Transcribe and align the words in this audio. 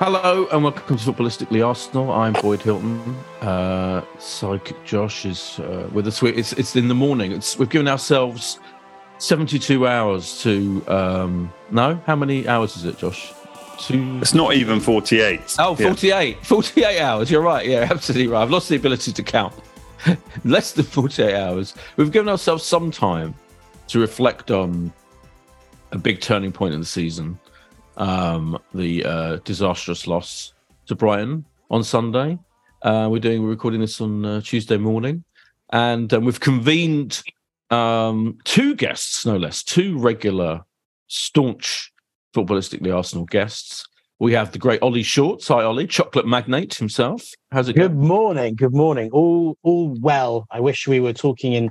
Hello 0.00 0.46
and 0.52 0.62
welcome 0.62 0.96
to 0.96 1.12
Footballistically 1.12 1.66
Arsenal. 1.66 2.12
I'm 2.12 2.32
Boyd 2.34 2.62
Hilton. 2.62 3.00
Uh, 3.40 4.02
Psychic 4.20 4.84
Josh 4.84 5.26
is 5.26 5.58
uh, 5.58 5.90
with 5.92 6.06
us. 6.06 6.22
It's 6.22 6.52
it's 6.52 6.76
in 6.76 6.86
the 6.86 6.94
morning. 6.94 7.32
It's 7.32 7.58
we've 7.58 7.68
given 7.68 7.88
ourselves 7.88 8.60
72 9.18 9.88
hours 9.88 10.40
to 10.42 10.84
um, 10.86 11.52
no. 11.72 12.00
How 12.06 12.14
many 12.14 12.46
hours 12.46 12.76
is 12.76 12.84
it, 12.84 12.98
Josh? 12.98 13.32
Two. 13.80 14.20
It's 14.22 14.34
not 14.34 14.54
even 14.54 14.78
48. 14.78 15.56
Oh, 15.58 15.74
48. 15.74 16.36
Yeah. 16.36 16.42
48 16.44 17.00
hours. 17.00 17.28
You're 17.28 17.42
right. 17.42 17.66
Yeah, 17.66 17.78
absolutely 17.90 18.28
right. 18.28 18.42
I've 18.42 18.52
lost 18.52 18.68
the 18.68 18.76
ability 18.76 19.12
to 19.12 19.22
count. 19.24 19.52
Less 20.44 20.74
than 20.74 20.84
48 20.84 21.34
hours. 21.34 21.74
We've 21.96 22.12
given 22.12 22.28
ourselves 22.28 22.62
some 22.62 22.92
time 22.92 23.34
to 23.88 23.98
reflect 23.98 24.52
on 24.52 24.92
a 25.90 25.98
big 25.98 26.20
turning 26.20 26.52
point 26.52 26.72
in 26.72 26.78
the 26.78 26.86
season 26.86 27.36
um, 27.98 28.58
the 28.72 29.04
uh, 29.04 29.36
disastrous 29.44 30.06
loss 30.06 30.54
to 30.86 30.94
Brighton 30.94 31.44
on 31.70 31.84
Sunday. 31.84 32.38
Uh, 32.82 33.08
we're 33.10 33.18
doing 33.18 33.42
we're 33.42 33.50
recording 33.50 33.80
this 33.80 34.00
on 34.00 34.24
uh, 34.24 34.40
Tuesday 34.40 34.78
morning, 34.78 35.24
and 35.72 36.12
um, 36.14 36.24
we've 36.24 36.40
convened 36.40 37.22
um, 37.70 38.38
two 38.44 38.74
guests, 38.74 39.26
no 39.26 39.36
less, 39.36 39.62
two 39.62 39.98
regular, 39.98 40.62
staunch 41.08 41.92
footballistically 42.34 42.94
Arsenal 42.94 43.26
guests. 43.26 43.86
We 44.20 44.32
have 44.32 44.52
the 44.52 44.58
great 44.58 44.82
Ollie 44.82 45.02
Shorts. 45.02 45.48
Hi, 45.48 45.62
Ollie, 45.62 45.86
chocolate 45.86 46.26
magnate 46.26 46.74
himself. 46.74 47.30
How's 47.52 47.68
it 47.68 47.74
Good 47.74 47.94
going? 47.94 48.06
morning. 48.06 48.54
Good 48.54 48.74
morning. 48.74 49.10
All 49.12 49.56
all 49.62 49.96
well. 50.00 50.46
I 50.50 50.60
wish 50.60 50.86
we 50.86 51.00
were 51.00 51.12
talking 51.12 51.52
in 51.52 51.70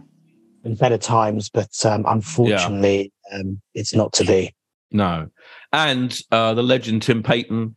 in 0.65 0.75
better 0.75 0.97
times, 0.97 1.49
but 1.49 1.85
um, 1.85 2.05
unfortunately, 2.05 3.13
yeah. 3.31 3.39
um, 3.39 3.61
it's 3.73 3.93
not 3.93 4.11
to 4.13 4.25
be. 4.25 4.53
No. 4.91 5.29
And 5.77 6.19
uh, 6.31 6.55
the 6.55 6.63
legend 6.63 7.03
Tim 7.03 7.21
Payton 7.21 7.75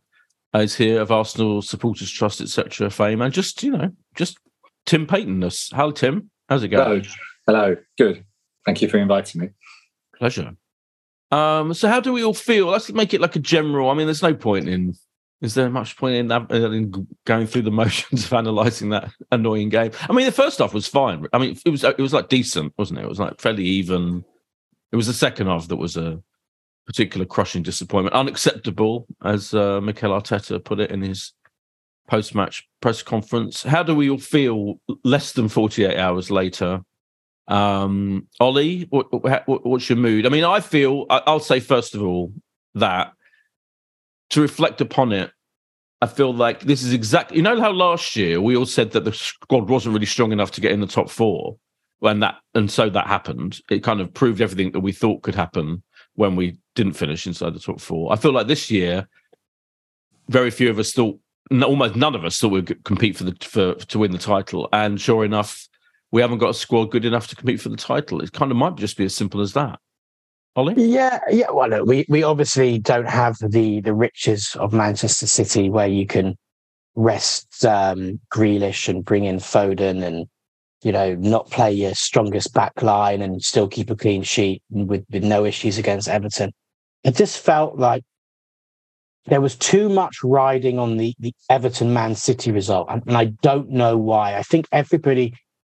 is 0.55 0.75
here 0.75 1.01
of 1.01 1.11
Arsenal 1.11 1.61
Supporters 1.61 2.09
Trust, 2.09 2.41
etc. 2.41 2.89
fame. 2.89 3.21
And 3.21 3.31
just, 3.31 3.61
you 3.61 3.71
know, 3.71 3.91
just 4.15 4.39
Tim 4.87 5.05
Paytonness. 5.05 5.71
How, 5.71 5.91
Tim? 5.91 6.31
How's 6.49 6.63
it 6.63 6.69
going? 6.69 7.03
Hello. 7.45 7.65
Hello. 7.67 7.77
Good. 7.99 8.25
Thank 8.65 8.81
you 8.81 8.89
for 8.89 8.97
inviting 8.97 9.41
me. 9.41 9.49
Pleasure. 10.15 10.55
Um, 11.29 11.75
so, 11.75 11.89
how 11.89 11.99
do 11.99 12.11
we 12.11 12.23
all 12.23 12.33
feel? 12.33 12.65
Let's 12.65 12.91
make 12.91 13.13
it 13.13 13.21
like 13.21 13.35
a 13.35 13.39
general. 13.39 13.91
I 13.91 13.93
mean, 13.93 14.07
there's 14.07 14.23
no 14.23 14.33
point 14.33 14.67
in. 14.67 14.95
Is 15.41 15.53
there 15.53 15.69
much 15.69 15.95
point 15.95 16.15
in, 16.15 16.31
in 16.51 17.07
going 17.25 17.45
through 17.45 17.61
the 17.61 17.71
motions 17.83 18.25
of 18.25 18.33
analysing 18.33 18.89
that 18.89 19.11
annoying 19.31 19.69
game? 19.69 19.91
I 20.09 20.13
mean, 20.13 20.25
the 20.25 20.31
first 20.31 20.57
half 20.57 20.73
was 20.73 20.87
fine. 20.87 21.27
I 21.33 21.37
mean, 21.37 21.55
it 21.63 21.69
was 21.69 21.83
it 21.83 21.99
was 21.99 22.13
like 22.13 22.29
decent, 22.29 22.73
wasn't 22.79 22.97
it? 22.97 23.03
It 23.03 23.09
was 23.09 23.19
like 23.19 23.39
fairly 23.39 23.65
even. 23.65 24.25
It 24.91 24.95
was 24.95 25.05
the 25.05 25.13
second 25.13 25.45
half 25.45 25.67
that 25.67 25.77
was 25.77 25.97
a 25.97 26.19
particular 26.85 27.25
crushing 27.25 27.63
disappointment. 27.63 28.15
Unacceptable, 28.15 29.07
as 29.23 29.53
uh, 29.53 29.79
Mikel 29.81 30.11
Arteta 30.11 30.63
put 30.63 30.79
it 30.79 30.91
in 30.91 31.01
his 31.01 31.33
post 32.07 32.35
match 32.35 32.67
press 32.81 33.01
conference. 33.01 33.63
How 33.63 33.83
do 33.83 33.95
we 33.95 34.09
all 34.09 34.17
feel 34.17 34.79
less 35.03 35.31
than 35.31 35.47
48 35.47 35.97
hours 35.97 36.29
later? 36.29 36.81
Um, 37.47 38.27
Ollie, 38.39 38.87
what, 38.89 39.11
what, 39.23 39.65
what's 39.65 39.89
your 39.89 39.97
mood? 39.97 40.25
I 40.25 40.29
mean, 40.29 40.43
I 40.43 40.59
feel, 40.59 41.05
I'll 41.09 41.39
say 41.39 41.59
first 41.59 41.95
of 41.95 42.01
all 42.01 42.33
that 42.75 43.13
to 44.31 44.41
reflect 44.41 44.81
upon 44.81 45.11
it, 45.11 45.31
I 46.01 46.07
feel 46.07 46.33
like 46.33 46.61
this 46.61 46.81
is 46.83 46.93
exactly, 46.93 47.37
you 47.37 47.43
know, 47.43 47.59
how 47.59 47.71
last 47.71 48.15
year 48.15 48.41
we 48.41 48.55
all 48.55 48.65
said 48.65 48.91
that 48.91 49.05
the 49.05 49.13
squad 49.13 49.69
wasn't 49.69 49.93
really 49.93 50.05
strong 50.05 50.31
enough 50.31 50.51
to 50.51 50.61
get 50.61 50.71
in 50.71 50.81
the 50.81 50.87
top 50.87 51.09
four. 51.09 51.57
When 51.99 52.21
that 52.21 52.37
and 52.55 52.71
so 52.71 52.89
that 52.89 53.05
happened, 53.05 53.59
it 53.69 53.83
kind 53.83 54.01
of 54.01 54.11
proved 54.11 54.41
everything 54.41 54.71
that 54.71 54.79
we 54.79 54.91
thought 54.91 55.21
could 55.21 55.35
happen 55.35 55.83
when 56.21 56.35
we 56.35 56.55
didn't 56.75 56.93
finish 56.93 57.25
inside 57.25 57.55
the 57.55 57.59
top 57.59 57.81
four. 57.81 58.13
I 58.13 58.15
feel 58.15 58.31
like 58.31 58.45
this 58.45 58.69
year, 58.69 59.09
very 60.29 60.51
few 60.51 60.69
of 60.69 60.77
us 60.77 60.93
thought, 60.93 61.19
almost 61.51 61.95
none 61.95 62.13
of 62.13 62.23
us 62.23 62.37
thought 62.37 62.51
we'd 62.51 62.83
compete 62.83 63.17
for 63.17 63.23
the 63.23 63.35
for 63.41 63.73
to 63.73 63.99
win 63.99 64.11
the 64.11 64.19
title. 64.19 64.69
And 64.71 65.01
sure 65.01 65.25
enough, 65.25 65.67
we 66.11 66.21
haven't 66.21 66.37
got 66.37 66.51
a 66.51 66.53
squad 66.53 66.91
good 66.91 67.05
enough 67.05 67.27
to 67.29 67.35
compete 67.35 67.59
for 67.59 67.69
the 67.69 67.75
title. 67.75 68.21
It 68.21 68.33
kind 68.33 68.51
of 68.51 68.57
might 68.57 68.75
just 68.75 68.97
be 68.97 69.05
as 69.05 69.15
simple 69.15 69.41
as 69.41 69.53
that. 69.53 69.79
Ollie? 70.55 70.75
Yeah, 70.77 71.19
yeah. 71.31 71.49
Well, 71.49 71.69
look, 71.69 71.87
we 71.87 72.05
we 72.07 72.21
obviously 72.21 72.77
don't 72.77 73.09
have 73.09 73.37
the 73.39 73.81
the 73.81 73.95
riches 73.95 74.55
of 74.59 74.73
Manchester 74.73 75.25
City 75.25 75.71
where 75.71 75.87
you 75.87 76.05
can 76.05 76.37
rest 76.93 77.65
um, 77.65 78.19
Grealish 78.31 78.87
and 78.87 79.03
bring 79.03 79.23
in 79.23 79.37
Foden 79.37 80.03
and 80.03 80.27
you 80.83 80.91
know, 80.91 81.15
not 81.15 81.49
play 81.49 81.71
your 81.71 81.93
strongest 81.93 82.53
back 82.53 82.81
line 82.81 83.21
and 83.21 83.41
still 83.41 83.67
keep 83.67 83.89
a 83.89 83.95
clean 83.95 84.23
sheet 84.23 84.63
with, 84.69 85.05
with 85.11 85.23
no 85.23 85.45
issues 85.45 85.77
against 85.77 86.07
Everton. 86.07 86.51
It 87.03 87.15
just 87.15 87.39
felt 87.39 87.77
like 87.77 88.03
there 89.25 89.41
was 89.41 89.55
too 89.55 89.89
much 89.89 90.17
riding 90.23 90.79
on 90.79 90.97
the, 90.97 91.13
the 91.19 91.33
Everton 91.49 91.93
Man 91.93 92.15
City 92.15 92.51
result. 92.51 92.87
And, 92.89 93.03
and 93.05 93.17
I 93.17 93.25
don't 93.25 93.69
know 93.69 93.97
why. 93.97 94.35
I 94.35 94.43
think 94.43 94.67
everybody 94.71 95.33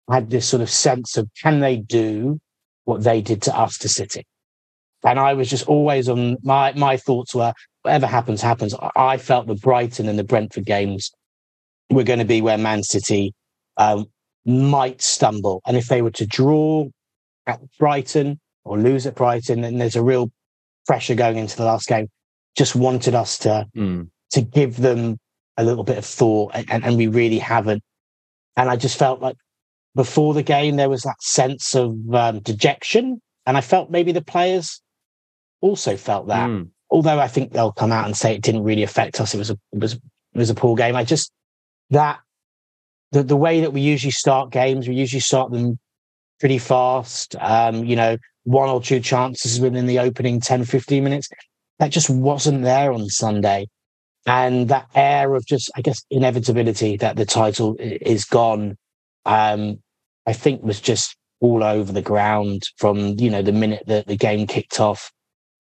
had 0.09 0.29
this 0.29 0.47
sort 0.47 0.61
of 0.61 0.69
sense 0.69 1.17
of 1.17 1.29
can 1.41 1.59
they 1.59 1.77
do 1.77 2.39
what 2.85 3.03
they 3.03 3.21
did 3.21 3.41
to 3.43 3.55
us 3.55 3.77
to 3.79 3.89
City? 3.89 4.25
And 5.03 5.19
I 5.19 5.33
was 5.33 5.49
just 5.49 5.67
always 5.67 6.09
on 6.09 6.37
my 6.41 6.73
my 6.73 6.97
thoughts 6.97 7.35
were 7.35 7.53
whatever 7.83 8.07
happens, 8.07 8.41
happens. 8.41 8.73
I 8.95 9.17
felt 9.17 9.45
the 9.45 9.53
Brighton 9.53 10.09
and 10.09 10.17
the 10.17 10.23
Brentford 10.23 10.65
games 10.65 11.11
were 11.91 12.03
going 12.03 12.17
to 12.17 12.25
be 12.25 12.41
where 12.41 12.57
Man 12.57 12.81
City 12.81 13.33
um, 13.77 14.07
might 14.45 15.01
stumble. 15.01 15.61
And 15.65 15.75
if 15.75 15.87
they 15.87 16.01
were 16.01 16.11
to 16.11 16.25
draw 16.25 16.87
at 17.47 17.59
Brighton 17.79 18.39
or 18.63 18.77
lose 18.77 19.05
at 19.05 19.15
Brighton, 19.15 19.61
then 19.61 19.77
there's 19.77 19.95
a 19.95 20.03
real 20.03 20.31
pressure 20.85 21.15
going 21.15 21.37
into 21.37 21.57
the 21.57 21.65
last 21.65 21.87
game. 21.87 22.09
Just 22.55 22.75
wanted 22.75 23.15
us 23.15 23.37
to 23.39 23.67
mm. 23.75 24.09
to 24.31 24.41
give 24.41 24.77
them 24.77 25.17
a 25.57 25.63
little 25.63 25.83
bit 25.83 25.97
of 25.97 26.05
thought, 26.05 26.51
and, 26.53 26.83
and 26.83 26.97
we 26.97 27.07
really 27.07 27.39
haven't. 27.39 27.83
And 28.57 28.69
I 28.69 28.75
just 28.75 28.97
felt 28.97 29.21
like 29.21 29.35
before 29.95 30.33
the 30.33 30.43
game 30.43 30.75
there 30.75 30.89
was 30.89 31.03
that 31.03 31.21
sense 31.21 31.75
of 31.75 31.95
um, 32.13 32.39
dejection, 32.39 33.21
and 33.45 33.57
I 33.57 33.61
felt 33.61 33.89
maybe 33.89 34.11
the 34.11 34.23
players 34.23 34.81
also 35.61 35.97
felt 35.97 36.27
that. 36.27 36.49
Mm. 36.49 36.69
Although 36.89 37.19
I 37.19 37.27
think 37.27 37.51
they'll 37.51 37.71
come 37.71 37.91
out 37.91 38.05
and 38.05 38.15
say 38.15 38.35
it 38.35 38.41
didn't 38.41 38.63
really 38.63 38.83
affect 38.83 39.19
us. 39.19 39.33
It 39.33 39.37
was 39.37 39.49
a 39.49 39.57
it 39.73 39.79
was 39.79 39.93
it 39.93 40.01
was 40.37 40.49
a 40.49 40.55
poor 40.55 40.75
game. 40.75 40.95
I 40.95 41.03
just 41.03 41.31
that 41.89 42.19
the, 43.11 43.23
the 43.23 43.35
way 43.35 43.61
that 43.61 43.73
we 43.73 43.81
usually 43.81 44.11
start 44.11 44.51
games, 44.51 44.87
we 44.87 44.95
usually 44.95 45.19
start 45.19 45.51
them 45.51 45.79
pretty 46.39 46.57
fast. 46.57 47.35
Um, 47.39 47.85
you 47.85 47.95
know, 47.95 48.17
one 48.43 48.69
or 48.69 48.81
two 48.81 48.99
chances 48.99 49.59
within 49.59 49.87
the 49.87 49.99
opening 49.99 50.39
10, 50.39 50.65
15 50.65 51.03
minutes. 51.03 51.29
That 51.79 51.91
just 51.91 52.09
wasn't 52.09 52.63
there 52.63 52.93
on 52.93 53.09
Sunday. 53.09 53.67
And 54.25 54.69
that 54.69 54.87
air 54.95 55.35
of 55.35 55.45
just, 55.45 55.69
I 55.75 55.81
guess, 55.81 56.03
inevitability 56.09 56.97
that 56.97 57.15
the 57.15 57.25
title 57.25 57.75
is 57.79 58.25
gone, 58.25 58.77
um, 59.25 59.79
I 60.25 60.33
think 60.33 60.63
was 60.63 60.81
just 60.81 61.15
all 61.41 61.63
over 61.63 61.91
the 61.91 62.01
ground 62.01 62.63
from, 62.77 63.19
you 63.19 63.29
know, 63.29 63.41
the 63.41 63.51
minute 63.51 63.83
that 63.87 64.07
the 64.07 64.15
game 64.15 64.47
kicked 64.47 64.79
off. 64.79 65.11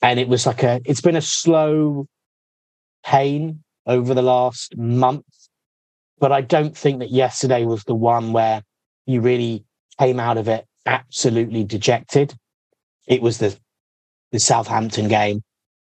And 0.01 0.19
it 0.19 0.27
was 0.27 0.45
like 0.45 0.63
a, 0.63 0.81
it's 0.85 1.01
been 1.01 1.15
a 1.15 1.21
slow 1.21 2.07
pain 3.03 3.63
over 3.85 4.13
the 4.13 4.21
last 4.21 4.75
month. 4.77 5.25
But 6.19 6.31
I 6.31 6.41
don't 6.41 6.75
think 6.77 6.99
that 6.99 7.11
yesterday 7.11 7.65
was 7.65 7.83
the 7.83 7.95
one 7.95 8.33
where 8.33 8.63
you 9.05 9.21
really 9.21 9.65
came 9.99 10.19
out 10.19 10.37
of 10.37 10.47
it 10.47 10.65
absolutely 10.85 11.63
dejected. 11.63 12.33
It 13.07 13.21
was 13.21 13.37
the 13.37 13.57
the 14.31 14.39
Southampton 14.39 15.07
game, 15.07 15.43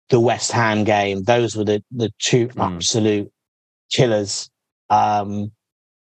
the 0.09 0.19
West 0.19 0.51
Ham 0.51 0.83
game. 0.83 1.23
Those 1.23 1.55
were 1.55 1.65
the 1.65 1.83
the 1.91 2.11
two 2.19 2.47
mm. 2.49 2.75
absolute 2.75 3.31
killers. 3.91 4.49
Um, 4.89 5.51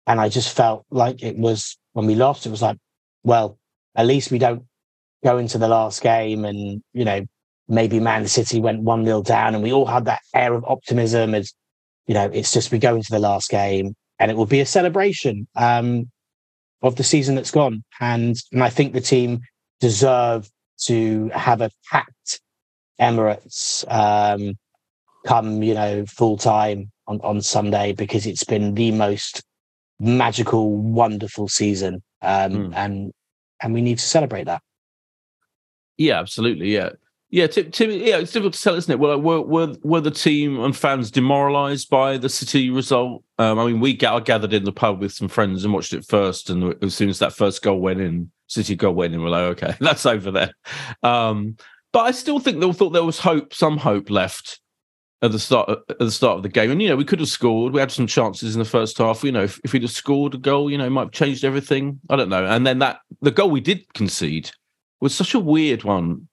and 0.08 0.20
I 0.20 0.30
just 0.30 0.56
felt 0.56 0.86
like 0.90 1.24
it 1.24 1.38
was 1.38 1.78
when 1.94 2.06
we 2.06 2.16
lost, 2.16 2.46
it 2.46 2.50
was 2.50 2.62
like, 2.62 2.78
well, 3.24 3.58
at 3.96 4.08
least 4.08 4.32
we 4.32 4.40
don't 4.40 4.64
go 5.24 5.38
into 5.38 5.58
the 5.58 5.68
last 5.68 6.02
game 6.02 6.46
and, 6.46 6.82
you 6.94 7.06
know, 7.06 7.26
maybe 7.68 8.00
Man 8.00 8.28
City 8.28 8.60
went 8.60 8.82
1 8.82 9.06
0 9.06 9.22
down 9.22 9.54
and 9.54 9.64
we 9.64 9.72
all 9.72 9.86
had 9.86 10.06
that 10.06 10.22
air 10.34 10.54
of 10.54 10.66
optimism 10.66 11.36
as, 11.36 11.54
you 12.08 12.14
know, 12.14 12.30
it's 12.34 12.52
just 12.52 12.72
we 12.72 12.80
go 12.80 12.96
into 12.96 13.12
the 13.12 13.20
last 13.20 13.50
game 13.50 13.96
and 14.22 14.30
it 14.30 14.38
will 14.38 14.46
be 14.46 14.60
a 14.60 14.66
celebration 14.68 15.48
um, 15.56 16.10
of 16.84 16.96
the 16.96 17.04
season 17.04 17.34
that's 17.34 17.50
gone. 17.50 17.84
And, 18.00 18.36
and 18.52 18.64
I 18.64 18.70
think 18.70 18.94
the 18.94 19.02
team 19.02 19.42
deserve 19.80 20.48
to 20.86 21.30
have 21.30 21.60
a 21.62 21.72
packed 21.92 22.40
Emirates 23.00 23.84
um, 23.92 24.54
come, 25.26 25.64
you 25.64 25.74
know, 25.74 26.06
full 26.06 26.38
time 26.38 26.92
on, 27.08 27.20
on 27.22 27.42
Sunday 27.42 27.94
because 27.94 28.28
it's 28.28 28.44
been 28.44 28.76
the 28.76 28.92
most 28.92 29.42
magical, 30.00 30.76
wonderful 30.78 31.48
season. 31.48 32.04
Um, 32.22 32.52
mm. 32.52 32.74
and 32.76 33.12
and 33.64 33.74
we 33.74 33.82
need 33.82 33.98
to 33.98 34.06
celebrate 34.06 34.44
that. 34.44 34.62
Yeah, 35.98 36.20
absolutely. 36.20 36.72
Yeah. 36.72 36.92
Yeah, 37.32 37.48
Tim, 37.48 37.72
Tim, 37.72 37.92
yeah, 37.92 38.18
it's 38.18 38.34
difficult 38.34 38.56
to 38.56 38.62
tell, 38.62 38.76
isn't 38.76 38.92
it? 38.92 39.00
Well, 39.00 39.20
were, 39.20 39.42
were 39.42 39.74
were 39.84 40.02
the 40.02 40.12
team 40.12 40.60
and 40.60 40.76
fans 40.76 41.10
demoralised 41.10 41.90
by 41.90 42.18
the 42.18 42.28
City 42.28 42.70
result? 42.70 43.24
Um, 43.40 43.58
I 43.58 43.66
mean, 43.66 43.80
we 43.80 43.96
got, 43.96 44.26
gathered 44.26 44.52
in 44.52 44.66
the 44.66 44.74
pub 44.74 45.00
with 45.00 45.14
some 45.14 45.30
friends 45.30 45.64
and 45.64 45.74
watched 45.74 45.94
it 45.94 46.06
first, 46.06 46.50
and 46.50 46.76
as 46.84 46.94
soon 46.94 47.08
as 47.08 47.20
that 47.20 47.32
first 47.32 47.62
goal 47.62 47.80
went 47.80 48.02
in, 48.02 48.30
City 48.48 48.76
goal 48.76 48.94
went 48.94 49.14
in, 49.14 49.22
we're 49.24 49.30
like, 49.30 49.64
okay, 49.64 49.76
that's 49.80 50.06
over 50.06 50.30
there. 50.30 50.52
Um, 51.04 51.56
but 51.94 52.02
I 52.02 52.12
still 52.12 52.40
think 52.40 52.60
they 52.60 52.72
thought 52.74 52.90
there 52.90 53.04
was 53.04 53.20
hope, 53.20 53.54
some 53.54 53.78
hope 53.78 54.10
left 54.10 54.60
at 55.22 55.32
the 55.32 55.40
start 55.40 55.70
at 55.90 56.00
the 56.00 56.12
start 56.12 56.38
of 56.38 56.44
the 56.44 56.50
game. 56.50 56.70
And 56.70 56.82
you 56.82 56.90
know, 56.90 56.98
we 56.98 57.06
could 57.06 57.20
have 57.20 57.30
scored. 57.30 57.72
We 57.72 57.80
had 57.80 57.92
some 57.92 58.08
chances 58.08 58.56
in 58.56 58.60
the 58.60 58.66
first 58.66 58.98
half. 58.98 59.24
You 59.24 59.32
know, 59.32 59.44
if, 59.44 59.58
if 59.64 59.72
we'd 59.72 59.84
have 59.84 59.92
scored 59.92 60.34
a 60.34 60.38
goal, 60.38 60.70
you 60.70 60.78
know, 60.78 60.90
might 60.90 61.04
have 61.04 61.12
changed 61.12 61.46
everything. 61.46 62.00
I 62.10 62.18
don't 62.18 62.30
know. 62.30 62.46
And 62.46 62.68
then 62.68 62.80
that 62.80 63.00
the 63.22 63.32
goal 63.32 63.50
we 63.50 63.62
did 63.62 63.94
concede 63.94 64.52
was 65.00 65.16
such 65.16 65.34
a 65.34 65.40
weird 65.40 65.84
one, 65.84 66.28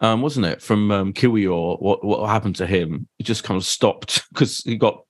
um, 0.00 0.22
wasn't 0.22 0.46
it? 0.46 0.60
From 0.60 0.90
um, 0.90 1.12
Kiwior, 1.12 1.80
what 1.80 2.04
what 2.04 2.28
happened 2.28 2.56
to 2.56 2.66
him? 2.66 3.08
He 3.18 3.24
just 3.24 3.44
kind 3.44 3.56
of 3.56 3.64
stopped 3.64 4.24
because 4.32 4.58
he 4.58 4.76
got 4.76 5.04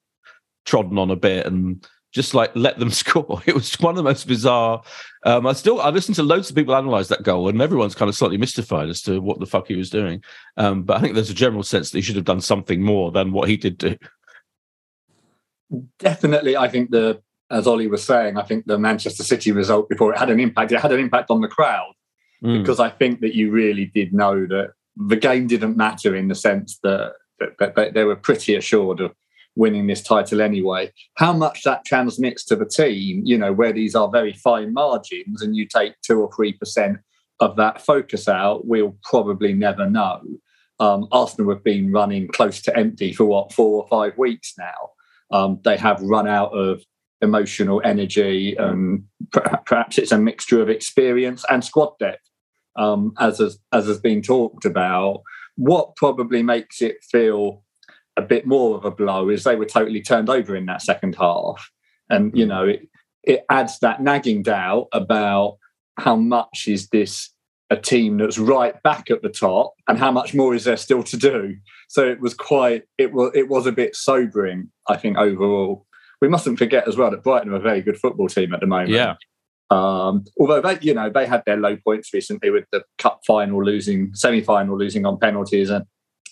trodden 0.64 0.98
on 0.98 1.10
a 1.10 1.16
bit 1.16 1.46
and 1.46 1.86
just 2.12 2.32
like 2.32 2.52
let 2.54 2.78
them 2.78 2.90
score. 3.02 3.42
It 3.46 3.54
was 3.54 3.74
one 3.80 3.90
of 3.90 3.96
the 3.96 4.02
most 4.02 4.26
bizarre. 4.26 4.82
Um, 5.24 5.46
I 5.46 5.52
still 5.52 5.80
I 5.80 5.90
listened 5.90 6.16
to 6.16 6.22
loads 6.22 6.50
of 6.50 6.56
people 6.56 6.74
analyze 6.74 7.08
that 7.08 7.22
goal, 7.22 7.48
and 7.48 7.60
everyone's 7.60 7.94
kind 7.94 8.08
of 8.08 8.14
slightly 8.14 8.38
mystified 8.38 8.88
as 8.88 9.02
to 9.02 9.20
what 9.20 9.40
the 9.40 9.46
fuck 9.46 9.66
he 9.68 9.76
was 9.76 9.90
doing. 9.90 10.22
Um, 10.56 10.82
but 10.82 10.96
I 10.96 11.00
think 11.00 11.14
there's 11.14 11.30
a 11.30 11.34
general 11.34 11.62
sense 11.62 11.90
that 11.90 11.98
he 11.98 12.02
should 12.02 12.16
have 12.16 12.24
done 12.24 12.40
something 12.40 12.82
more 12.82 13.10
than 13.10 13.32
what 13.32 13.48
he 13.48 13.56
did 13.56 13.78
do. 13.78 13.96
Definitely, 15.98 16.56
I 16.56 16.68
think 16.68 16.90
the 16.90 17.20
as 17.50 17.66
Ollie 17.66 17.88
was 17.88 18.04
saying, 18.04 18.36
I 18.36 18.42
think 18.42 18.66
the 18.66 18.78
Manchester 18.78 19.22
City 19.22 19.52
result 19.52 19.88
before 19.88 20.12
it 20.12 20.18
had 20.18 20.30
an 20.30 20.40
impact. 20.40 20.72
It 20.72 20.80
had 20.80 20.92
an 20.92 21.00
impact 21.00 21.30
on 21.30 21.40
the 21.40 21.48
crowd 21.48 21.93
mm. 22.44 22.60
because 22.60 22.80
I 22.80 22.90
think 22.90 23.20
that 23.20 23.34
you 23.34 23.50
really 23.50 23.86
did 23.86 24.12
know 24.12 24.46
that 24.46 24.72
the 24.96 25.16
game 25.16 25.46
didn't 25.46 25.76
matter 25.76 26.14
in 26.14 26.28
the 26.28 26.34
sense 26.34 26.78
that, 26.82 27.14
that, 27.58 27.74
that, 27.74 27.94
they 27.94 28.04
were 28.04 28.16
pretty 28.16 28.54
assured 28.54 29.00
of 29.00 29.12
winning 29.56 29.86
this 29.86 30.02
title 30.02 30.40
anyway. 30.40 30.92
How 31.16 31.32
much 31.32 31.62
that 31.62 31.84
transmits 31.84 32.44
to 32.46 32.56
the 32.56 32.66
team, 32.66 33.22
you 33.24 33.38
know, 33.38 33.52
where 33.52 33.72
these 33.72 33.94
are 33.94 34.08
very 34.10 34.32
fine 34.32 34.72
margins 34.72 35.42
and 35.42 35.56
you 35.56 35.66
take 35.66 35.94
two 36.02 36.20
or 36.20 36.30
three 36.34 36.52
percent 36.52 36.98
of 37.40 37.56
that 37.56 37.80
focus 37.80 38.28
out, 38.28 38.66
we'll 38.66 38.96
probably 39.02 39.52
never 39.52 39.88
know. 39.88 40.20
Um, 40.80 41.06
Arsenal 41.12 41.52
have 41.52 41.64
been 41.64 41.92
running 41.92 42.28
close 42.28 42.60
to 42.62 42.76
empty 42.76 43.12
for 43.12 43.24
what 43.24 43.52
four 43.52 43.82
or 43.82 43.88
five 43.88 44.16
weeks 44.18 44.54
now. 44.58 44.90
Um, 45.30 45.60
they 45.64 45.76
have 45.76 46.00
run 46.02 46.28
out 46.28 46.52
of 46.52 46.82
emotional 47.20 47.80
energy, 47.84 48.54
and 48.56 49.04
perhaps 49.66 49.98
it's 49.98 50.12
a 50.12 50.18
mixture 50.18 50.60
of 50.60 50.68
experience 50.68 51.44
and 51.48 51.64
squad 51.64 51.92
depth, 51.98 52.28
um, 52.76 53.12
as 53.18 53.38
has, 53.38 53.58
as 53.72 53.86
has 53.86 53.98
been 53.98 54.22
talked 54.22 54.64
about. 54.64 55.22
What 55.56 55.96
probably 55.96 56.42
makes 56.42 56.82
it 56.82 56.96
feel 57.04 57.62
a 58.16 58.22
bit 58.22 58.46
more 58.46 58.76
of 58.76 58.84
a 58.84 58.90
blow 58.90 59.28
is 59.28 59.44
they 59.44 59.56
were 59.56 59.66
totally 59.66 60.02
turned 60.02 60.30
over 60.30 60.54
in 60.56 60.66
that 60.66 60.82
second 60.82 61.16
half. 61.16 61.70
And, 62.10 62.36
you 62.36 62.44
hmm. 62.44 62.50
know, 62.50 62.64
it, 62.64 62.88
it 63.22 63.44
adds 63.50 63.78
that 63.80 64.02
nagging 64.02 64.42
doubt 64.42 64.88
about 64.92 65.58
how 65.98 66.16
much 66.16 66.64
is 66.66 66.88
this 66.88 67.30
a 67.70 67.76
team 67.76 68.18
that's 68.18 68.38
right 68.38 68.80
back 68.82 69.10
at 69.10 69.22
the 69.22 69.28
top 69.28 69.74
and 69.88 69.98
how 69.98 70.10
much 70.10 70.34
more 70.34 70.54
is 70.54 70.64
there 70.64 70.76
still 70.76 71.02
to 71.02 71.16
do. 71.16 71.56
So 71.88 72.06
it 72.06 72.20
was 72.20 72.34
quite, 72.34 72.84
it 72.98 73.12
was, 73.12 73.32
it 73.34 73.48
was 73.48 73.66
a 73.66 73.72
bit 73.72 73.96
sobering, 73.96 74.70
I 74.88 74.96
think, 74.96 75.16
overall. 75.16 75.86
We 76.20 76.28
mustn't 76.28 76.58
forget 76.58 76.86
as 76.86 76.96
well 76.96 77.10
that 77.10 77.22
Brighton 77.22 77.52
are 77.52 77.56
a 77.56 77.60
very 77.60 77.82
good 77.82 77.98
football 77.98 78.28
team 78.28 78.52
at 78.54 78.60
the 78.60 78.66
moment. 78.66 78.90
Yeah. 78.90 79.14
Um, 79.70 80.24
although 80.38 80.60
they, 80.60 80.78
you 80.80 80.94
know, 80.94 81.10
they 81.10 81.26
had 81.26 81.42
their 81.46 81.56
low 81.56 81.76
points 81.76 82.12
recently 82.12 82.50
with 82.50 82.64
the 82.70 82.84
cup 82.98 83.20
final 83.26 83.64
losing, 83.64 84.14
semi-final 84.14 84.76
losing 84.78 85.06
on 85.06 85.18
penalties, 85.18 85.70
and 85.70 85.84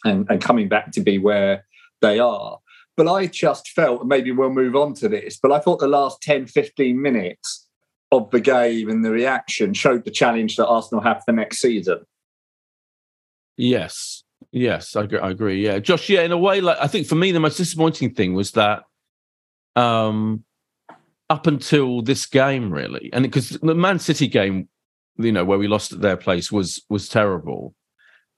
and, 0.05 0.27
and 0.29 0.41
coming 0.41 0.69
back 0.69 0.93
to 0.93 1.01
be 1.01 1.19
where 1.19 1.65
they 2.01 2.19
are. 2.19 2.59
But 2.97 3.09
I 3.09 3.27
just 3.27 3.69
felt, 3.69 4.07
maybe 4.07 4.33
we'll 4.33 4.51
move 4.51 4.77
on 4.77 4.95
to 4.95 5.09
this, 5.09 5.39
but 5.43 5.53
I 5.53 5.59
thought 5.59 5.81
the 5.81 5.87
last 5.87 6.21
10, 6.23 6.47
15 6.47 7.01
minutes 7.01 7.67
of 8.11 8.31
the 8.31 8.41
game 8.41 8.91
and 8.91 9.05
the 9.05 9.11
reaction 9.11 9.73
showed 9.73 10.05
the 10.05 10.11
challenge 10.11 10.57
that 10.57 10.67
Arsenal 10.67 11.03
have 11.03 11.23
for 11.25 11.33
next 11.33 11.59
season. 11.59 12.01
Yes. 13.57 14.25
Yes, 14.51 14.97
I 14.97 15.05
agree, 15.05 15.19
I 15.19 15.31
agree. 15.31 15.65
Yeah. 15.65 15.79
Josh, 15.79 16.11
yeah, 16.11 16.23
in 16.23 16.33
a 16.33 16.37
way, 16.37 16.61
like 16.61 16.77
I 16.79 16.87
think 16.87 17.07
for 17.07 17.15
me, 17.15 17.33
the 17.33 17.41
most 17.41 17.57
disappointing 17.57 18.13
thing 18.13 18.35
was 18.35 18.51
that 18.53 18.83
um 19.77 20.45
up 21.33 21.47
until 21.47 22.03
this 22.03 22.27
game, 22.27 22.71
really, 22.71 23.09
and 23.15 23.23
because 23.23 23.49
the 23.49 23.75
Man 23.75 23.99
City 23.99 24.29
game, 24.29 24.69
you 25.17 25.33
know, 25.33 25.47
where 25.47 25.59
we 25.59 25.67
lost 25.67 25.91
at 25.91 26.03
their 26.03 26.19
place 26.19 26.53
was 26.53 26.85
was 26.91 27.09
terrible. 27.09 27.75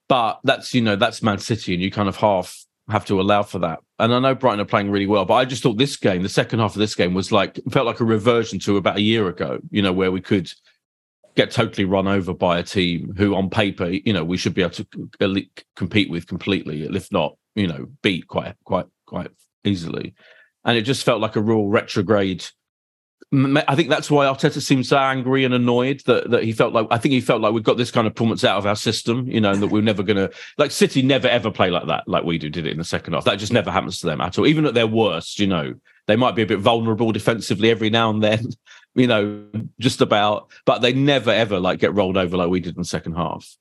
But 0.09 0.39
that's 0.45 0.73
you 0.73 0.81
know 0.81 0.95
that's 0.95 1.21
Man 1.21 1.39
City, 1.39 1.75
and 1.75 1.83
you 1.83 1.91
kind 1.91 2.09
of 2.09 2.17
half 2.17 2.57
have 2.89 3.05
to 3.07 3.21
allow 3.21 3.43
for 3.43 3.59
that. 3.59 3.81
And 3.99 4.15
I 4.15 4.21
know 4.21 4.37
Brighton 4.37 4.61
are 4.61 4.65
playing 4.65 4.93
really 4.93 5.07
well, 5.07 5.25
but 5.25 5.35
I 5.35 5.45
just 5.45 5.65
thought 5.65 5.77
this 5.77 5.97
game, 5.97 6.23
the 6.23 6.29
second 6.29 6.61
half 6.61 6.77
of 6.77 6.79
this 6.79 6.95
game, 6.95 7.15
was 7.15 7.33
like 7.33 7.59
felt 7.73 7.87
like 7.87 7.99
a 7.99 8.05
reversion 8.05 8.61
to 8.61 8.77
about 8.77 8.99
a 8.99 9.03
year 9.03 9.27
ago. 9.27 9.59
You 9.73 9.83
know, 9.83 9.93
where 9.93 10.13
we 10.13 10.21
could 10.21 10.49
get 11.35 11.51
totally 11.51 11.85
run 11.85 12.07
over 12.07 12.33
by 12.33 12.61
a 12.61 12.63
team 12.63 13.13
who, 13.17 13.35
on 13.35 13.51
paper, 13.51 13.89
you 13.89 14.13
know, 14.13 14.25
we 14.25 14.37
should 14.37 14.55
be 14.55 14.63
able 14.63 14.71
to 14.71 14.87
compete 15.75 16.11
with 16.11 16.29
completely, 16.29 16.85
if 16.85 17.11
not, 17.11 17.37
you 17.57 17.67
know, 17.67 17.89
beat 18.03 18.29
quite 18.29 18.55
quite 18.63 18.87
quite 19.07 19.33
easily. 19.65 20.15
And 20.65 20.79
it 20.79 20.83
just 20.83 21.05
felt 21.05 21.21
like 21.21 21.35
a 21.35 21.43
real 21.43 21.67
retrograde 21.67 22.45
I 23.67 23.75
think 23.75 23.89
that's 23.89 24.11
why 24.11 24.27
Arteta 24.27 24.63
seemed 24.63 24.87
so 24.87 24.97
angry 24.97 25.45
and 25.45 25.55
annoyed 25.55 26.03
that, 26.07 26.31
that 26.31 26.45
he 26.45 26.53
felt 26.53 26.73
like 26.73 26.87
I 26.91 26.99
think 26.99 27.13
he 27.13 27.21
felt 27.21 27.41
like 27.41 27.53
we've 27.53 27.63
got 27.63 27.77
this 27.77 27.91
kind 27.91 28.07
of 28.07 28.15
performance 28.15 28.45
out 28.45 28.59
of 28.59 28.67
our 28.67 28.77
system, 28.77 29.27
you 29.27 29.41
know, 29.41 29.51
and 29.51 29.63
that 29.63 29.69
we're 29.69 29.83
never 29.83 30.03
going 30.03 30.17
to 30.17 30.31
like 30.59 30.71
City 30.71 31.03
never 31.03 31.27
ever 31.27 31.51
play 31.51 31.71
like 31.71 31.87
that, 31.87 32.07
like 32.07 32.25
we 32.25 32.39
do 32.39 32.51
did 32.51 32.67
it 32.67 32.73
in 32.73 32.79
the 32.79 32.85
second 32.85 33.15
half. 33.15 33.25
That 33.25 33.39
just 33.39 33.53
never 33.53 33.71
happens 33.71 34.01
to 34.01 34.07
them 34.07 34.21
at 34.21 34.39
all. 34.39 34.47
Even 34.47 34.67
at 34.67 34.75
their 34.75 34.87
worst, 34.87 35.39
you 35.39 35.47
know, 35.47 35.75
they 36.07 36.17
might 36.17 36.37
be 36.37 36.43
a 36.43 36.47
bit 36.47 36.61
vulnerable 36.61 37.13
defensively 37.13 37.71
every 37.71 37.91
now 37.91 38.11
and 38.11 38.23
then, 38.23 38.47
you 38.95 39.07
know, 39.07 39.47
just 39.81 40.01
about, 40.01 40.51
but 40.65 40.81
they 40.81 40.93
never 40.93 41.31
ever 41.31 41.59
like 41.59 41.81
get 41.81 41.95
rolled 41.95 42.17
over 42.17 42.37
like 42.37 42.51
we 42.51 42.61
did 42.61 42.77
in 42.77 42.83
the 42.83 42.87
second 42.87 43.15
half. 43.15 43.57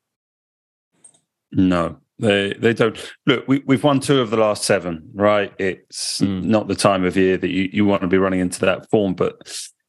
No, 1.51 1.97
they 2.19 2.53
they 2.53 2.73
don't 2.73 2.97
look. 3.25 3.47
We 3.47 3.63
we've 3.65 3.83
won 3.83 3.99
two 3.99 4.21
of 4.21 4.29
the 4.29 4.37
last 4.37 4.63
seven, 4.63 5.09
right? 5.13 5.51
It's 5.57 6.21
mm. 6.21 6.43
not 6.43 6.67
the 6.67 6.75
time 6.75 7.03
of 7.03 7.17
year 7.17 7.37
that 7.37 7.49
you, 7.49 7.69
you 7.71 7.85
want 7.85 8.01
to 8.01 8.07
be 8.07 8.17
running 8.17 8.39
into 8.39 8.59
that 8.61 8.89
form, 8.89 9.13
but 9.13 9.35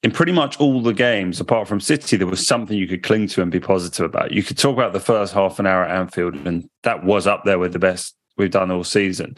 in 0.03 0.11
pretty 0.11 0.33
much 0.33 0.59
all 0.61 0.83
the 0.83 0.93
games, 0.93 1.41
apart 1.41 1.67
from 1.67 1.81
City, 1.81 2.17
there 2.17 2.27
was 2.27 2.47
something 2.47 2.77
you 2.77 2.87
could 2.87 3.03
cling 3.03 3.27
to 3.29 3.43
and 3.43 3.51
be 3.51 3.61
positive 3.61 4.05
about. 4.05 4.33
You 4.33 4.43
could 4.43 4.59
talk 4.59 4.75
about 4.75 4.93
the 4.93 5.01
first 5.01 5.33
half 5.33 5.59
an 5.59 5.67
hour 5.67 5.85
at 5.85 5.99
Anfield, 5.99 6.35
and 6.47 6.69
that 6.83 7.05
was 7.05 7.27
up 7.27 7.45
there 7.45 7.59
with 7.59 7.73
the 7.73 7.79
best 7.79 8.15
we've 8.37 8.51
done 8.51 8.71
all 8.71 8.85
season. 8.85 9.37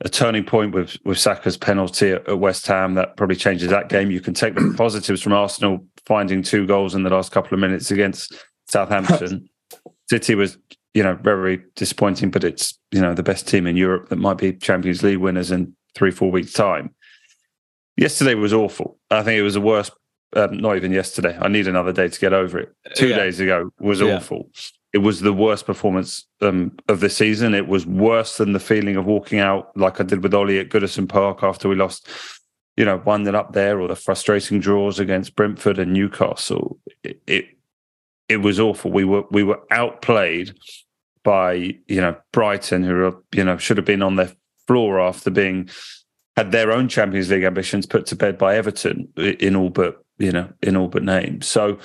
a 0.00 0.08
turning 0.08 0.44
point 0.44 0.74
with 0.74 0.96
with 1.04 1.18
Saka's 1.18 1.56
penalty 1.56 2.10
at, 2.10 2.28
at 2.28 2.38
West 2.38 2.66
Ham 2.66 2.94
that 2.94 3.16
probably 3.16 3.36
changes 3.36 3.70
that 3.70 3.88
game. 3.88 4.10
You 4.10 4.20
can 4.20 4.34
take 4.34 4.54
the 4.54 4.74
positives 4.76 5.22
from 5.22 5.32
Arsenal 5.32 5.86
finding 6.06 6.42
two 6.42 6.66
goals 6.66 6.94
in 6.94 7.02
the 7.02 7.10
last 7.10 7.32
couple 7.32 7.54
of 7.54 7.60
minutes 7.60 7.90
against 7.90 8.34
Southampton. 8.68 9.48
City 10.08 10.34
was, 10.34 10.58
you 10.94 11.02
know, 11.02 11.14
very 11.14 11.60
disappointing, 11.74 12.30
but 12.30 12.44
it's 12.44 12.78
you 12.92 13.00
know 13.00 13.14
the 13.14 13.22
best 13.22 13.46
team 13.48 13.66
in 13.66 13.76
Europe 13.76 14.08
that 14.08 14.16
might 14.16 14.38
be 14.38 14.52
Champions 14.52 15.02
League 15.02 15.18
winners 15.18 15.50
in 15.50 15.74
three 15.94 16.10
four 16.12 16.30
weeks 16.30 16.52
time. 16.52 16.94
Yesterday 17.96 18.34
was 18.34 18.52
awful. 18.52 18.98
I 19.10 19.22
think 19.22 19.38
it 19.38 19.42
was 19.42 19.54
the 19.54 19.60
worst. 19.60 19.92
Um, 20.36 20.58
not 20.58 20.74
even 20.76 20.90
yesterday. 20.90 21.38
I 21.40 21.46
need 21.46 21.68
another 21.68 21.92
day 21.92 22.08
to 22.08 22.20
get 22.20 22.32
over 22.32 22.58
it. 22.58 22.74
Two 22.96 23.08
Yeah. 23.08 23.16
days 23.18 23.38
ago 23.38 23.70
was 23.78 24.00
Yeah. 24.00 24.16
awful. 24.16 24.50
It 24.92 24.98
was 24.98 25.20
the 25.20 25.32
worst 25.32 25.64
performance 25.66 26.26
um, 26.40 26.72
of 26.88 26.98
the 27.00 27.08
season. 27.10 27.54
It 27.54 27.68
was 27.68 27.86
worse 27.86 28.38
than 28.38 28.52
the 28.52 28.60
feeling 28.60 28.96
of 28.96 29.06
walking 29.06 29.38
out 29.38 29.76
like 29.76 30.00
I 30.00 30.04
did 30.04 30.22
with 30.24 30.34
Ollie 30.34 30.58
at 30.58 30.70
Goodison 30.70 31.08
Park 31.08 31.42
after 31.44 31.68
we 31.68 31.76
lost, 31.76 32.08
you 32.76 32.84
know, 32.84 32.98
one 32.98 33.22
nil 33.22 33.36
up 33.36 33.52
there, 33.52 33.80
or 33.80 33.86
the 33.88 33.96
frustrating 33.96 34.58
draws 34.60 34.98
against 34.98 35.36
Brentford 35.36 35.78
and 35.78 35.92
Newcastle. 35.92 36.78
It, 37.04 37.20
it 37.26 37.46
it 38.28 38.38
was 38.38 38.58
awful. 38.58 38.90
We 38.90 39.04
were 39.04 39.24
we 39.30 39.42
were 39.44 39.60
outplayed 39.70 40.52
by 41.24 41.54
you 41.88 42.00
know 42.00 42.16
Brighton, 42.32 42.84
who 42.84 43.04
are, 43.04 43.16
you 43.32 43.42
know 43.42 43.58
should 43.58 43.76
have 43.76 43.86
been 43.86 44.02
on 44.02 44.16
their 44.16 44.30
floor 44.68 45.00
after 45.00 45.30
being 45.30 45.68
had 46.36 46.52
their 46.52 46.72
own 46.72 46.88
Champions 46.88 47.30
League 47.30 47.44
ambitions 47.44 47.86
put 47.86 48.06
to 48.06 48.16
bed 48.16 48.38
by 48.38 48.56
Everton 48.56 49.08
in 49.16 49.56
all 49.56 49.70
but 49.70 50.04
you 50.18 50.30
know 50.30 50.48
in 50.62 50.76
all 50.76 50.88
but 50.88 51.02
name. 51.02 51.42
So 51.42 51.78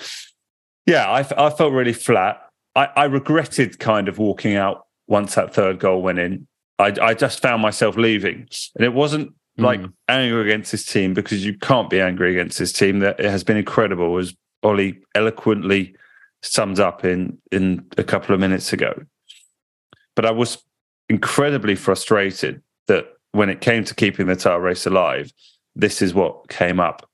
yeah, 0.86 1.12
I 1.12 1.24
felt 1.24 1.74
really 1.74 1.94
flat. 1.94 2.42
I, 2.76 2.90
I 2.96 3.06
regretted 3.06 3.80
kind 3.80 4.08
of 4.08 4.18
walking 4.18 4.56
out 4.56 4.88
once 5.08 5.36
that 5.36 5.54
third 5.54 5.80
goal 5.80 6.02
went 6.02 6.20
in. 6.20 6.48
I, 6.80 6.96
I 7.02 7.14
just 7.14 7.42
found 7.42 7.62
myself 7.62 7.98
leaving, 7.98 8.48
and 8.76 8.86
it 8.86 8.94
wasn't 8.94 9.34
hmm. 9.58 9.64
like 9.64 9.82
anger 10.08 10.42
against 10.42 10.72
this 10.72 10.86
team 10.86 11.14
because 11.14 11.46
you 11.46 11.58
can't 11.58 11.90
be 11.90 12.02
angry 12.02 12.32
against 12.32 12.58
this 12.58 12.74
team. 12.74 13.00
That 13.00 13.20
it 13.20 13.30
has 13.30 13.44
been 13.44 13.58
incredible, 13.58 14.18
as 14.18 14.34
Ollie 14.64 15.00
eloquently 15.14 15.96
summed 16.42 16.80
up 16.80 17.06
in 17.06 17.38
in 17.52 17.86
a 17.98 18.04
couple 18.04 18.34
of 18.34 18.42
minutes 18.42 18.74
ago. 18.74 18.94
But 20.20 20.26
I 20.26 20.32
was 20.32 20.58
incredibly 21.08 21.76
frustrated 21.76 22.62
that 22.88 23.06
when 23.32 23.50
it 23.50 23.62
came 23.62 23.86
to 23.86 23.96
keeping 23.96 24.28
the 24.28 24.36
title 24.36 24.60
race 24.60 24.86
alive, 24.86 25.32
this 25.78 26.02
is 26.02 26.14
what 26.14 26.50
came 26.50 26.78
up. 26.78 27.10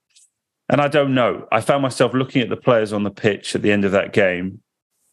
And 0.70 0.82
I 0.82 0.88
don't 0.88 1.14
know. 1.14 1.48
I 1.52 1.62
found 1.62 1.84
myself 1.84 2.16
looking 2.16 2.42
at 2.42 2.50
the 2.50 2.58
players 2.58 2.92
on 2.92 3.04
the 3.04 3.12
pitch 3.12 3.54
at 3.54 3.62
the 3.62 3.72
end 3.72 3.86
of 3.86 3.92
that 3.92 4.12
game, 4.12 4.60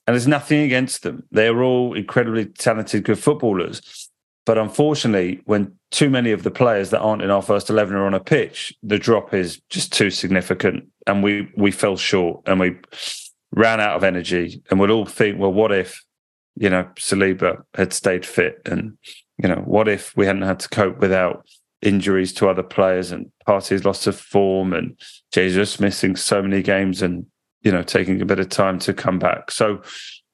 and 0.06 0.14
there's 0.14 0.26
nothing 0.26 0.62
against 0.62 1.02
them. 1.02 1.24
They're 1.32 1.62
all 1.62 1.92
incredibly 1.92 2.46
talented, 2.46 3.04
good 3.04 3.18
footballers. 3.18 4.08
But 4.46 4.56
unfortunately, 4.56 5.42
when 5.44 5.74
too 5.90 6.08
many 6.08 6.32
of 6.32 6.44
the 6.44 6.50
players 6.50 6.88
that 6.92 7.00
aren't 7.00 7.20
in 7.20 7.30
our 7.30 7.42
first 7.42 7.68
11 7.68 7.94
are 7.94 8.06
on 8.06 8.14
a 8.14 8.20
pitch, 8.20 8.74
the 8.82 8.98
drop 8.98 9.34
is 9.34 9.60
just 9.68 9.92
too 9.92 10.08
significant. 10.08 10.88
And 11.06 11.22
we, 11.22 11.52
we 11.58 11.70
fell 11.70 11.98
short 11.98 12.40
and 12.46 12.58
we 12.58 12.74
ran 13.50 13.80
out 13.80 13.96
of 13.96 14.02
energy. 14.02 14.62
And 14.70 14.80
we'll 14.80 14.92
all 14.92 15.04
think, 15.04 15.38
well, 15.38 15.52
what 15.52 15.72
if, 15.72 16.02
you 16.56 16.70
know, 16.70 16.88
Saliba 16.96 17.62
had 17.74 17.92
stayed 17.92 18.24
fit? 18.26 18.60
And, 18.66 18.96
you 19.38 19.48
know, 19.48 19.62
what 19.64 19.88
if 19.88 20.16
we 20.16 20.26
hadn't 20.26 20.42
had 20.42 20.60
to 20.60 20.68
cope 20.68 20.98
without 20.98 21.46
injuries 21.80 22.32
to 22.34 22.48
other 22.48 22.62
players 22.62 23.10
and 23.10 23.30
Partey's 23.46 23.84
lost 23.84 24.06
of 24.06 24.16
form 24.16 24.72
and 24.72 24.96
Jesus 25.32 25.80
missing 25.80 26.14
so 26.16 26.40
many 26.42 26.62
games 26.62 27.02
and, 27.02 27.26
you 27.62 27.72
know, 27.72 27.82
taking 27.82 28.20
a 28.22 28.26
bit 28.26 28.38
of 28.38 28.48
time 28.48 28.78
to 28.80 28.92
come 28.94 29.18
back. 29.18 29.50
So 29.50 29.82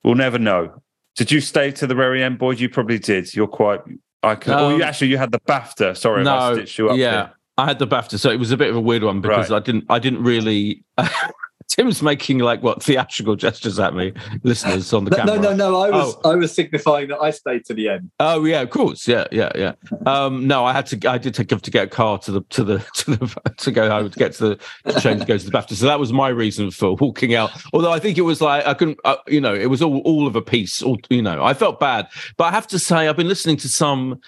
we'll 0.04 0.14
never 0.14 0.38
know. 0.38 0.82
Did 1.16 1.32
you 1.32 1.40
stay 1.40 1.70
to 1.72 1.86
the 1.86 1.94
very 1.94 2.22
end, 2.22 2.38
Boyd? 2.38 2.60
You 2.60 2.68
probably 2.68 2.98
did. 2.98 3.34
You're 3.34 3.48
quite. 3.48 3.80
I 4.22 4.34
can. 4.34 4.52
oh, 4.54 4.68
you 4.70 4.76
Um, 4.76 4.82
actually 4.82 5.08
you 5.08 5.18
had 5.18 5.32
the 5.32 5.40
BAFTA. 5.40 5.96
Sorry, 5.96 6.22
if 6.22 6.28
I 6.28 6.50
no, 6.50 6.54
stitched 6.54 6.78
you 6.78 6.90
up. 6.90 6.96
yeah, 6.96 7.10
there. 7.10 7.32
I 7.56 7.64
had 7.66 7.78
the 7.78 7.86
BAFTA, 7.86 8.18
so 8.20 8.30
it 8.30 8.36
was 8.38 8.52
a 8.52 8.56
bit 8.56 8.70
of 8.70 8.76
a 8.76 8.80
weird 8.80 9.02
one 9.02 9.20
because 9.20 9.50
I 9.50 9.58
didn't, 9.58 9.84
I 9.88 9.98
didn't 9.98 10.22
really. 10.22 10.84
Tim's 11.68 12.02
making 12.02 12.38
like 12.38 12.62
what 12.62 12.82
theatrical 12.82 13.36
gestures 13.36 13.78
at 13.78 13.94
me, 13.94 14.12
listeners 14.42 14.92
on 14.92 15.04
the 15.04 15.10
No, 15.10 15.16
camera. 15.18 15.36
no, 15.36 15.42
no, 15.54 15.54
no. 15.70 15.80
I 15.82 15.90
was 15.90 16.16
Oh. 16.24 16.30
I 16.32 16.34
was 16.34 16.52
signifying 16.54 17.08
that 17.08 17.18
I 17.18 17.30
stayed 17.30 17.66
to 17.66 17.74
the 17.74 17.90
end. 17.90 18.10
Oh 18.18 18.44
yeah, 18.44 18.62
of 18.62 18.70
course, 18.70 19.06
yeah, 19.06 19.26
yeah, 19.30 19.52
yeah. 19.54 19.72
Um, 20.06 20.46
no, 20.46 20.64
I 20.64 20.72
had 20.72 20.86
to. 20.86 21.08
I 21.10 21.18
did 21.18 21.34
take 21.34 21.50
have 21.50 21.60
to 21.62 21.70
get 21.70 21.84
a 21.84 21.90
car 21.90 22.18
to 22.20 22.32
the 22.32 22.40
to 22.50 22.64
the 22.64 22.78
to 22.94 23.16
the 23.16 23.52
to 23.58 23.70
go 23.70 23.88
home 23.90 24.10
to 24.10 24.18
get 24.18 24.32
to 24.34 24.48
the 24.84 24.92
to 24.92 25.00
change 25.00 25.20
to 25.20 25.26
go 25.26 25.36
to 25.36 25.44
the 25.44 25.52
BAFTA. 25.52 25.74
So 25.74 25.86
that 25.86 26.00
was 26.00 26.12
my 26.12 26.28
reason 26.28 26.70
for 26.70 26.94
walking 26.94 27.34
out. 27.34 27.50
Although 27.72 27.92
I 27.92 27.98
think 27.98 28.16
it 28.16 28.22
was 28.22 28.40
like 28.40 28.66
I 28.66 28.72
couldn't, 28.74 28.98
uh, 29.04 29.16
you 29.28 29.40
know, 29.40 29.54
it 29.54 29.66
was 29.66 29.82
all 29.82 29.98
all 30.00 30.26
of 30.26 30.36
a 30.36 30.42
piece. 30.42 30.82
All 30.82 30.98
you 31.10 31.22
know, 31.22 31.44
I 31.44 31.52
felt 31.52 31.78
bad, 31.78 32.08
but 32.38 32.44
I 32.44 32.50
have 32.50 32.66
to 32.68 32.78
say 32.78 33.08
I've 33.08 33.16
been 33.16 33.28
listening 33.28 33.56
to 33.58 33.68
some. 33.68 34.20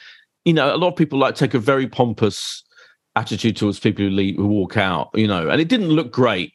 You 0.44 0.52
know, 0.52 0.75
a 0.75 0.76
lot 0.76 0.88
of 0.88 0.97
people 0.97 1.18
like 1.18 1.35
take 1.37 1.54
a 1.54 1.59
very 1.59 1.87
pompous 1.87 2.64
attitude 3.16 3.56
towards 3.56 3.78
people 3.80 4.04
who 4.04 4.11
leave, 4.11 4.37
who 4.37 4.47
walk 4.47 4.76
out. 4.76 5.09
You 5.14 5.26
know, 5.26 5.49
and 5.49 5.61
it 5.61 5.68
didn't 5.68 5.88
look 5.88 6.12
great. 6.12 6.52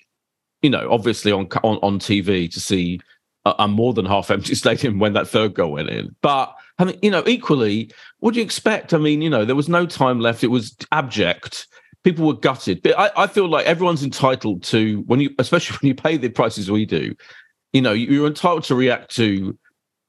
You 0.66 0.72
know, 0.72 0.88
obviously 0.90 1.32
on 1.32 1.48
on, 1.64 1.78
on 1.84 2.00
TV 2.00 2.52
to 2.52 2.60
see 2.60 3.00
a, 3.46 3.54
a 3.60 3.68
more 3.68 3.94
than 3.94 4.08
half 4.08 4.32
empty 4.32 4.56
stadium 4.64 4.98
when 4.98 5.14
that 5.14 5.28
third 5.28 5.54
goal 5.54 5.74
went 5.74 5.90
in. 5.90 6.16
But 6.24 6.56
I 6.80 6.86
mean, 6.86 6.98
you 7.04 7.12
know, 7.12 7.24
equally, 7.28 7.92
what 8.18 8.34
do 8.34 8.40
you 8.40 8.44
expect? 8.44 8.92
I 8.92 8.98
mean, 8.98 9.22
you 9.22 9.30
know, 9.30 9.46
there 9.46 9.56
was 9.56 9.70
no 9.70 9.86
time 9.86 10.20
left. 10.20 10.44
It 10.44 10.48
was 10.48 10.76
abject. 10.92 11.68
People 12.04 12.26
were 12.26 12.34
gutted. 12.34 12.82
But 12.82 12.98
I, 12.98 13.12
I 13.16 13.28
feel 13.28 13.48
like 13.48 13.68
everyone's 13.68 14.04
entitled 14.04 14.64
to 14.64 15.04
when 15.06 15.20
you, 15.20 15.30
especially 15.38 15.78
when 15.82 15.88
you 15.90 15.94
pay 15.94 16.18
the 16.18 16.30
prices 16.30 16.72
we 16.72 16.86
do. 16.88 17.14
You 17.74 17.82
know, 17.82 17.94
you're 17.94 18.26
entitled 18.26 18.64
to 18.64 18.76
react 18.76 19.14
to 19.18 19.56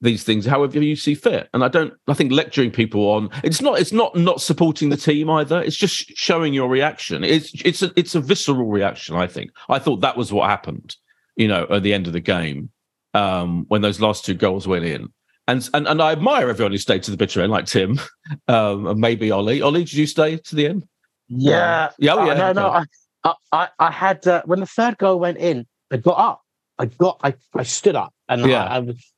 these 0.00 0.24
things 0.24 0.44
however 0.44 0.82
you 0.82 0.96
see 0.96 1.14
fit. 1.14 1.48
And 1.54 1.64
I 1.64 1.68
don't. 1.68 1.94
I 2.08 2.14
think 2.14 2.32
lecturing 2.32 2.70
people 2.70 3.08
on 3.10 3.30
it's 3.42 3.60
not. 3.62 3.78
It's 3.78 3.92
not 3.92 4.14
not 4.16 4.40
supporting 4.40 4.90
the 4.90 4.96
team 4.96 5.30
either. 5.30 5.62
It's 5.62 5.76
just 5.76 6.10
showing 6.16 6.52
your 6.54 6.68
reaction. 6.68 7.24
It's 7.24 7.52
it's 7.64 7.82
a 7.82 7.92
it's 7.96 8.14
a 8.14 8.20
visceral 8.20 8.66
reaction. 8.66 9.16
I 9.16 9.26
think. 9.26 9.50
I 9.68 9.78
thought 9.78 10.00
that 10.02 10.16
was 10.16 10.32
what 10.32 10.48
happened. 10.50 10.96
You 11.36 11.48
know, 11.48 11.66
at 11.70 11.82
the 11.82 11.92
end 11.92 12.06
of 12.06 12.12
the 12.12 12.20
game 12.20 12.70
um, 13.16 13.64
when 13.68 13.82
those 13.82 14.00
last 14.00 14.24
two 14.24 14.34
goals 14.34 14.68
went 14.68 14.84
in. 14.84 15.08
And, 15.48 15.68
and 15.74 15.86
and 15.86 16.02
I 16.02 16.12
admire 16.12 16.48
everyone 16.48 16.72
who 16.72 16.78
stayed 16.78 17.04
to 17.04 17.10
the 17.12 17.16
bitter 17.16 17.40
end, 17.40 17.52
like 17.52 17.66
Tim, 17.66 18.00
um, 18.48 18.86
and 18.86 19.00
maybe 19.00 19.30
Ollie. 19.30 19.62
Ollie, 19.62 19.84
did 19.84 19.92
you 19.92 20.06
stay 20.06 20.36
to 20.36 20.56
the 20.56 20.66
end? 20.66 20.86
Yeah. 21.28 21.90
Yeah, 21.98 22.14
oh, 22.14 22.20
Uh, 22.22 22.26
yeah, 22.26 22.34
no, 22.34 22.52
no. 22.52 22.74
okay. 22.74 22.84
I, 23.24 23.34
I, 23.52 23.68
I 23.78 23.90
had 23.90 24.26
uh, 24.26 24.42
when 24.44 24.60
the 24.60 24.66
third 24.66 24.98
goal 24.98 25.18
went 25.20 25.38
in. 25.38 25.66
I 25.92 25.98
got 25.98 26.18
up. 26.18 26.42
I 26.78 26.86
got. 26.86 27.20
I, 27.22 27.34
I 27.54 27.62
stood 27.62 27.94
up, 27.94 28.12
and 28.28 28.44
Yeah. 28.46 28.64
I, 28.64 28.76
I 28.76 28.78
was. 28.80 29.12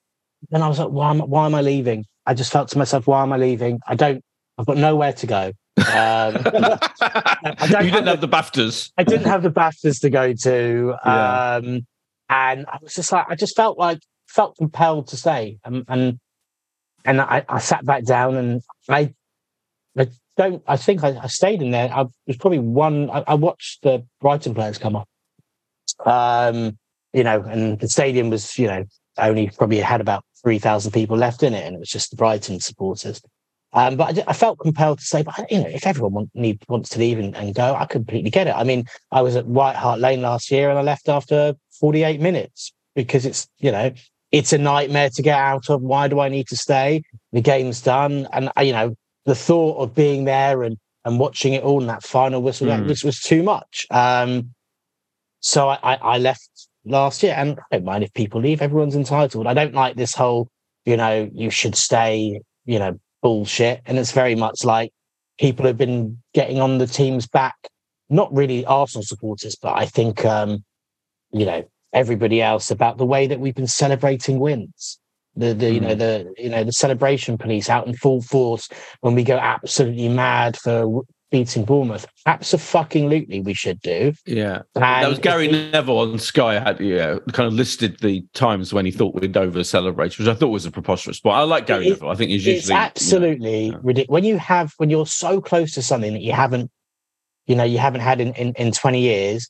Then 0.50 0.62
I 0.62 0.68
was 0.68 0.78
like, 0.78 0.88
why 0.88 1.10
am, 1.10 1.20
why 1.20 1.46
am 1.46 1.54
I 1.54 1.60
leaving? 1.60 2.04
I 2.26 2.34
just 2.34 2.52
felt 2.52 2.68
to 2.70 2.78
myself, 2.78 3.06
why 3.06 3.22
am 3.22 3.32
I 3.32 3.36
leaving? 3.36 3.80
I 3.86 3.94
don't. 3.94 4.22
I've 4.56 4.66
got 4.66 4.76
nowhere 4.76 5.12
to 5.12 5.26
go. 5.26 5.52
Um, 5.78 5.84
I 5.86 7.68
don't 7.70 7.84
you 7.84 7.90
didn't 7.90 8.06
have 8.06 8.06
have 8.06 8.20
the 8.20 8.28
BAFTAs. 8.28 8.90
I 8.98 9.04
didn't 9.04 9.26
have 9.26 9.42
the 9.42 9.50
BAFTAs 9.50 10.00
to 10.00 10.10
go 10.10 10.32
to. 10.32 10.94
Yeah. 11.04 11.54
Um, 11.54 11.86
and 12.28 12.66
I 12.66 12.78
was 12.82 12.94
just 12.94 13.12
like, 13.12 13.26
I 13.28 13.36
just 13.36 13.56
felt 13.56 13.78
like, 13.78 14.00
felt 14.26 14.56
compelled 14.56 15.08
to 15.08 15.16
stay. 15.16 15.58
Um, 15.64 15.84
and 15.88 16.18
and 17.04 17.20
I, 17.20 17.44
I 17.48 17.58
sat 17.58 17.86
back 17.86 18.04
down 18.04 18.36
and 18.36 18.62
I, 18.88 19.14
I 19.96 20.08
don't, 20.36 20.62
I 20.66 20.76
think 20.76 21.02
I, 21.04 21.18
I 21.22 21.26
stayed 21.26 21.62
in 21.62 21.70
there. 21.70 21.90
I 21.92 22.04
was 22.26 22.36
probably 22.36 22.58
one, 22.58 23.08
I, 23.10 23.24
I 23.28 23.34
watched 23.34 23.82
the 23.82 24.04
Brighton 24.20 24.54
players 24.54 24.78
come 24.78 24.96
up. 24.96 25.08
Um, 26.04 26.78
you 27.12 27.24
know, 27.24 27.42
and 27.42 27.78
the 27.80 27.88
stadium 27.88 28.30
was, 28.30 28.58
you 28.58 28.66
know, 28.66 28.84
only 29.16 29.50
probably 29.50 29.78
had 29.78 30.00
about 30.00 30.24
3,000 30.42 30.92
people 30.92 31.16
left 31.16 31.42
in 31.42 31.54
it. 31.54 31.64
And 31.66 31.74
it 31.76 31.78
was 31.78 31.90
just 31.90 32.10
the 32.10 32.16
Brighton 32.16 32.60
supporters. 32.60 33.20
Um, 33.72 33.96
but 33.96 34.18
I, 34.18 34.24
I 34.28 34.32
felt 34.32 34.58
compelled 34.58 34.98
to 34.98 35.04
say, 35.04 35.22
but 35.22 35.50
you 35.50 35.60
know, 35.60 35.68
if 35.68 35.86
everyone 35.86 36.12
want, 36.12 36.30
need, 36.34 36.62
wants 36.68 36.88
to 36.90 36.98
leave 36.98 37.18
and, 37.18 37.36
and 37.36 37.54
go, 37.54 37.74
I 37.74 37.84
completely 37.84 38.30
get 38.30 38.46
it. 38.46 38.54
I 38.56 38.64
mean, 38.64 38.86
I 39.12 39.20
was 39.20 39.36
at 39.36 39.46
White 39.46 39.76
Hart 39.76 40.00
Lane 40.00 40.22
last 40.22 40.50
year 40.50 40.70
and 40.70 40.78
I 40.78 40.82
left 40.82 41.08
after 41.08 41.54
48 41.80 42.20
minutes 42.20 42.72
because 42.94 43.26
it's, 43.26 43.46
you 43.58 43.70
know, 43.70 43.92
it's 44.32 44.52
a 44.52 44.58
nightmare 44.58 45.10
to 45.10 45.22
get 45.22 45.38
out 45.38 45.68
of. 45.70 45.82
Why 45.82 46.08
do 46.08 46.20
I 46.20 46.28
need 46.28 46.48
to 46.48 46.56
stay? 46.56 47.02
The 47.32 47.40
game's 47.40 47.82
done. 47.82 48.26
And, 48.32 48.50
uh, 48.56 48.62
you 48.62 48.72
know, 48.72 48.94
the 49.26 49.34
thought 49.34 49.78
of 49.78 49.94
being 49.94 50.24
there 50.24 50.62
and, 50.62 50.78
and 51.04 51.18
watching 51.18 51.52
it 51.52 51.62
all 51.62 51.80
and 51.80 51.88
that 51.90 52.02
final 52.02 52.42
whistle, 52.42 52.66
that 52.68 52.80
Mm. 52.80 52.88
was, 52.88 53.04
was 53.04 53.20
too 53.20 53.42
much. 53.42 53.86
Um, 53.90 54.54
so 55.40 55.68
I, 55.68 55.78
I, 55.82 55.94
I 55.96 56.18
left 56.18 56.67
last 56.84 57.22
year 57.22 57.34
and 57.36 57.58
I 57.58 57.76
don't 57.76 57.84
mind 57.84 58.04
if 58.04 58.12
people 58.14 58.40
leave. 58.40 58.62
Everyone's 58.62 58.96
entitled. 58.96 59.46
I 59.46 59.54
don't 59.54 59.74
like 59.74 59.96
this 59.96 60.14
whole, 60.14 60.48
you 60.84 60.96
know, 60.96 61.28
you 61.32 61.50
should 61.50 61.76
stay, 61.76 62.40
you 62.64 62.78
know, 62.78 62.98
bullshit. 63.22 63.82
And 63.86 63.98
it's 63.98 64.12
very 64.12 64.34
much 64.34 64.64
like 64.64 64.92
people 65.38 65.66
have 65.66 65.76
been 65.76 66.22
getting 66.34 66.60
on 66.60 66.78
the 66.78 66.86
team's 66.86 67.26
back, 67.26 67.56
not 68.08 68.32
really 68.34 68.64
Arsenal 68.64 69.04
supporters, 69.04 69.56
but 69.60 69.76
I 69.76 69.86
think, 69.86 70.24
um, 70.24 70.64
you 71.30 71.44
know, 71.46 71.64
everybody 71.92 72.42
else 72.42 72.70
about 72.70 72.98
the 72.98 73.06
way 73.06 73.26
that 73.26 73.40
we've 73.40 73.54
been 73.54 73.66
celebrating 73.66 74.38
wins. 74.38 74.98
The, 75.36 75.54
the 75.54 75.72
you 75.72 75.80
know 75.80 75.94
the 75.94 76.34
you 76.36 76.48
know 76.48 76.64
the 76.64 76.72
celebration 76.72 77.38
police 77.38 77.68
out 77.68 77.86
in 77.86 77.94
full 77.94 78.22
force 78.22 78.68
when 79.02 79.14
we 79.14 79.22
go 79.22 79.36
absolutely 79.36 80.08
mad 80.08 80.56
for 80.56 81.04
beating 81.30 81.64
Bournemouth. 81.64 82.06
Absolutely, 82.26 83.40
we 83.40 83.54
should 83.54 83.80
do. 83.80 84.12
Yeah, 84.26 84.62
and 84.74 84.84
that 84.84 85.08
was 85.08 85.18
Gary 85.18 85.48
Neville 85.48 85.98
on 85.98 86.18
Sky. 86.18 86.58
Had 86.58 86.80
yeah, 86.80 87.18
kind 87.32 87.46
of 87.46 87.54
listed 87.54 87.98
the 88.00 88.24
times 88.34 88.72
when 88.72 88.84
he 88.84 88.90
thought 88.90 89.14
we'd 89.14 89.36
over 89.36 89.62
celebrate, 89.64 90.18
which 90.18 90.28
I 90.28 90.34
thought 90.34 90.48
was 90.48 90.66
a 90.66 90.70
preposterous. 90.70 91.20
But 91.20 91.30
I 91.30 91.42
like 91.42 91.66
Gary 91.66 91.88
it, 91.88 91.90
Neville. 91.90 92.10
I 92.10 92.14
think 92.14 92.30
he's 92.30 92.46
usually 92.46 92.74
absolutely 92.74 93.66
you 93.66 93.72
know, 93.72 93.80
ridiculous. 93.82 94.12
When 94.12 94.24
you 94.24 94.38
have 94.38 94.72
when 94.78 94.90
you're 94.90 95.06
so 95.06 95.40
close 95.40 95.74
to 95.74 95.82
something 95.82 96.12
that 96.12 96.22
you 96.22 96.32
haven't, 96.32 96.70
you 97.46 97.56
know, 97.56 97.64
you 97.64 97.78
haven't 97.78 98.00
had 98.00 98.20
in 98.20 98.32
in, 98.34 98.52
in 98.54 98.72
twenty 98.72 99.00
years. 99.00 99.48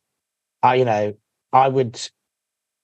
I, 0.62 0.74
you 0.74 0.84
know, 0.84 1.14
I 1.52 1.68
would 1.68 2.00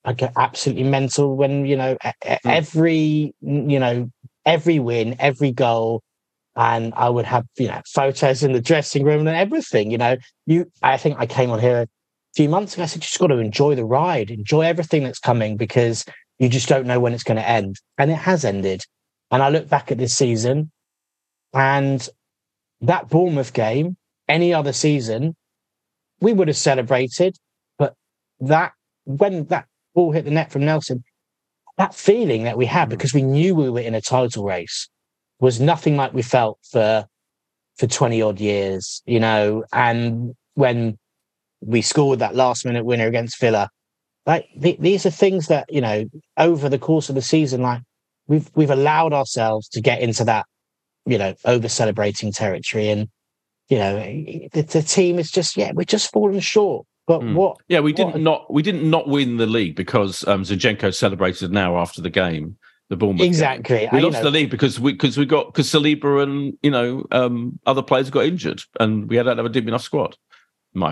I 0.04 0.12
get 0.12 0.32
absolutely 0.36 0.84
mental 0.84 1.36
when 1.36 1.66
you 1.66 1.76
know 1.76 1.96
mm. 2.04 2.38
every 2.44 3.34
you 3.40 3.78
know 3.78 4.10
every 4.46 4.78
win, 4.78 5.16
every 5.18 5.50
goal, 5.50 6.02
and 6.56 6.92
I 6.94 7.08
would 7.08 7.24
have 7.26 7.46
you 7.58 7.68
know 7.68 7.80
photos 7.86 8.42
in 8.42 8.52
the 8.52 8.60
dressing 8.60 9.04
room 9.04 9.26
and 9.26 9.36
everything. 9.36 9.90
You 9.90 9.98
know, 9.98 10.16
you 10.46 10.70
I 10.82 10.96
think 10.96 11.18
I 11.18 11.26
came 11.26 11.50
on 11.50 11.60
here 11.60 11.82
a 11.82 11.88
few 12.34 12.48
months 12.48 12.74
ago. 12.74 12.84
I 12.84 12.86
said 12.86 12.96
you 12.96 13.02
just 13.02 13.18
got 13.18 13.28
to 13.28 13.38
enjoy 13.38 13.74
the 13.74 13.84
ride, 13.84 14.30
enjoy 14.30 14.62
everything 14.62 15.04
that's 15.04 15.18
coming 15.18 15.56
because 15.56 16.04
you 16.38 16.48
just 16.48 16.68
don't 16.68 16.86
know 16.86 17.00
when 17.00 17.12
it's 17.12 17.24
going 17.24 17.36
to 17.36 17.48
end, 17.48 17.76
and 17.98 18.10
it 18.10 18.16
has 18.16 18.44
ended. 18.44 18.82
And 19.30 19.42
I 19.42 19.48
look 19.48 19.68
back 19.68 19.90
at 19.90 19.98
this 19.98 20.16
season, 20.16 20.70
and 21.52 22.08
that 22.80 23.08
Bournemouth 23.08 23.52
game, 23.52 23.96
any 24.28 24.52
other 24.52 24.72
season, 24.72 25.34
we 26.20 26.32
would 26.32 26.48
have 26.48 26.56
celebrated, 26.56 27.36
but 27.78 27.94
that 28.40 28.72
when 29.04 29.46
that 29.46 29.66
ball 29.94 30.12
hit 30.12 30.24
the 30.24 30.30
net 30.30 30.52
from 30.52 30.64
Nelson, 30.64 31.04
that 31.78 31.94
feeling 31.94 32.44
that 32.44 32.56
we 32.56 32.66
had 32.66 32.86
hmm. 32.86 32.90
because 32.90 33.14
we 33.14 33.22
knew 33.22 33.54
we 33.54 33.70
were 33.70 33.80
in 33.80 33.94
a 33.94 34.00
title 34.00 34.44
race 34.44 34.88
was 35.40 35.60
nothing 35.60 35.96
like 35.96 36.12
we 36.12 36.22
felt 36.22 36.58
for 36.70 37.06
for 37.76 37.86
20 37.86 38.22
odd 38.22 38.40
years, 38.40 39.02
you 39.04 39.18
know, 39.18 39.64
and 39.72 40.34
when 40.54 40.96
we 41.60 41.82
scored 41.82 42.20
that 42.20 42.36
last 42.36 42.64
minute 42.64 42.84
winner 42.84 43.06
against 43.06 43.40
Villa, 43.40 43.68
like 44.26 44.46
th- 44.60 44.78
these 44.78 45.04
are 45.04 45.10
things 45.10 45.48
that, 45.48 45.66
you 45.68 45.80
know, 45.80 46.04
over 46.36 46.68
the 46.68 46.78
course 46.78 47.08
of 47.08 47.14
the 47.14 47.22
season, 47.22 47.62
like 47.62 47.82
we've 48.26 48.50
we've 48.54 48.70
allowed 48.70 49.12
ourselves 49.12 49.68
to 49.70 49.80
get 49.80 50.00
into 50.00 50.24
that, 50.24 50.46
you 51.04 51.18
know, 51.18 51.34
over 51.44 51.68
celebrating 51.68 52.32
territory. 52.32 52.88
And, 52.88 53.08
you 53.68 53.78
know, 53.78 53.96
the, 54.52 54.62
the 54.62 54.82
team 54.82 55.18
is 55.18 55.30
just, 55.30 55.56
yeah, 55.56 55.72
we're 55.74 55.84
just 55.84 56.12
falling 56.12 56.40
short. 56.40 56.86
But 57.06 57.20
mm. 57.20 57.34
what? 57.34 57.58
Yeah, 57.68 57.80
we 57.80 57.92
didn't 57.92 58.22
not 58.22 58.50
we 58.52 58.62
didn't 58.62 58.88
not 58.88 59.08
win 59.08 59.36
the 59.36 59.46
league 59.46 59.76
because 59.76 60.26
um, 60.26 60.42
Zinchenko 60.42 60.94
celebrated 60.94 61.50
now 61.52 61.76
after 61.76 62.00
the 62.00 62.10
game. 62.10 62.56
The 62.90 62.96
Bournemouth 62.96 63.26
exactly. 63.26 63.78
Game. 63.78 63.88
We 63.92 63.98
I, 63.98 64.02
lost 64.02 64.14
know, 64.18 64.24
the 64.24 64.30
league 64.30 64.50
because 64.50 64.78
we 64.78 64.92
because 64.92 65.16
we 65.16 65.24
got 65.24 65.46
because 65.46 65.68
Saliba 65.68 66.22
and 66.22 66.56
you 66.62 66.70
know 66.70 67.06
um, 67.12 67.58
other 67.66 67.82
players 67.82 68.10
got 68.10 68.26
injured 68.26 68.60
and 68.78 69.08
we 69.08 69.16
had 69.16 69.26
a 69.26 69.48
deep 69.48 69.66
enough 69.66 69.82
squad. 69.82 70.16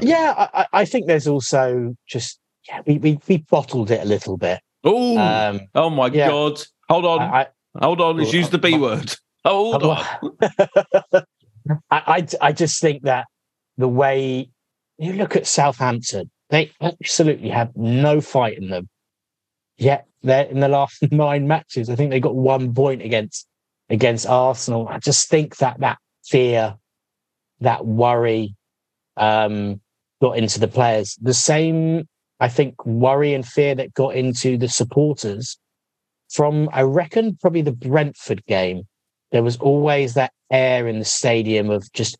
Yeah, 0.01 0.49
I, 0.55 0.67
I, 0.73 0.85
think 0.85 1.07
there's 1.07 1.27
also 1.27 1.97
just 2.07 2.39
yeah 2.69 2.83
we 2.87 2.99
we, 2.99 3.19
we 3.29 3.39
bottled 3.39 3.91
it 3.91 4.01
a 4.01 4.05
little 4.05 4.37
bit. 4.37 4.61
Oh, 4.85 5.19
um, 5.19 5.61
oh 5.75 5.91
my 5.91 6.07
yeah. 6.07 6.29
god! 6.29 6.63
Hold 6.89 7.05
on, 7.05 7.21
I, 7.21 7.47
hold 7.77 8.01
on. 8.01 8.17
Let's 8.17 8.33
use 8.33 8.49
the 8.49 8.59
B 8.59 8.79
word. 8.79 9.15
Hold 9.45 9.83
on. 9.83 10.05
I, 11.91 12.25
I 12.41 12.53
just 12.53 12.81
think 12.81 13.03
that 13.03 13.27
the 13.77 13.89
way 13.89 14.49
you 14.99 15.15
look 15.15 15.35
at 15.35 15.49
Southampton, 15.49 16.31
they 16.51 16.71
absolutely 16.81 17.49
have 17.49 17.77
no 17.77 18.21
fight 18.21 18.57
in 18.57 18.69
them. 18.69 18.89
Yet 19.77 20.07
they're 20.23 20.45
in 20.45 20.61
the 20.61 20.69
last 20.69 21.03
nine 21.13 21.47
matches. 21.47 21.91
I 21.91 21.97
think 21.97 22.11
they 22.11 22.21
got 22.21 22.35
one 22.35 22.75
point 22.75 23.03
against 23.03 23.47
against 23.91 24.27
Arsenal. 24.27 24.89
I 24.89 24.99
just 24.99 25.29
think 25.29 25.57
that 25.57 25.81
that 25.81 25.99
fear, 26.25 26.77
that 27.61 27.85
worry, 27.85 28.55
um, 29.17 29.81
got 30.21 30.39
into 30.39 30.61
the 30.61 30.69
players. 30.69 31.17
The 31.21 31.35
same, 31.35 32.09
I 32.41 32.49
think, 32.49 32.87
worry 32.87 33.35
and 33.35 33.47
fear 33.47 33.75
that 33.75 33.93
got 33.93 34.15
into 34.15 34.57
the 34.57 34.69
supporters 34.69 35.59
from, 36.31 36.71
I 36.73 36.83
reckon, 36.83 37.37
probably 37.41 37.63
the 37.63 37.73
Brentford 37.73 38.45
game. 38.47 38.85
There 39.33 39.43
was 39.43 39.57
always 39.59 40.15
that 40.15 40.33
air 40.51 40.87
in 40.87 40.99
the 40.99 41.05
stadium 41.05 41.71
of 41.71 41.91
just, 41.93 42.17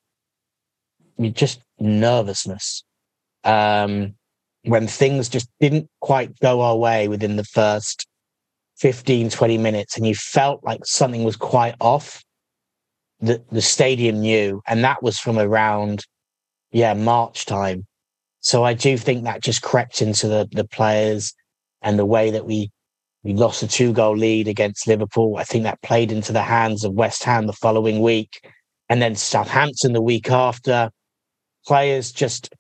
just 1.33 1.63
nervousness 1.79 2.85
um, 3.45 4.15
when 4.65 4.87
things 4.87 5.29
just 5.29 5.49
didn't 5.61 5.89
quite 6.01 6.39
go 6.41 6.61
our 6.61 6.77
way 6.77 7.09
within 7.09 7.37
the 7.37 7.45
first 7.45 8.07
15, 8.79 9.31
20 9.31 9.59
minutes, 9.59 9.97
and 9.97 10.07
you 10.07 10.15
felt 10.15 10.63
like 10.65 10.85
something 10.85 11.25
was 11.25 11.37
quite 11.37 11.75
off. 11.81 12.23
The, 13.21 13.43
the 13.51 13.63
stadium 13.63 14.21
knew, 14.21 14.63
and 14.67 14.83
that 14.83 15.03
was 15.03 15.19
from 15.19 15.39
around, 15.39 16.05
yeah, 16.73 16.95
March 16.95 17.47
time. 17.47 17.87
So 18.41 18.65
I 18.65 18.75
do 18.75 18.99
think 18.99 19.23
that 19.23 19.43
just 19.43 19.63
crept 19.63 20.03
into 20.03 20.27
the, 20.27 20.49
the 20.51 20.65
players 20.65 21.33
and 21.83 21.99
the 21.99 22.07
way 22.07 22.31
that 22.31 22.45
we 22.45 22.71
we 23.25 23.35
lost 23.35 23.63
a 23.63 23.69
two 23.69 23.93
goal 23.93 24.17
lead 24.17 24.49
against 24.49 24.89
Liverpool. 24.89 25.37
I 25.37 25.45
think 25.45 25.63
that 25.63 25.81
played 25.83 26.11
into 26.11 26.33
the 26.33 26.43
hands 26.43 26.83
of 26.83 26.93
West 26.93 27.23
Ham 27.23 27.47
the 27.47 27.53
following 27.53 28.01
week. 28.01 28.51
And 28.89 29.01
then 29.01 29.15
Southampton 29.15 29.93
the 29.93 30.03
week 30.03 30.29
after 30.31 30.91
players 31.65 32.11
just 32.11 32.53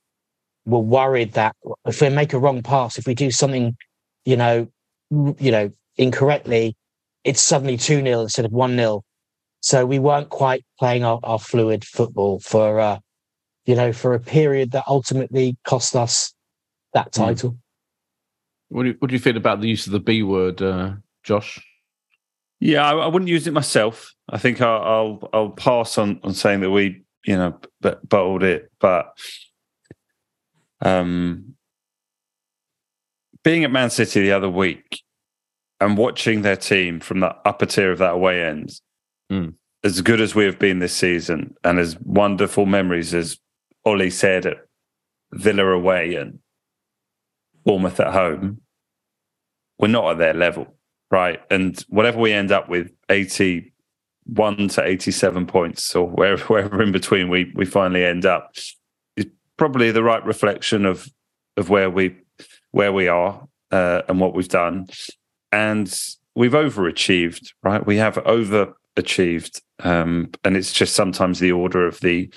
were 0.65 0.79
worried 0.79 1.33
that 1.33 1.57
if 1.87 2.01
we 2.01 2.09
make 2.09 2.33
a 2.33 2.39
wrong 2.39 2.63
pass, 2.63 2.99
if 2.99 3.07
we 3.07 3.15
do 3.15 3.31
something, 3.31 3.77
you 4.25 4.37
know, 4.37 4.69
you 5.11 5.51
know, 5.51 5.71
incorrectly, 5.97 6.77
it's 7.25 7.41
suddenly 7.41 7.77
2 7.77 8.03
0 8.03 8.21
instead 8.21 8.45
of 8.45 8.53
1 8.53 8.77
0. 8.77 9.03
So 9.61 9.87
we 9.87 9.99
weren't 9.99 10.29
quite 10.29 10.65
playing 10.79 11.05
our, 11.05 11.21
our 11.23 11.39
fluid 11.39 11.85
football 11.85 12.41
for, 12.41 12.81
uh, 12.81 12.99
you 13.65 13.75
know, 13.75 13.93
for 13.93 14.15
a 14.15 14.21
period 14.21 14.73
that 14.73 14.85
ultimately 14.89 15.57
cost 15.65 15.95
us 15.95 16.35
that 16.95 17.15
hmm. 17.15 17.23
title. 17.23 17.51
Mm. 17.51 17.59
What, 18.69 18.83
do 18.85 18.89
you, 18.89 18.97
what 18.99 19.09
do 19.09 19.15
you 19.15 19.21
feel 19.21 19.37
about 19.37 19.61
the 19.61 19.69
use 19.69 19.87
of 19.87 19.93
the 19.93 20.01
B 20.01 20.23
word, 20.23 20.63
uh, 20.63 20.95
Josh? 21.23 21.63
Yeah, 22.59 22.85
I, 22.85 22.95
I, 22.95 23.07
wouldn't 23.07 23.29
use 23.29 23.47
it 23.47 23.53
myself. 23.53 24.15
I 24.31 24.39
think 24.39 24.61
I'll, 24.61 24.83
I'll, 24.83 25.31
I'll 25.33 25.51
pass 25.51 25.99
on 25.99 26.21
on 26.23 26.33
saying 26.33 26.61
that 26.61 26.71
we 26.71 27.03
you 27.25 27.37
know, 27.37 27.59
bottled 27.81 28.43
it. 28.43 28.71
But 28.81 29.17
um, 30.83 31.55
being 33.45 33.65
at 33.65 33.71
Man 33.71 33.91
City 33.91 34.21
the 34.21 34.33
other 34.33 34.51
week 34.51 35.03
and 35.81 35.97
watching 35.97 36.43
their 36.43 36.57
team 36.57 37.01
from 37.01 37.21
the 37.21 37.35
upper 37.45 37.67
tier 37.67 37.91
of 37.93 37.99
that 37.99 38.15
away 38.15 38.45
end, 38.45 38.73
mm. 39.31 39.55
as 39.83 40.01
good 40.01 40.21
as 40.21 40.35
we 40.35 40.45
have 40.45 40.59
been 40.59 40.79
this 40.79 40.95
season, 40.95 41.55
and 41.65 41.79
as 41.79 41.99
wonderful 42.01 42.67
memories 42.67 43.15
as 43.15 43.39
Ollie 43.85 44.11
said 44.11 44.47
at 44.47 44.59
Villa 45.33 45.67
away 45.67 46.15
and 46.15 46.39
Bournemouth 47.65 47.99
at 48.01 48.13
home, 48.13 48.61
we're 49.79 49.89
not 49.89 50.13
at 50.13 50.19
their 50.19 50.35
level, 50.35 50.75
right? 51.11 51.41
And 51.51 51.81
whatever 51.89 52.19
we 52.19 52.33
end 52.33 52.53
up 52.53 52.69
with, 52.69 52.93
80, 53.09 53.73
one 54.25 54.69
to 54.69 54.85
87 54.85 55.47
points 55.47 55.95
or 55.95 56.09
wherever, 56.09 56.45
wherever 56.47 56.83
in 56.83 56.93
between 56.93 57.29
we 57.29 57.53
we 57.55 57.65
finally 57.65 58.05
end 58.05 58.25
up 58.25 58.55
probably 59.63 59.93
the 59.93 60.03
right 60.03 60.25
reflection 60.27 60.85
of 60.85 61.09
of 61.57 61.71
where 61.71 61.89
we 61.89 62.17
where 62.73 62.93
we 62.93 63.07
are 63.07 63.47
uh, 63.71 64.03
and 64.09 64.19
what 64.19 64.35
we've 64.35 64.49
done. 64.49 64.89
And 65.53 65.87
we've 66.35 66.51
overachieved 66.51 67.53
right? 67.63 67.87
We 67.87 67.97
have 67.99 68.17
overachieved 68.17 69.61
um, 69.85 70.33
and 70.43 70.57
it's 70.57 70.73
just 70.73 70.97
sometimes 70.97 71.39
the 71.39 71.53
order 71.53 71.87
of 71.87 72.01
the 72.01 72.29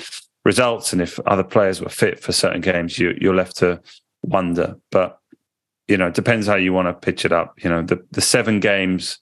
results. 0.44 0.94
And 0.94 1.02
if 1.02 1.20
other 1.22 1.44
players 1.44 1.82
were 1.82 1.90
fit 1.90 2.20
for 2.20 2.32
certain 2.32 2.62
games 2.62 3.00
you, 3.00 3.18
you're 3.20 3.34
left 3.34 3.58
to 3.58 3.82
wonder. 4.22 4.76
But 4.92 5.18
you 5.88 5.98
know 5.98 6.10
it 6.10 6.14
depends 6.14 6.46
how 6.46 6.58
you 6.58 6.74
want 6.74 6.90
to 6.90 6.94
pitch 6.94 7.26
it 7.26 7.32
up. 7.32 7.56
You 7.64 7.72
know 7.72 7.82
the 7.82 8.06
the 8.12 8.22
seven 8.22 8.60
games 8.60 9.20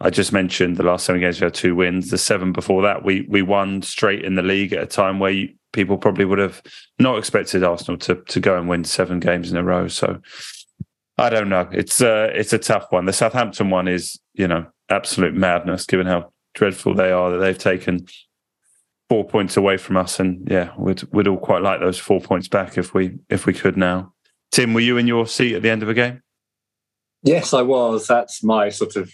I 0.00 0.10
just 0.10 0.34
mentioned 0.34 0.76
the 0.76 0.82
last 0.82 1.06
seven 1.06 1.22
games 1.22 1.40
we 1.40 1.46
had 1.46 1.54
two 1.54 1.74
wins. 1.74 2.10
The 2.10 2.18
seven 2.18 2.52
before 2.52 2.82
that, 2.82 3.04
we 3.04 3.26
we 3.26 3.40
won 3.40 3.80
straight 3.80 4.22
in 4.22 4.34
the 4.34 4.42
league 4.42 4.74
at 4.74 4.82
a 4.82 4.86
time 4.86 5.18
where 5.18 5.30
you, 5.30 5.54
people 5.78 5.96
probably 5.96 6.24
would 6.24 6.40
have 6.40 6.60
not 6.98 7.18
expected 7.18 7.62
Arsenal 7.62 7.96
to 7.98 8.16
to 8.16 8.40
go 8.40 8.58
and 8.58 8.68
win 8.68 8.82
seven 8.82 9.20
games 9.20 9.48
in 9.48 9.56
a 9.56 9.62
row. 9.62 9.86
So 9.86 10.20
I 11.16 11.30
don't 11.30 11.48
know. 11.48 11.68
It's 11.70 12.00
uh, 12.00 12.32
it's 12.34 12.52
a 12.52 12.58
tough 12.58 12.86
one. 12.90 13.04
The 13.04 13.12
Southampton 13.12 13.70
one 13.70 13.86
is 13.86 14.18
you 14.34 14.48
know 14.48 14.66
absolute 14.88 15.34
madness, 15.34 15.86
given 15.86 16.08
how 16.08 16.32
dreadful 16.54 16.94
they 16.94 17.12
are 17.12 17.30
that 17.30 17.38
they've 17.38 17.56
taken 17.56 18.06
four 19.08 19.24
points 19.24 19.56
away 19.56 19.76
from 19.76 19.96
us. 19.96 20.18
And 20.18 20.48
yeah, 20.50 20.72
we'd 20.76 21.04
we'd 21.12 21.28
all 21.28 21.38
quite 21.38 21.62
like 21.62 21.78
those 21.78 21.96
four 21.98 22.20
points 22.20 22.48
back 22.48 22.76
if 22.76 22.92
we 22.92 23.18
if 23.28 23.46
we 23.46 23.52
could 23.52 23.76
now. 23.76 24.12
Tim, 24.50 24.74
were 24.74 24.80
you 24.80 24.96
in 24.96 25.06
your 25.06 25.28
seat 25.28 25.54
at 25.54 25.62
the 25.62 25.70
end 25.70 25.84
of 25.84 25.88
a 25.88 25.94
game? 25.94 26.22
Yes, 27.22 27.54
I 27.54 27.62
was. 27.62 28.08
That's 28.08 28.42
my 28.42 28.70
sort 28.70 28.96
of 28.96 29.12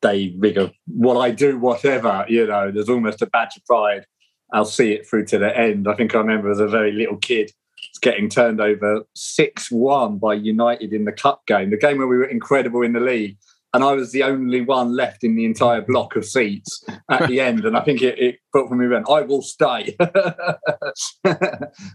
day 0.00 0.32
rig 0.38 0.58
of 0.58 0.72
what 0.86 1.16
I 1.16 1.32
do, 1.32 1.58
whatever, 1.58 2.24
you 2.28 2.46
know, 2.46 2.70
there's 2.70 2.88
almost 2.88 3.20
a 3.22 3.26
badge 3.26 3.56
of 3.56 3.64
pride. 3.64 4.04
I'll 4.52 4.64
see 4.64 4.92
it 4.92 5.06
through 5.06 5.26
to 5.26 5.38
the 5.38 5.56
end. 5.56 5.88
I 5.88 5.94
think 5.94 6.14
I 6.14 6.18
remember 6.18 6.50
as 6.50 6.60
a 6.60 6.68
very 6.68 6.92
little 6.92 7.16
kid 7.16 7.52
getting 8.00 8.28
turned 8.28 8.60
over 8.60 9.02
6 9.14 9.70
1 9.70 10.18
by 10.18 10.34
United 10.34 10.92
in 10.92 11.04
the 11.04 11.12
cup 11.12 11.46
game, 11.46 11.70
the 11.70 11.76
game 11.76 11.98
where 11.98 12.06
we 12.06 12.16
were 12.16 12.24
incredible 12.24 12.82
in 12.82 12.92
the 12.92 13.00
league. 13.00 13.36
and 13.74 13.84
I 13.84 13.92
was 13.92 14.12
the 14.12 14.22
only 14.22 14.62
one 14.62 14.96
left 14.96 15.22
in 15.22 15.36
the 15.36 15.44
entire 15.44 15.82
block 15.82 16.16
of 16.16 16.24
seats 16.24 16.82
at 17.10 17.28
the 17.28 17.40
end. 17.40 17.64
And 17.66 17.76
I 17.76 17.82
think 17.82 18.00
it, 18.02 18.18
it 18.18 18.38
put 18.52 18.68
for 18.68 18.74
me 18.74 18.88
went, 18.88 19.10
I 19.10 19.20
will 19.22 19.42
stay. 19.42 19.94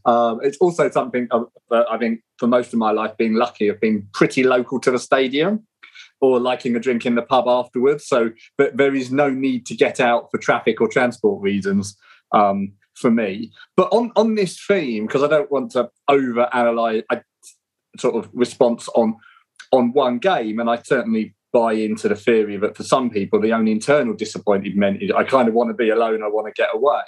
um, 0.06 0.40
it's 0.44 0.58
also 0.60 0.90
something 0.92 1.28
uh, 1.32 1.46
I 1.72 1.98
think 1.98 2.22
for 2.38 2.48
most 2.48 2.74
of 2.74 2.80
my 2.80 2.92
life, 2.92 3.18
being 3.18 3.34
lucky, 3.34 3.72
I've 3.72 3.82
been 3.82 4.08
pretty 4.14 4.44
local 4.44 4.80
to 4.82 4.92
the 4.92 5.00
stadium 5.00 5.66
or 6.22 6.40
liking 6.40 6.76
a 6.76 6.80
drink 6.80 7.06
in 7.06 7.16
the 7.16 7.22
pub 7.22 7.48
afterwards. 7.48 8.08
So, 8.08 8.32
but 8.58 8.78
there 8.78 8.96
is 8.96 9.12
no 9.12 9.30
need 9.30 9.66
to 9.66 9.76
get 9.76 10.00
out 10.00 10.30
for 10.32 10.38
traffic 10.38 10.80
or 10.80 10.88
transport 10.88 11.42
reasons. 11.42 11.98
Um, 12.34 12.74
for 12.96 13.10
me, 13.10 13.52
but 13.76 13.90
on 13.92 14.12
on 14.16 14.36
this 14.36 14.64
theme, 14.66 15.08
because 15.08 15.24
I 15.24 15.28
don't 15.28 15.52
want 15.52 15.72
to 15.72 15.90
over 16.08 16.48
analyze 16.54 17.04
a 17.12 17.22
sort 17.98 18.16
of 18.16 18.30
response 18.34 18.88
on 18.90 19.16
on 19.72 19.94
one 19.94 20.20
game, 20.20 20.60
and 20.60 20.70
I 20.70 20.82
certainly 20.82 21.34
buy 21.52 21.74
into 21.74 22.10
the 22.10 22.16
theory 22.16 22.58
that 22.58 22.76
for 22.76 22.84
some 22.84 23.10
people, 23.10 23.40
the 23.40 23.54
only 23.54 23.72
internal 23.72 24.14
disappointment 24.14 25.02
is 25.02 25.12
I 25.12 25.24
kind 25.24 25.48
of 25.48 25.54
want 25.54 25.70
to 25.70 25.74
be 25.74 25.90
alone, 25.90 26.24
I 26.24 26.28
want 26.28 26.48
to 26.48 26.62
get 26.62 26.70
away. 26.74 27.04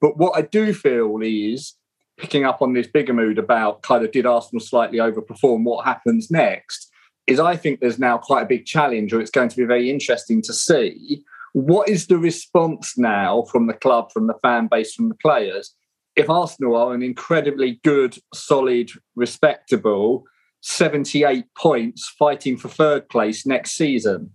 But 0.00 0.16
what 0.16 0.36
I 0.36 0.42
do 0.42 0.72
feel 0.72 1.18
is 1.22 1.74
picking 2.18 2.44
up 2.44 2.62
on 2.62 2.72
this 2.72 2.86
bigger 2.86 3.12
mood 3.12 3.38
about 3.38 3.82
kind 3.82 4.04
of 4.04 4.12
did 4.12 4.26
Arsenal 4.26 4.60
slightly 4.60 4.98
overperform, 4.98 5.64
what 5.64 5.84
happens 5.84 6.30
next, 6.30 6.90
is 7.26 7.38
I 7.38 7.56
think 7.56 7.80
there's 7.80 7.98
now 7.98 8.16
quite 8.16 8.42
a 8.42 8.46
big 8.46 8.64
challenge, 8.64 9.12
or 9.12 9.20
it's 9.20 9.30
going 9.30 9.50
to 9.50 9.56
be 9.56 9.64
very 9.64 9.90
interesting 9.90 10.40
to 10.42 10.52
see 10.52 11.22
what 11.56 11.88
is 11.88 12.08
the 12.08 12.18
response 12.18 12.98
now 12.98 13.44
from 13.50 13.66
the 13.66 13.72
club, 13.72 14.12
from 14.12 14.26
the 14.26 14.38
fan 14.42 14.68
base, 14.70 14.92
from 14.92 15.08
the 15.08 15.14
players. 15.14 15.74
If 16.14 16.28
Arsenal 16.28 16.76
are 16.76 16.92
an 16.92 17.02
incredibly 17.02 17.80
good, 17.82 18.18
solid, 18.34 18.90
respectable, 19.14 20.24
78 20.60 21.46
points 21.56 22.14
fighting 22.18 22.58
for 22.58 22.68
third 22.68 23.08
place 23.08 23.46
next 23.46 23.70
season. 23.70 24.32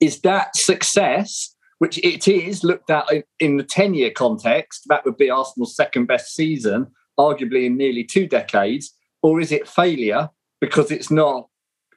Is 0.00 0.22
that 0.22 0.56
success, 0.56 1.54
which 1.78 1.98
it 1.98 2.26
is 2.26 2.64
looked 2.64 2.90
at 2.90 3.06
in 3.38 3.58
the 3.58 3.62
10 3.62 3.94
year 3.94 4.10
context, 4.10 4.82
that 4.88 5.04
would 5.04 5.16
be 5.16 5.30
Arsenal's 5.30 5.76
second 5.76 6.06
best 6.06 6.34
season, 6.34 6.88
arguably 7.16 7.66
in 7.66 7.76
nearly 7.76 8.02
two 8.02 8.26
decades, 8.26 8.92
or 9.22 9.40
is 9.40 9.52
it 9.52 9.68
failure 9.68 10.30
because 10.60 10.90
it's 10.90 11.12
not 11.12 11.46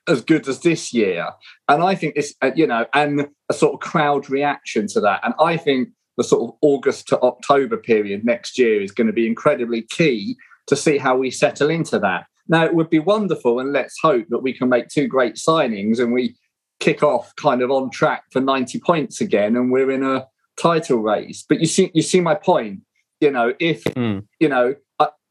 as 0.07 0.21
good 0.21 0.47
as 0.47 0.59
this 0.59 0.93
year? 0.93 1.29
And 1.67 1.83
I 1.83 1.95
think 1.95 2.15
this, 2.15 2.33
uh, 2.41 2.51
you 2.55 2.67
know, 2.67 2.85
and 2.93 3.27
a 3.49 3.53
sort 3.53 3.73
of 3.73 3.79
crowd 3.79 4.29
reaction 4.29 4.87
to 4.87 5.01
that. 5.01 5.21
And 5.23 5.33
I 5.39 5.57
think 5.57 5.89
the 6.17 6.23
sort 6.23 6.49
of 6.49 6.55
August 6.61 7.07
to 7.09 7.19
October 7.21 7.77
period 7.77 8.23
next 8.23 8.57
year 8.57 8.81
is 8.81 8.91
going 8.91 9.07
to 9.07 9.13
be 9.13 9.27
incredibly 9.27 9.81
key 9.83 10.37
to 10.67 10.75
see 10.75 10.97
how 10.97 11.17
we 11.17 11.29
settle 11.29 11.69
into 11.69 11.99
that. 11.99 12.25
Now, 12.47 12.63
it 12.63 12.75
would 12.75 12.89
be 12.89 12.99
wonderful, 12.99 13.59
and 13.59 13.73
let's 13.73 13.97
hope 14.01 14.27
that 14.29 14.39
we 14.39 14.53
can 14.53 14.69
make 14.69 14.87
two 14.87 15.07
great 15.07 15.35
signings 15.35 15.99
and 15.99 16.13
we 16.13 16.35
kick 16.79 17.01
off 17.01 17.35
kind 17.35 17.61
of 17.61 17.71
on 17.71 17.89
track 17.89 18.23
for 18.31 18.41
90 18.41 18.79
points 18.79 19.21
again 19.21 19.55
and 19.55 19.71
we're 19.71 19.91
in 19.91 20.03
a 20.03 20.27
title 20.61 20.99
race. 20.99 21.43
But 21.47 21.59
you 21.59 21.65
see, 21.65 21.91
you 21.93 22.01
see 22.01 22.19
my 22.19 22.35
point. 22.35 22.81
You 23.21 23.31
know, 23.31 23.53
if, 23.59 23.83
mm. 23.85 24.25
you 24.39 24.49
know, 24.49 24.75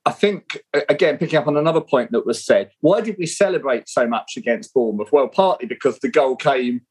I, 0.06 0.12
think, 0.12 0.58
again, 0.88 1.18
picking 1.18 1.38
up 1.38 1.46
on 1.46 1.56
another 1.56 1.80
point 1.80 2.12
that 2.12 2.26
was 2.26 2.44
said, 2.44 2.70
why 2.80 3.00
did 3.00 3.16
we 3.18 3.26
celebrate 3.26 3.88
so 3.88 4.06
much 4.06 4.36
against 4.36 4.74
Bournemouth? 4.74 5.12
Well, 5.12 5.28
partly 5.28 5.66
because 5.66 5.98
the 5.98 6.10
goal 6.10 6.36
came 6.36 6.82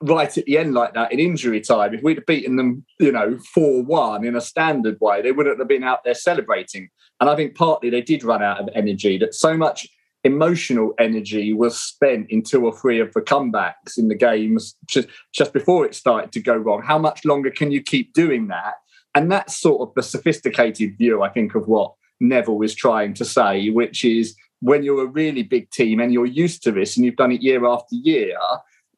right 0.00 0.36
at 0.36 0.44
the 0.44 0.58
end 0.58 0.74
like 0.74 0.94
that 0.94 1.12
in 1.12 1.18
injury 1.18 1.60
time. 1.60 1.94
If 1.94 2.02
we'd 2.02 2.18
have 2.18 2.26
beaten 2.26 2.56
them, 2.56 2.84
you 3.00 3.12
know, 3.12 3.38
4 3.54 3.82
1 3.82 4.24
in 4.24 4.36
a 4.36 4.40
standard 4.40 4.98
way, 5.00 5.22
they 5.22 5.32
wouldn't 5.32 5.58
have 5.58 5.68
been 5.68 5.84
out 5.84 6.04
there 6.04 6.14
celebrating. 6.14 6.88
And 7.20 7.28
I 7.28 7.36
think 7.36 7.56
partly 7.56 7.90
they 7.90 8.02
did 8.02 8.24
run 8.24 8.42
out 8.42 8.60
of 8.60 8.68
energy, 8.74 9.18
that 9.18 9.34
so 9.34 9.56
much 9.56 9.88
emotional 10.24 10.94
energy 10.98 11.52
was 11.52 11.80
spent 11.80 12.26
in 12.30 12.42
two 12.42 12.64
or 12.64 12.76
three 12.76 13.00
of 13.00 13.12
the 13.14 13.20
comebacks 13.20 13.96
in 13.96 14.08
the 14.08 14.14
games 14.14 14.76
just, 14.86 15.08
just 15.32 15.52
before 15.52 15.86
it 15.86 15.94
started 15.94 16.32
to 16.32 16.40
go 16.40 16.56
wrong. 16.56 16.82
How 16.82 16.98
much 16.98 17.24
longer 17.24 17.50
can 17.50 17.70
you 17.70 17.82
keep 17.82 18.12
doing 18.12 18.48
that? 18.48 18.74
And 19.14 19.30
that's 19.30 19.56
sort 19.56 19.80
of 19.80 19.94
the 19.94 20.02
sophisticated 20.02 20.98
view, 20.98 21.22
I 21.22 21.28
think, 21.28 21.54
of 21.54 21.66
what 21.66 21.92
Neville 22.20 22.62
is 22.62 22.74
trying 22.74 23.14
to 23.14 23.24
say, 23.24 23.70
which 23.70 24.04
is 24.04 24.36
when 24.60 24.82
you're 24.82 25.04
a 25.04 25.08
really 25.08 25.42
big 25.42 25.70
team 25.70 26.00
and 26.00 26.12
you're 26.12 26.26
used 26.26 26.62
to 26.64 26.72
this 26.72 26.96
and 26.96 27.06
you've 27.06 27.16
done 27.16 27.32
it 27.32 27.42
year 27.42 27.64
after 27.64 27.94
year, 27.94 28.36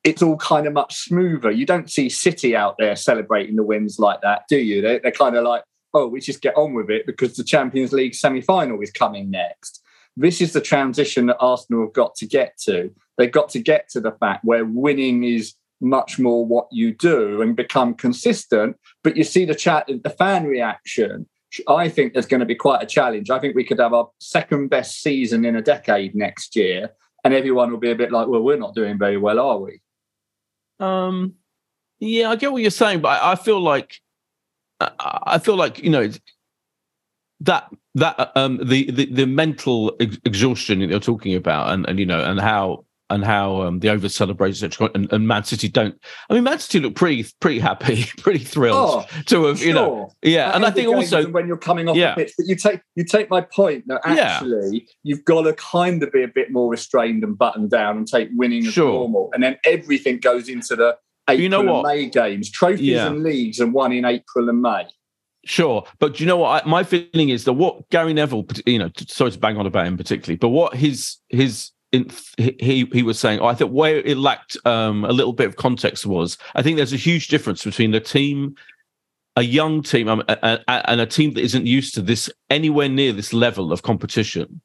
it's 0.04 0.22
all 0.22 0.36
kind 0.36 0.66
of 0.66 0.72
much 0.72 0.96
smoother. 0.96 1.50
You 1.50 1.66
don't 1.66 1.90
see 1.90 2.08
City 2.08 2.56
out 2.56 2.76
there 2.78 2.96
celebrating 2.96 3.56
the 3.56 3.62
wins 3.62 3.98
like 3.98 4.22
that, 4.22 4.42
do 4.48 4.58
you? 4.58 4.80
They're, 4.80 4.98
they're 5.00 5.12
kind 5.12 5.36
of 5.36 5.44
like, 5.44 5.62
oh, 5.92 6.06
we 6.06 6.20
just 6.20 6.40
get 6.40 6.56
on 6.56 6.72
with 6.72 6.90
it 6.90 7.06
because 7.06 7.36
the 7.36 7.44
Champions 7.44 7.92
League 7.92 8.14
semi 8.14 8.40
final 8.40 8.80
is 8.80 8.90
coming 8.90 9.30
next. 9.30 9.82
This 10.16 10.40
is 10.40 10.52
the 10.52 10.60
transition 10.60 11.26
that 11.26 11.38
Arsenal 11.38 11.82
have 11.82 11.92
got 11.92 12.14
to 12.16 12.26
get 12.26 12.56
to. 12.64 12.90
They've 13.18 13.30
got 13.30 13.50
to 13.50 13.58
get 13.58 13.88
to 13.90 14.00
the 14.00 14.12
fact 14.12 14.44
where 14.44 14.64
winning 14.64 15.24
is 15.24 15.54
much 15.80 16.18
more 16.18 16.44
what 16.44 16.68
you 16.70 16.92
do 16.94 17.40
and 17.40 17.56
become 17.56 17.94
consistent. 17.94 18.76
But 19.02 19.16
you 19.16 19.24
see 19.24 19.44
the 19.44 19.54
chat, 19.54 19.88
the 19.88 20.10
fan 20.10 20.44
reaction. 20.44 21.28
I 21.66 21.88
think 21.88 22.12
there's 22.12 22.26
going 22.26 22.40
to 22.40 22.46
be 22.46 22.54
quite 22.54 22.82
a 22.82 22.86
challenge. 22.86 23.30
I 23.30 23.38
think 23.38 23.56
we 23.56 23.64
could 23.64 23.80
have 23.80 23.92
our 23.92 24.10
second 24.18 24.68
best 24.68 25.02
season 25.02 25.44
in 25.44 25.56
a 25.56 25.62
decade 25.62 26.14
next 26.14 26.54
year, 26.54 26.90
and 27.24 27.34
everyone 27.34 27.70
will 27.70 27.78
be 27.78 27.90
a 27.90 27.96
bit 27.96 28.12
like, 28.12 28.28
"Well, 28.28 28.42
we're 28.42 28.56
not 28.56 28.74
doing 28.74 28.98
very 28.98 29.16
well, 29.16 29.40
are 29.40 29.58
we?" 29.58 29.80
Um, 30.78 31.34
yeah, 31.98 32.30
I 32.30 32.36
get 32.36 32.52
what 32.52 32.62
you're 32.62 32.70
saying, 32.70 33.00
but 33.00 33.20
I, 33.20 33.32
I 33.32 33.34
feel 33.34 33.60
like 33.60 34.00
I 34.80 35.38
feel 35.38 35.56
like 35.56 35.82
you 35.82 35.90
know 35.90 36.10
that 37.40 37.70
that 37.94 38.32
um 38.36 38.58
the 38.62 38.90
the, 38.90 39.06
the 39.06 39.26
mental 39.26 39.94
ex- 40.00 40.18
exhaustion 40.24 40.80
that 40.80 40.90
you're 40.90 41.00
talking 41.00 41.34
about 41.34 41.72
and 41.72 41.86
and 41.88 41.98
you 41.98 42.06
know 42.06 42.22
and 42.22 42.40
how 42.40 42.84
and 43.10 43.24
how 43.24 43.62
um, 43.62 43.80
the 43.80 43.88
over 43.90 44.08
celebration 44.08 44.70
and, 44.94 45.12
and 45.12 45.28
Man 45.28 45.44
City 45.44 45.68
don't. 45.68 46.00
I 46.28 46.34
mean, 46.34 46.44
Man 46.44 46.58
City 46.58 46.80
look 46.80 46.94
pretty 46.94 47.26
pretty 47.40 47.58
happy, 47.58 48.04
pretty 48.18 48.44
thrilled 48.44 49.04
oh, 49.04 49.22
to 49.26 49.44
have, 49.44 49.58
sure. 49.58 49.66
you 49.66 49.74
know, 49.74 50.12
yeah. 50.22 50.54
and 50.54 50.64
I 50.64 50.70
think 50.70 50.88
also 50.88 51.28
when 51.28 51.46
you're 51.46 51.56
coming 51.56 51.88
off 51.88 51.96
yeah. 51.96 52.14
the 52.14 52.24
pitch, 52.24 52.34
but 52.38 52.46
you 52.46 52.56
take 52.56 52.80
you 52.94 53.04
take 53.04 53.28
my 53.28 53.40
point 53.40 53.84
that 53.88 54.00
actually 54.04 54.78
yeah. 54.78 54.92
you've 55.02 55.24
got 55.24 55.42
to 55.42 55.52
kind 55.54 56.02
of 56.02 56.12
be 56.12 56.22
a 56.22 56.28
bit 56.28 56.50
more 56.50 56.70
restrained 56.70 57.24
and 57.24 57.36
buttoned 57.36 57.70
down 57.70 57.96
and 57.96 58.06
take 58.06 58.28
winning 58.34 58.66
as 58.66 58.72
sure. 58.72 58.92
normal, 58.92 59.30
and 59.34 59.42
then 59.42 59.58
everything 59.64 60.18
goes 60.18 60.48
into 60.48 60.76
the 60.76 60.96
April 61.28 61.42
you 61.42 61.48
know 61.48 61.62
what? 61.62 61.86
May 61.86 62.06
games, 62.06 62.50
trophies 62.50 62.80
yeah. 62.80 63.06
and 63.08 63.22
leagues, 63.22 63.60
and 63.60 63.72
one 63.72 63.92
in 63.92 64.04
April 64.04 64.48
and 64.48 64.62
May. 64.62 64.86
Sure, 65.46 65.84
but 65.98 66.20
you 66.20 66.26
know 66.26 66.36
what? 66.36 66.64
I, 66.64 66.68
my 66.68 66.84
feeling 66.84 67.30
is 67.30 67.44
that 67.44 67.54
what 67.54 67.88
Gary 67.90 68.12
Neville, 68.12 68.46
you 68.66 68.78
know, 68.78 68.90
sorry 69.06 69.30
to 69.30 69.38
bang 69.38 69.56
on 69.56 69.66
about 69.66 69.86
him 69.86 69.96
particularly, 69.96 70.36
but 70.36 70.50
what 70.50 70.74
his 70.74 71.16
his 71.28 71.70
in, 71.92 72.10
he 72.36 72.88
he 72.92 73.02
was 73.02 73.18
saying, 73.18 73.40
oh, 73.40 73.46
I 73.46 73.54
think 73.54 73.72
where 73.72 73.98
it 73.98 74.16
lacked 74.16 74.56
um, 74.64 75.04
a 75.04 75.12
little 75.12 75.32
bit 75.32 75.48
of 75.48 75.56
context 75.56 76.06
was, 76.06 76.38
I 76.54 76.62
think 76.62 76.76
there's 76.76 76.92
a 76.92 76.96
huge 76.96 77.28
difference 77.28 77.64
between 77.64 77.94
a 77.94 78.00
team, 78.00 78.54
a 79.36 79.42
young 79.42 79.82
team, 79.82 80.08
um, 80.08 80.22
a, 80.28 80.60
a, 80.68 80.90
and 80.90 81.00
a 81.00 81.06
team 81.06 81.34
that 81.34 81.42
isn't 81.42 81.66
used 81.66 81.94
to 81.94 82.02
this 82.02 82.30
anywhere 82.48 82.88
near 82.88 83.12
this 83.12 83.32
level 83.32 83.72
of 83.72 83.82
competition, 83.82 84.60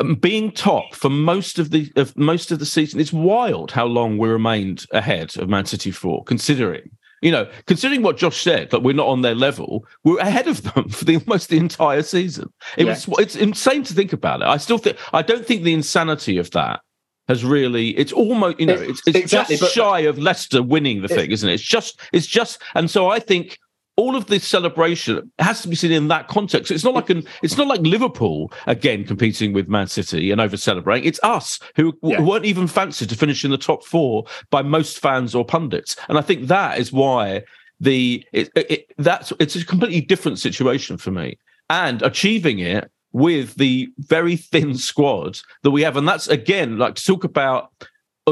um, 0.00 0.16
being 0.16 0.50
top 0.50 0.94
for 0.94 1.10
most 1.10 1.58
of 1.58 1.70
the 1.70 1.92
of 1.96 2.16
most 2.16 2.50
of 2.50 2.58
the 2.58 2.66
season. 2.66 2.98
It's 3.00 3.12
wild 3.12 3.70
how 3.70 3.86
long 3.86 4.18
we 4.18 4.28
remained 4.28 4.86
ahead 4.92 5.36
of 5.36 5.48
Man 5.48 5.66
City 5.66 5.92
for, 5.92 6.24
considering 6.24 6.90
you 7.20 7.30
know, 7.30 7.48
considering 7.66 8.02
what 8.02 8.16
Josh 8.16 8.42
said, 8.42 8.70
that 8.70 8.82
we're 8.82 8.94
not 8.94 9.08
on 9.08 9.22
their 9.22 9.34
level, 9.34 9.86
we're 10.04 10.18
ahead 10.18 10.48
of 10.48 10.62
them 10.62 10.88
for 10.88 11.04
the, 11.04 11.16
almost 11.16 11.48
the 11.48 11.58
entire 11.58 12.02
season. 12.02 12.52
It 12.76 12.86
yeah. 12.86 12.92
was 12.92 13.08
it's 13.18 13.36
insane 13.36 13.82
to 13.84 13.94
think 13.94 14.12
about 14.12 14.42
it. 14.42 14.46
I 14.46 14.56
still 14.56 14.78
think 14.78 14.96
I 15.12 15.22
don't 15.22 15.46
think 15.46 15.62
the 15.62 15.74
insanity 15.74 16.38
of 16.38 16.50
that 16.52 16.80
has 17.28 17.44
really 17.44 17.90
it's 17.90 18.12
almost 18.12 18.58
you 18.58 18.66
know 18.66 18.74
it's, 18.74 19.02
it's 19.06 19.16
exactly, 19.16 19.56
just 19.56 19.74
shy 19.74 20.00
of 20.00 20.18
Leicester 20.18 20.62
winning 20.62 21.02
the 21.02 21.08
thing, 21.08 21.30
isn't 21.30 21.48
it? 21.48 21.54
It's 21.54 21.62
just 21.62 22.00
it's 22.12 22.26
just 22.26 22.62
and 22.74 22.90
so 22.90 23.10
I 23.10 23.18
think 23.18 23.58
all 23.98 24.14
of 24.14 24.26
this 24.26 24.46
celebration 24.46 25.30
has 25.40 25.60
to 25.60 25.68
be 25.68 25.74
seen 25.74 25.90
in 25.90 26.06
that 26.06 26.28
context. 26.28 26.70
It's 26.70 26.84
not 26.84 26.94
like 26.94 27.10
an, 27.10 27.24
it's 27.42 27.56
not 27.56 27.66
like 27.66 27.80
Liverpool 27.80 28.52
again 28.68 29.04
competing 29.04 29.52
with 29.52 29.68
Man 29.68 29.88
City 29.88 30.30
and 30.30 30.40
over 30.40 30.56
celebrating. 30.56 31.06
It's 31.06 31.18
us 31.24 31.58
who, 31.74 31.98
yeah. 32.04 32.20
weren't 32.20 32.44
even 32.44 32.68
fancied 32.68 33.08
to 33.08 33.16
finish 33.16 33.44
in 33.44 33.50
the 33.50 33.58
top 33.58 33.84
four 33.84 34.24
by 34.50 34.62
most 34.62 35.00
fans 35.00 35.34
or 35.34 35.44
pundits, 35.44 35.96
and 36.08 36.16
I 36.16 36.20
think 36.22 36.46
that 36.46 36.78
is 36.78 36.92
why 36.92 37.42
the 37.80 38.24
it, 38.32 38.50
it, 38.54 38.92
that's 38.98 39.32
it's 39.40 39.56
a 39.56 39.66
completely 39.66 40.00
different 40.00 40.38
situation 40.38 40.96
for 40.96 41.10
me. 41.10 41.36
And 41.68 42.00
achieving 42.02 42.60
it 42.60 42.90
with 43.12 43.56
the 43.56 43.90
very 43.98 44.36
thin 44.36 44.78
squad 44.78 45.40
that 45.64 45.72
we 45.72 45.82
have, 45.82 45.96
and 45.96 46.06
that's 46.06 46.28
again 46.28 46.78
like 46.78 46.94
to 46.94 47.04
talk 47.04 47.24
about 47.24 47.72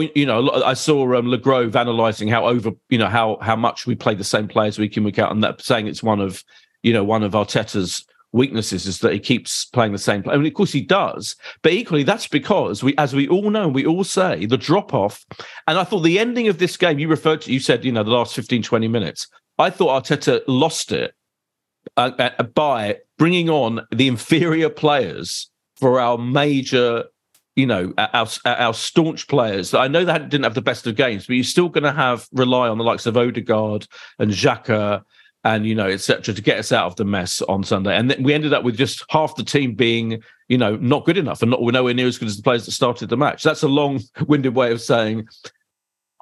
you 0.00 0.26
know, 0.26 0.50
I 0.50 0.74
saw 0.74 1.16
um, 1.16 1.28
Le 1.28 1.38
Grove 1.38 1.74
analysing 1.76 2.28
how 2.28 2.46
over, 2.46 2.70
you 2.88 2.98
know, 2.98 3.08
how 3.08 3.38
how 3.40 3.56
much 3.56 3.86
we 3.86 3.94
play 3.94 4.14
the 4.14 4.24
same 4.24 4.48
players 4.48 4.78
week 4.78 4.96
in 4.96 5.04
week 5.04 5.18
out, 5.18 5.32
and 5.32 5.42
that 5.42 5.62
saying 5.62 5.86
it's 5.86 6.02
one 6.02 6.20
of, 6.20 6.42
you 6.82 6.92
know, 6.92 7.04
one 7.04 7.22
of 7.22 7.32
Arteta's 7.32 8.06
weaknesses 8.32 8.86
is 8.86 8.98
that 9.00 9.12
he 9.12 9.18
keeps 9.18 9.64
playing 9.64 9.92
the 9.92 9.98
same 9.98 10.22
play. 10.22 10.34
I 10.34 10.36
mean, 10.36 10.46
of 10.46 10.54
course 10.54 10.72
he 10.72 10.82
does, 10.82 11.36
but 11.62 11.72
equally 11.72 12.02
that's 12.02 12.28
because 12.28 12.82
we, 12.82 12.94
as 12.98 13.14
we 13.14 13.28
all 13.28 13.50
know, 13.50 13.68
we 13.68 13.86
all 13.86 14.04
say 14.04 14.46
the 14.46 14.58
drop 14.58 14.94
off. 14.94 15.24
And 15.66 15.78
I 15.78 15.84
thought 15.84 16.00
the 16.00 16.18
ending 16.18 16.48
of 16.48 16.58
this 16.58 16.76
game, 16.76 16.98
you 16.98 17.08
referred 17.08 17.42
to, 17.42 17.52
you 17.52 17.60
said, 17.60 17.84
you 17.84 17.92
know, 17.92 18.02
the 18.02 18.10
last 18.10 18.34
15, 18.34 18.62
20 18.62 18.88
minutes. 18.88 19.28
I 19.58 19.70
thought 19.70 20.04
Arteta 20.04 20.42
lost 20.46 20.92
it 20.92 21.14
uh, 21.96 22.10
uh 22.18 22.42
by 22.42 22.98
bringing 23.16 23.48
on 23.48 23.86
the 23.90 24.08
inferior 24.08 24.68
players 24.68 25.50
for 25.76 26.00
our 26.00 26.18
major 26.18 27.04
you 27.56 27.66
know, 27.66 27.92
our 27.98 28.28
our 28.44 28.74
staunch 28.74 29.26
players. 29.28 29.74
I 29.74 29.88
know 29.88 30.04
that 30.04 30.28
didn't 30.28 30.44
have 30.44 30.54
the 30.54 30.62
best 30.62 30.86
of 30.86 30.94
games, 30.94 31.26
but 31.26 31.34
you're 31.34 31.44
still 31.44 31.68
going 31.68 31.84
to 31.84 31.92
have 31.92 32.28
rely 32.32 32.68
on 32.68 32.78
the 32.78 32.84
likes 32.84 33.06
of 33.06 33.16
Odegaard 33.16 33.86
and 34.18 34.30
Xhaka 34.30 35.02
and 35.42 35.64
you 35.64 35.74
know, 35.74 35.86
etc., 35.86 36.34
to 36.34 36.42
get 36.42 36.58
us 36.58 36.72
out 36.72 36.86
of 36.86 36.96
the 36.96 37.04
mess 37.04 37.40
on 37.42 37.62
Sunday. 37.62 37.96
And 37.96 38.10
then 38.10 38.22
we 38.22 38.34
ended 38.34 38.52
up 38.52 38.64
with 38.64 38.76
just 38.76 39.04
half 39.10 39.36
the 39.36 39.44
team 39.44 39.74
being, 39.74 40.20
you 40.48 40.58
know, 40.58 40.76
not 40.76 41.04
good 41.04 41.16
enough 41.16 41.40
and 41.40 41.50
not 41.50 41.62
we're 41.62 41.70
nowhere 41.70 41.94
near 41.94 42.08
as 42.08 42.18
good 42.18 42.28
as 42.28 42.36
the 42.36 42.42
players 42.42 42.66
that 42.66 42.72
started 42.72 43.08
the 43.08 43.16
match. 43.16 43.42
That's 43.42 43.62
a 43.62 43.68
long-winded 43.68 44.54
way 44.54 44.72
of 44.72 44.80
saying 44.80 45.28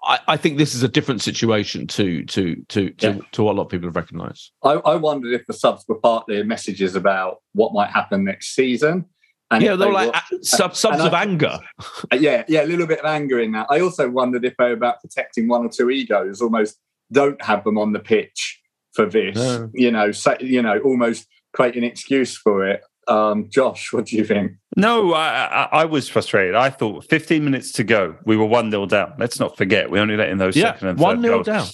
I, 0.05 0.19
I 0.29 0.37
think 0.37 0.59
this 0.59 0.75
is 0.75 0.83
a 0.83 0.89
different 0.89 1.23
situation 1.23 1.87
to 1.89 2.25
to 2.27 2.57
to 2.69 2.91
to, 2.91 3.07
yeah. 3.07 3.19
to 3.33 3.43
what 3.43 3.53
a 3.53 3.57
lot 3.57 3.65
of 3.65 3.69
people 3.71 3.89
have 3.89 3.97
recognised. 3.97 4.53
I, 4.63 4.73
I 4.73 4.97
wondered 4.97 5.33
if 5.33 5.47
the 5.47 5.55
subs 5.55 5.85
were 5.89 5.99
partly 5.99 6.43
messages 6.43 6.95
about 6.95 7.39
what 7.53 7.73
might 7.73 7.91
happen 7.91 8.25
next 8.25 8.55
season. 8.55 9.07
And 9.51 9.63
yeah, 9.63 9.77
they're 9.77 9.93
like 9.93 10.13
were, 10.31 10.39
sub, 10.43 10.75
subs 10.75 11.01
of 11.01 11.13
I, 11.13 11.23
anger. 11.23 11.59
Yeah, 12.13 12.45
yeah, 12.49 12.65
a 12.65 12.67
little 12.67 12.87
bit 12.87 13.01
of 13.01 13.05
anger 13.05 13.41
in 13.41 13.53
that. 13.53 13.67
I 13.71 13.81
also 13.81 14.09
wondered 14.09 14.45
if 14.45 14.57
they 14.57 14.67
were 14.67 14.73
about 14.73 15.01
protecting 15.01 15.49
one 15.49 15.65
or 15.65 15.69
two 15.69 15.91
egos, 15.91 16.41
almost 16.41 16.79
don't 17.13 17.41
have 17.43 17.65
them 17.65 17.79
on 17.79 17.93
the 17.93 17.99
pitch 17.99 18.61
for 18.93 19.07
this. 19.07 19.37
No. 19.37 19.71
You 19.75 19.91
know, 19.91 20.13
say, 20.13 20.37
you 20.41 20.63
know, 20.63 20.79
almost 20.79 21.27
create 21.53 21.77
an 21.77 21.85
excuse 21.85 22.37
for 22.37 22.67
it. 22.67 22.83
Um, 23.07 23.51
Josh, 23.51 23.93
what 23.93 24.07
do 24.07 24.17
you 24.17 24.25
think? 24.25 24.53
No, 24.77 25.13
I, 25.13 25.45
I, 25.45 25.69
I, 25.73 25.85
was 25.85 26.09
frustrated. 26.09 26.55
I 26.55 26.71
thought 26.71 27.05
15 27.05 27.45
minutes 27.45 27.71
to 27.73 27.85
go, 27.85 28.17
we 28.25 28.37
were 28.37 28.47
1 28.47 28.71
0 28.71 28.87
down. 28.87 29.13
Let's 29.19 29.39
not 29.39 29.59
forget, 29.59 29.91
we 29.91 30.01
only 30.01 30.17
let 30.17 30.31
in 30.31 30.39
those 30.39 30.57
yeah, 30.57 30.73
second 30.73 30.89
and 30.89 30.99
1 30.99 31.21
0 31.23 31.43
down. 31.43 31.67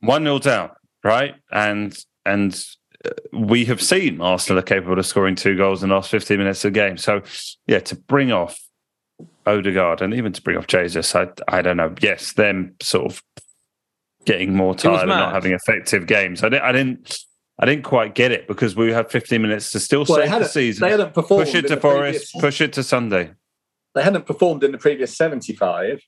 1 0.00 0.22
0 0.22 0.38
down, 0.38 0.70
right? 1.02 1.34
And 1.50 1.96
and 2.26 2.52
uh, 2.52 2.75
we 3.32 3.64
have 3.66 3.82
seen 3.82 4.20
Arsenal 4.20 4.58
are 4.58 4.62
capable 4.62 4.98
of 4.98 5.06
scoring 5.06 5.34
two 5.34 5.56
goals 5.56 5.82
in 5.82 5.88
the 5.88 5.94
last 5.94 6.10
15 6.10 6.38
minutes 6.38 6.64
of 6.64 6.72
the 6.72 6.78
game. 6.78 6.96
So, 6.96 7.22
yeah, 7.66 7.80
to 7.80 7.96
bring 7.96 8.32
off 8.32 8.58
Odegaard 9.46 10.02
and 10.02 10.14
even 10.14 10.32
to 10.32 10.42
bring 10.42 10.56
off 10.56 10.66
Jesus, 10.66 11.14
I, 11.14 11.28
I 11.48 11.62
don't 11.62 11.76
know. 11.76 11.94
Yes, 12.00 12.32
them 12.32 12.74
sort 12.80 13.06
of 13.06 13.22
getting 14.24 14.54
more 14.54 14.74
tired 14.74 15.00
and 15.00 15.08
not 15.08 15.32
having 15.32 15.52
effective 15.52 16.06
games. 16.06 16.42
I 16.42 16.48
didn't, 16.48 16.64
I 16.64 16.72
didn't 16.72 17.18
I 17.58 17.64
didn't 17.64 17.84
quite 17.84 18.14
get 18.14 18.32
it 18.32 18.46
because 18.46 18.76
we 18.76 18.92
had 18.92 19.10
15 19.10 19.40
minutes 19.40 19.70
to 19.70 19.80
still 19.80 20.04
well, 20.06 20.18
save 20.18 20.30
the 20.30 20.44
season. 20.44 20.82
They 20.82 20.90
hadn't 20.90 21.14
performed. 21.14 21.46
Push 21.46 21.54
it 21.54 21.68
to 21.68 21.80
Forest. 21.80 22.32
Previous, 22.32 22.32
push 22.32 22.60
it 22.60 22.72
to 22.74 22.82
Sunday. 22.82 23.30
They 23.94 24.02
hadn't 24.02 24.26
performed 24.26 24.62
in 24.62 24.72
the 24.72 24.78
previous 24.78 25.16
75. 25.16 26.02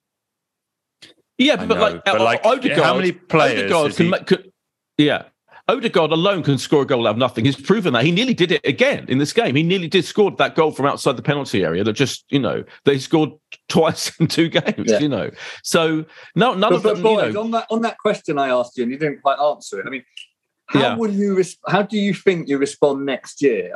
Yeah, 1.39 1.57
but, 1.57 1.69
know, 1.69 1.81
like, 1.81 2.05
but 2.05 2.21
like 2.21 2.45
Odegaard, 2.45 2.83
how 2.83 2.97
many 2.97 3.13
players? 3.13 3.73
Odegaard 3.73 3.97
can, 3.97 4.07
he... 4.07 4.25
could, 4.25 4.53
yeah, 4.99 5.23
Odegaard 5.69 6.13
alone 6.13 6.43
can 6.43 6.57
score 6.57 6.83
a 6.83 6.87
goal 6.87 7.07
out 7.07 7.11
of 7.11 7.17
nothing. 7.19 7.45
He's 7.45 7.61
proven 7.61 7.93
that. 7.93 8.05
He 8.05 8.11
nearly 8.11 8.33
did 8.33 8.51
it 8.51 8.65
again 8.65 9.05
in 9.09 9.19
this 9.19 9.35
game. 9.35 9.55
He 9.55 9.63
nearly 9.63 9.89
did 9.89 10.05
score 10.05 10.31
that 10.31 10.55
goal 10.55 10.73
from 10.73 10.87
outside 10.87 11.17
the 11.17 11.23
penalty 11.23 11.63
area 11.63 11.85
that 11.85 11.93
just, 11.93 12.25
you 12.31 12.39
know, 12.39 12.65
they 12.85 12.99
scored 12.99 13.31
twice 13.69 14.19
in 14.19 14.29
two 14.29 14.49
games, 14.49 14.91
yeah. 14.91 14.99
you 14.99 15.09
know. 15.09 15.31
So 15.63 16.07
no, 16.35 16.55
none 16.55 16.71
but, 16.71 16.77
of 16.77 16.83
them. 16.83 17.03
Boys, 17.03 17.27
you 17.27 17.33
know, 17.35 17.41
on 17.43 17.51
that 17.51 17.67
on 17.71 17.83
that 17.83 17.99
question 17.99 18.39
I 18.39 18.49
asked 18.49 18.77
you 18.77 18.85
and 18.85 18.93
you 18.93 18.99
didn't 18.99 19.21
quite 19.21 19.39
answer 19.39 19.79
it. 19.81 19.87
I 19.87 19.91
mean, 19.91 20.05
how 20.69 20.81
yeah. 20.81 20.97
will 20.97 21.13
you? 21.13 21.37
Res- 21.37 21.59
how 21.67 21.83
do 21.83 21.99
you 21.99 22.15
think 22.15 22.49
you 22.49 22.59
respond 22.59 23.05
next 23.05 23.43
year 23.43 23.75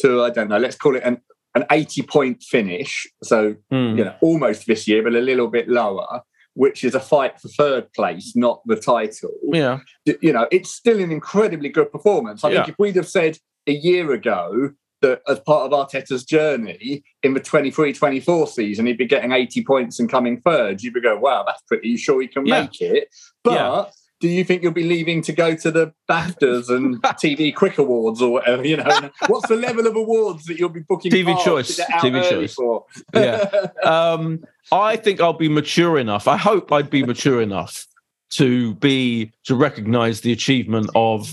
to? 0.00 0.22
I 0.22 0.30
don't 0.30 0.48
know. 0.48 0.58
Let's 0.58 0.76
call 0.76 0.96
it 0.96 1.02
an 1.04 1.20
an 1.54 1.64
eighty 1.70 2.02
point 2.02 2.42
finish. 2.42 3.06
So 3.22 3.54
mm. 3.72 3.96
you 3.96 4.04
know, 4.04 4.14
almost 4.20 4.66
this 4.66 4.88
year, 4.88 5.02
but 5.02 5.14
a 5.14 5.20
little 5.20 5.48
bit 5.48 5.68
lower. 5.68 6.22
Which 6.58 6.82
is 6.82 6.94
a 6.94 7.00
fight 7.00 7.40
for 7.40 7.48
third 7.48 7.92
place, 7.92 8.34
not 8.34 8.62
the 8.66 8.74
title. 8.74 9.30
Yeah, 9.44 9.78
you 10.04 10.32
know, 10.32 10.48
it's 10.50 10.74
still 10.74 11.00
an 11.00 11.12
incredibly 11.12 11.68
good 11.68 11.92
performance. 11.92 12.42
I 12.42 12.50
yeah. 12.50 12.56
think 12.56 12.70
if 12.70 12.74
we'd 12.80 12.96
have 12.96 13.08
said 13.08 13.38
a 13.68 13.72
year 13.72 14.10
ago 14.12 14.72
that 15.00 15.22
as 15.28 15.38
part 15.38 15.70
of 15.70 15.88
Arteta's 15.88 16.24
journey 16.24 17.04
in 17.22 17.34
the 17.34 17.40
23-24 17.40 18.48
season, 18.48 18.86
he'd 18.86 18.98
be 18.98 19.06
getting 19.06 19.30
80 19.30 19.64
points 19.64 20.00
and 20.00 20.10
coming 20.10 20.40
third, 20.40 20.82
you'd 20.82 20.94
be 20.94 21.00
going, 21.00 21.20
wow, 21.20 21.44
that's 21.46 21.62
pretty 21.62 21.96
sure 21.96 22.20
he 22.20 22.26
can 22.26 22.44
yeah. 22.44 22.62
make 22.62 22.80
it. 22.80 23.08
But 23.44 23.52
yeah 23.52 23.84
do 24.20 24.28
you 24.28 24.44
think 24.44 24.62
you'll 24.62 24.72
be 24.72 24.84
leaving 24.84 25.22
to 25.22 25.32
go 25.32 25.54
to 25.54 25.70
the 25.70 25.92
BAFTAs 26.08 26.68
and 26.70 27.00
TV 27.02 27.54
Quick 27.54 27.78
Awards 27.78 28.20
or 28.20 28.32
whatever? 28.32 28.66
You 28.66 28.78
know, 28.78 29.10
what's 29.28 29.48
the 29.48 29.56
level 29.56 29.86
of 29.86 29.96
awards 29.96 30.46
that 30.46 30.58
you'll 30.58 30.68
be 30.70 30.80
booking? 30.80 31.12
TV 31.12 31.38
Choice, 31.44 31.78
TV 31.78 32.28
Choice. 32.28 32.54
For? 32.54 32.84
yeah, 33.14 33.66
um, 33.84 34.44
I 34.72 34.96
think 34.96 35.20
I'll 35.20 35.32
be 35.32 35.48
mature 35.48 35.98
enough. 35.98 36.26
I 36.26 36.36
hope 36.36 36.72
I'd 36.72 36.90
be 36.90 37.04
mature 37.04 37.40
enough 37.40 37.86
to 38.30 38.74
be 38.74 39.32
to 39.44 39.54
recognise 39.54 40.20
the 40.20 40.32
achievement 40.32 40.90
of 40.94 41.30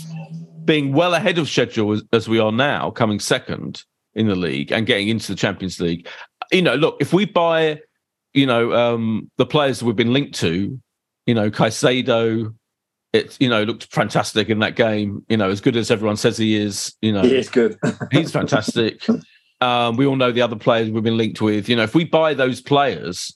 being 0.64 0.94
well 0.94 1.14
ahead 1.14 1.38
of 1.38 1.50
schedule 1.50 1.94
as, 1.94 2.04
as 2.14 2.28
we 2.28 2.40
are 2.40 2.52
now, 2.52 2.92
coming 2.92 3.20
second 3.20 3.84
in 4.14 4.28
the 4.28 4.36
league 4.36 4.72
and 4.72 4.86
getting 4.86 5.10
into 5.10 5.32
the 5.32 5.36
Champions 5.36 5.80
League. 5.80 6.08
You 6.52 6.62
know, 6.62 6.76
look, 6.76 6.98
if 7.00 7.14
we 7.14 7.26
buy, 7.26 7.82
you 8.34 8.46
know, 8.46 8.74
um, 8.74 9.30
the 9.38 9.46
players 9.46 9.80
that 9.80 9.86
we've 9.86 9.96
been 9.96 10.14
linked 10.14 10.36
to, 10.40 10.80
you 11.26 11.34
know, 11.34 11.50
Caicedo, 11.50 12.54
it 13.16 13.38
you 13.40 13.50
know 13.50 13.64
looked 13.64 13.92
fantastic 13.94 14.50
in 14.50 14.60
that 14.60 14.76
game. 14.76 15.26
You 15.30 15.38
know, 15.38 15.50
as 15.50 15.62
good 15.62 15.76
as 15.76 15.90
everyone 15.92 16.18
says 16.18 16.38
he 16.38 16.56
is. 16.56 16.94
You 17.02 17.14
know, 17.14 17.22
he 17.22 17.36
is 17.36 17.50
good. 17.50 17.78
he's 18.12 18.32
fantastic. 18.32 19.06
Um, 19.62 19.96
we 19.98 20.06
all 20.06 20.16
know 20.16 20.32
the 20.32 20.42
other 20.42 20.56
players 20.56 20.90
we've 20.90 21.04
been 21.04 21.18
linked 21.18 21.42
with. 21.42 21.70
You 21.70 21.76
know, 21.76 21.84
if 21.84 21.96
we 21.96 22.04
buy 22.04 22.34
those 22.34 22.62
players, 22.62 23.36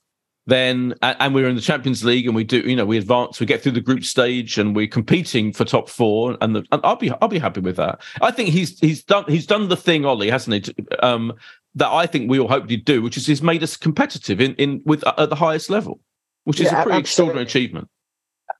then 0.49 0.93
and 1.01 1.33
we're 1.33 1.47
in 1.47 1.55
the 1.55 1.61
Champions 1.61 2.03
League 2.03 2.25
and 2.25 2.35
we 2.35 2.43
do, 2.43 2.59
you 2.59 2.75
know, 2.75 2.85
we 2.85 2.97
advance, 2.97 3.39
we 3.39 3.45
get 3.45 3.61
through 3.61 3.71
the 3.73 3.81
group 3.81 4.03
stage 4.03 4.57
and 4.57 4.75
we're 4.75 4.87
competing 4.87 5.53
for 5.53 5.63
top 5.63 5.89
four, 5.89 6.37
and, 6.41 6.55
the, 6.55 6.65
and 6.71 6.81
I'll 6.83 6.95
be 6.95 7.11
I'll 7.21 7.27
be 7.27 7.39
happy 7.39 7.61
with 7.61 7.77
that. 7.77 8.01
I 8.21 8.31
think 8.31 8.49
he's 8.49 8.77
he's 8.79 9.03
done 9.03 9.25
he's 9.27 9.45
done 9.45 9.69
the 9.69 9.77
thing, 9.77 10.05
Ollie, 10.05 10.29
hasn't 10.29 10.67
he? 10.67 10.73
Um, 11.01 11.33
that 11.75 11.89
I 11.89 12.05
think 12.05 12.29
we 12.29 12.39
all 12.39 12.47
hoped 12.47 12.69
he'd 12.69 12.85
do, 12.85 13.01
which 13.01 13.15
is 13.15 13.25
he's 13.25 13.41
made 13.41 13.63
us 13.63 13.77
competitive 13.77 14.41
in 14.41 14.55
in 14.55 14.81
with 14.85 15.03
at 15.07 15.29
the 15.29 15.35
highest 15.35 15.69
level, 15.69 16.01
which 16.43 16.59
is 16.59 16.65
yeah, 16.65 16.81
a 16.81 16.83
pretty 16.83 16.97
absolutely. 16.97 17.01
extraordinary 17.01 17.43
achievement. 17.43 17.89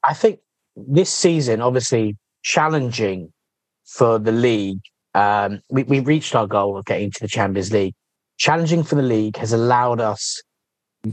I 0.04 0.14
think 0.14 0.40
this 0.88 1.14
season, 1.14 1.62
obviously 1.62 2.18
challenging 2.44 3.32
for 3.86 4.20
the 4.20 4.32
league. 4.32 4.82
Um, 5.16 5.62
we, 5.70 5.84
we 5.84 6.00
reached 6.00 6.36
our 6.36 6.48
goal 6.48 6.78
of 6.78 6.86
getting 6.86 7.12
to 7.12 7.20
the 7.22 7.28
Champions 7.28 7.72
League. 7.72 7.96
Challenging 8.38 8.84
for 8.84 8.96
the 8.96 9.02
league 9.02 9.38
has 9.38 9.52
allowed 9.52 10.00
us 10.00 10.42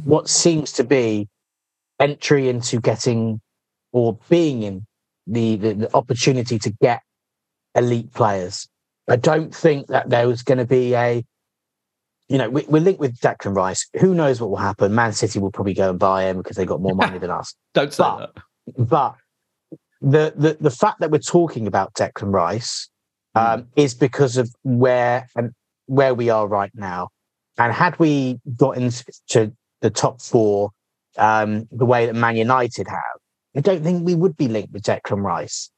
what 0.04 0.28
seems 0.28 0.72
to 0.72 0.84
be 0.84 1.28
entry 1.98 2.48
into 2.48 2.80
getting 2.80 3.40
or 3.92 4.18
being 4.28 4.62
in 4.62 4.86
the, 5.26 5.56
the, 5.56 5.74
the 5.74 5.96
opportunity 5.96 6.58
to 6.58 6.70
get 6.82 7.00
elite 7.74 8.12
players. 8.12 8.68
I 9.08 9.16
don't 9.16 9.54
think 9.54 9.88
that 9.88 10.10
there 10.10 10.28
was 10.28 10.42
going 10.42 10.58
to 10.58 10.64
be 10.64 10.94
a, 10.94 11.24
you 12.28 12.38
know, 12.38 12.50
we, 12.50 12.64
are 12.64 12.80
linked 12.80 13.00
with 13.00 13.18
Declan 13.18 13.54
Rice. 13.54 13.88
Who 14.00 14.14
knows 14.14 14.40
what 14.40 14.50
will 14.50 14.56
happen? 14.56 14.94
Man 14.94 15.12
City 15.12 15.38
will 15.38 15.52
probably 15.52 15.74
go 15.74 15.90
and 15.90 15.98
buy 15.98 16.24
him 16.24 16.38
because 16.38 16.56
they 16.56 16.66
got 16.66 16.80
more 16.80 16.94
money 16.94 17.18
than 17.20 17.30
us. 17.30 17.54
don't 17.72 17.92
say 17.92 18.02
but, 18.02 18.34
that. 18.34 18.86
But 18.88 19.16
the 20.00 20.32
the 20.36 20.56
the 20.60 20.70
fact 20.70 21.00
that 21.00 21.10
we're 21.10 21.18
talking 21.18 21.66
about 21.66 21.94
Declan 21.94 22.32
Rice 22.32 22.88
hmm. 23.34 23.40
um, 23.40 23.62
mm. 23.62 23.66
is 23.76 23.94
because 23.94 24.36
of 24.36 24.50
where 24.62 25.28
and 25.36 25.52
where 25.86 26.14
we 26.14 26.28
are 26.30 26.46
right 26.46 26.72
now. 26.74 27.08
And 27.58 27.72
had 27.72 27.98
we 27.98 28.38
got 28.56 28.76
into 28.76 29.52
the 29.80 29.90
top 29.90 30.20
four 30.20 30.70
um, 31.16 31.66
the 31.72 31.86
way 31.86 32.04
that 32.04 32.14
Man 32.14 32.36
United 32.36 32.86
have, 32.88 33.18
I 33.56 33.60
don't 33.60 33.82
think 33.82 34.04
we 34.04 34.14
would 34.14 34.36
be 34.36 34.48
linked 34.48 34.72
with 34.72 34.82
Declan 34.82 35.22
Rice. 35.22 35.70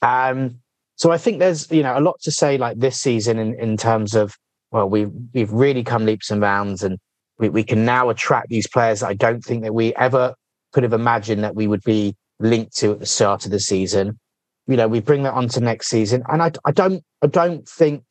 Um, 0.00 0.60
so 0.96 1.10
I 1.10 1.18
think 1.18 1.38
there's 1.38 1.70
you 1.70 1.82
know 1.82 1.98
a 1.98 2.00
lot 2.00 2.20
to 2.22 2.30
say 2.30 2.58
like 2.58 2.78
this 2.78 2.98
season 2.98 3.38
in, 3.38 3.54
in 3.58 3.76
terms 3.76 4.14
of 4.14 4.36
well 4.70 4.88
we've 4.88 5.10
we've 5.32 5.52
really 5.52 5.84
come 5.84 6.06
leaps 6.06 6.30
and 6.30 6.40
bounds 6.40 6.82
and 6.82 6.98
we, 7.38 7.48
we 7.48 7.62
can 7.62 7.84
now 7.84 8.08
attract 8.08 8.48
these 8.48 8.66
players 8.66 9.00
that 9.00 9.08
I 9.08 9.14
don't 9.14 9.44
think 9.44 9.62
that 9.62 9.74
we 9.74 9.94
ever 9.94 10.34
could 10.72 10.82
have 10.82 10.92
imagined 10.92 11.44
that 11.44 11.54
we 11.54 11.66
would 11.66 11.82
be 11.82 12.16
linked 12.40 12.76
to 12.78 12.92
at 12.92 13.00
the 13.00 13.06
start 13.06 13.44
of 13.44 13.50
the 13.50 13.60
season. 13.60 14.18
You 14.66 14.76
know, 14.76 14.88
we 14.88 15.00
bring 15.00 15.22
that 15.22 15.34
on 15.34 15.48
to 15.48 15.60
next 15.60 15.88
season, 15.88 16.22
and 16.28 16.42
I, 16.42 16.52
I 16.64 16.72
don't, 16.72 17.02
I 17.22 17.26
don't 17.26 17.66
think 17.68 18.04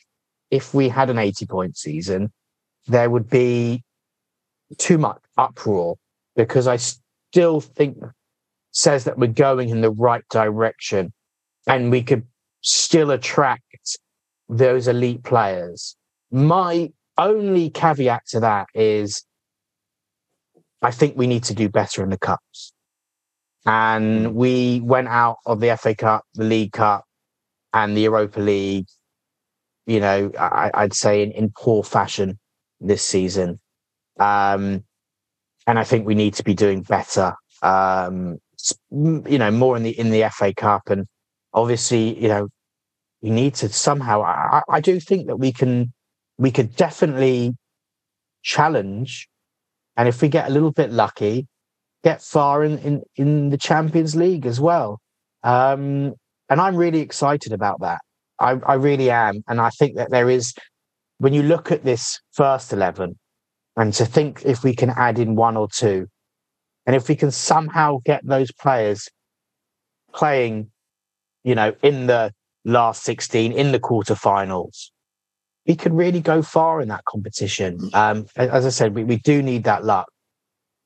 if 0.50 0.74
we 0.74 0.90
had 0.90 1.10
an 1.10 1.20
eighty-point 1.20 1.78
season, 1.78 2.32
there 2.88 3.10
would 3.10 3.30
be 3.30 3.84
too 4.78 4.98
much 4.98 5.20
uproar 5.38 5.96
because 6.36 6.68
I 6.68 6.78
still 6.78 7.62
think 7.62 7.98
says 8.72 9.04
that 9.06 9.18
we're 9.18 9.28
going 9.28 9.70
in 9.70 9.82
the 9.82 9.92
right 9.92 10.24
direction, 10.30 11.14
and 11.68 11.92
we 11.92 12.02
could 12.02 12.24
still 12.62 13.12
attract 13.12 13.98
those 14.50 14.88
elite 14.88 15.24
players. 15.24 15.96
My 16.32 16.92
only 17.18 17.70
caveat 17.70 18.24
to 18.30 18.40
that 18.40 18.68
is 18.74 19.24
I 20.82 20.92
think 20.92 21.18
we 21.18 21.28
need 21.28 21.44
to 21.46 21.54
do 21.54 21.70
better 21.70 22.04
in 22.04 22.10
the 22.10 22.18
cups 22.18 22.74
and 23.68 24.34
we 24.34 24.80
went 24.80 25.10
out 25.10 25.38
of 25.46 25.60
the 25.60 25.76
FA 25.78 25.94
Cup, 25.94 26.24
the 26.34 26.46
League 26.46 26.72
Cup, 26.72 27.04
and 27.74 27.96
the 27.96 28.02
Europa 28.02 28.40
League. 28.40 28.88
You 29.86 30.00
know, 30.00 30.32
I, 30.40 30.72
would 30.84 30.94
say 30.94 31.22
in, 31.22 31.32
in 31.32 31.52
poor 31.56 31.84
fashion 31.84 32.40
this 32.80 33.04
season, 33.04 33.60
um, 34.20 34.84
and 35.68 35.78
I 35.78 35.84
think 35.84 36.06
we 36.08 36.16
need 36.16 36.34
to 36.36 36.44
be 36.44 36.54
doing 36.54 36.82
better. 36.82 37.36
Um, 37.62 38.40
you 38.90 39.38
know, 39.38 39.52
more 39.52 39.78
in 39.78 39.84
the 39.84 39.98
in 40.00 40.10
the 40.10 40.30
FA 40.34 40.54
Cup, 40.54 40.90
and 40.90 41.06
obviously, 41.54 42.20
you 42.20 42.30
know, 42.30 42.48
we 43.22 43.30
need 43.30 43.54
to 43.56 43.70
somehow. 43.70 44.24
I, 44.24 44.64
I 44.70 44.82
do 44.82 45.00
think 45.00 45.28
that 45.28 45.38
we 45.38 45.54
can, 45.54 45.94
we 46.38 46.52
could 46.52 46.76
definitely 46.76 47.56
challenge 48.44 49.28
and 49.98 50.08
if 50.08 50.22
we 50.22 50.30
get 50.30 50.48
a 50.48 50.52
little 50.52 50.72
bit 50.72 50.92
lucky, 50.92 51.48
get 52.08 52.22
far 52.22 52.64
in 52.64 52.78
in, 52.80 53.04
in 53.18 53.50
the 53.50 53.58
Champions 53.58 54.16
League 54.16 54.46
as 54.46 54.60
well. 54.62 55.00
Um, 55.44 56.14
and 56.50 56.62
I'm 56.62 56.78
really 56.78 57.02
excited 57.02 57.52
about 57.52 57.82
that. 57.82 58.00
I, 58.40 58.52
I 58.66 58.76
really 58.76 59.10
am, 59.12 59.44
and 59.50 59.60
I 59.60 59.70
think 59.72 59.98
that 59.98 60.10
there 60.10 60.30
is 60.30 60.54
when 61.18 61.34
you 61.34 61.44
look 61.44 61.72
at 61.72 61.84
this 61.84 62.22
first 62.32 62.72
eleven, 62.72 63.10
and 63.76 63.94
to 63.96 64.06
think 64.06 64.44
if 64.46 64.64
we 64.64 64.74
can 64.74 64.92
add 64.92 65.20
in 65.20 65.36
one 65.36 65.58
or 65.58 65.68
two, 65.68 66.08
and 66.86 66.96
if 66.96 67.10
we 67.10 67.16
can 67.16 67.32
somehow 67.32 67.98
get 68.06 68.22
those 68.26 68.52
players 68.54 69.10
playing, 70.14 70.72
you 71.44 71.56
know, 71.56 71.76
in 71.84 72.08
the 72.08 72.32
last 72.64 73.04
16, 73.04 73.52
in 73.52 73.72
the 73.72 73.80
quarterfinals, 73.80 74.92
we 75.68 75.76
could 75.76 75.94
really 75.94 76.22
go 76.22 76.42
far 76.42 76.82
in 76.82 76.88
that 76.88 77.04
competition. 77.06 77.78
Um, 77.94 78.26
as 78.36 78.66
I 78.66 78.70
said, 78.70 78.96
we, 78.96 79.04
we 79.04 79.18
do 79.18 79.44
need 79.44 79.66
that 79.66 79.84
luck. 79.84 80.08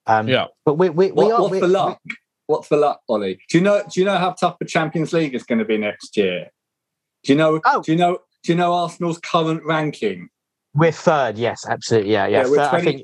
Um, 0.08 0.28
yeah. 0.28 0.48
But 0.66 0.76
we, 0.76 0.90
we, 0.90 1.08
we 1.08 1.12
what, 1.12 1.32
are. 1.32 1.42
what's 1.42 1.52
we, 1.52 1.60
the 1.60 1.68
luck? 1.68 2.00
what's 2.48 2.68
the 2.68 2.78
luck, 2.78 3.02
Ollie? 3.08 3.40
Do 3.50 3.58
you 3.58 3.64
know? 3.64 3.84
Do 3.90 4.00
you 4.00 4.06
know 4.06 4.18
how 4.18 4.32
tough 4.32 4.58
the 4.60 4.66
Champions 4.66 5.14
League 5.14 5.36
is 5.36 5.44
going 5.44 5.60
to 5.60 5.66
be 5.66 5.78
next 5.78 6.18
year? 6.18 6.50
Do 7.24 7.34
you 7.34 7.38
know? 7.38 7.62
Oh. 7.66 7.82
Do 7.82 7.92
you 7.92 7.98
know? 7.98 8.20
Do 8.44 8.52
you 8.52 8.58
know 8.58 8.74
Arsenal's 8.74 9.20
current 9.20 9.64
ranking? 9.64 10.30
We're 10.74 10.92
third, 10.92 11.38
yes, 11.38 11.66
absolutely. 11.68 12.14
Yeah, 12.14 12.28
yeah. 12.28 12.44
Yeah, 12.44 12.50
we're 12.50 12.56
Third, 12.58 12.68
I 12.68 12.82
20 12.82 12.86
think 12.86 13.04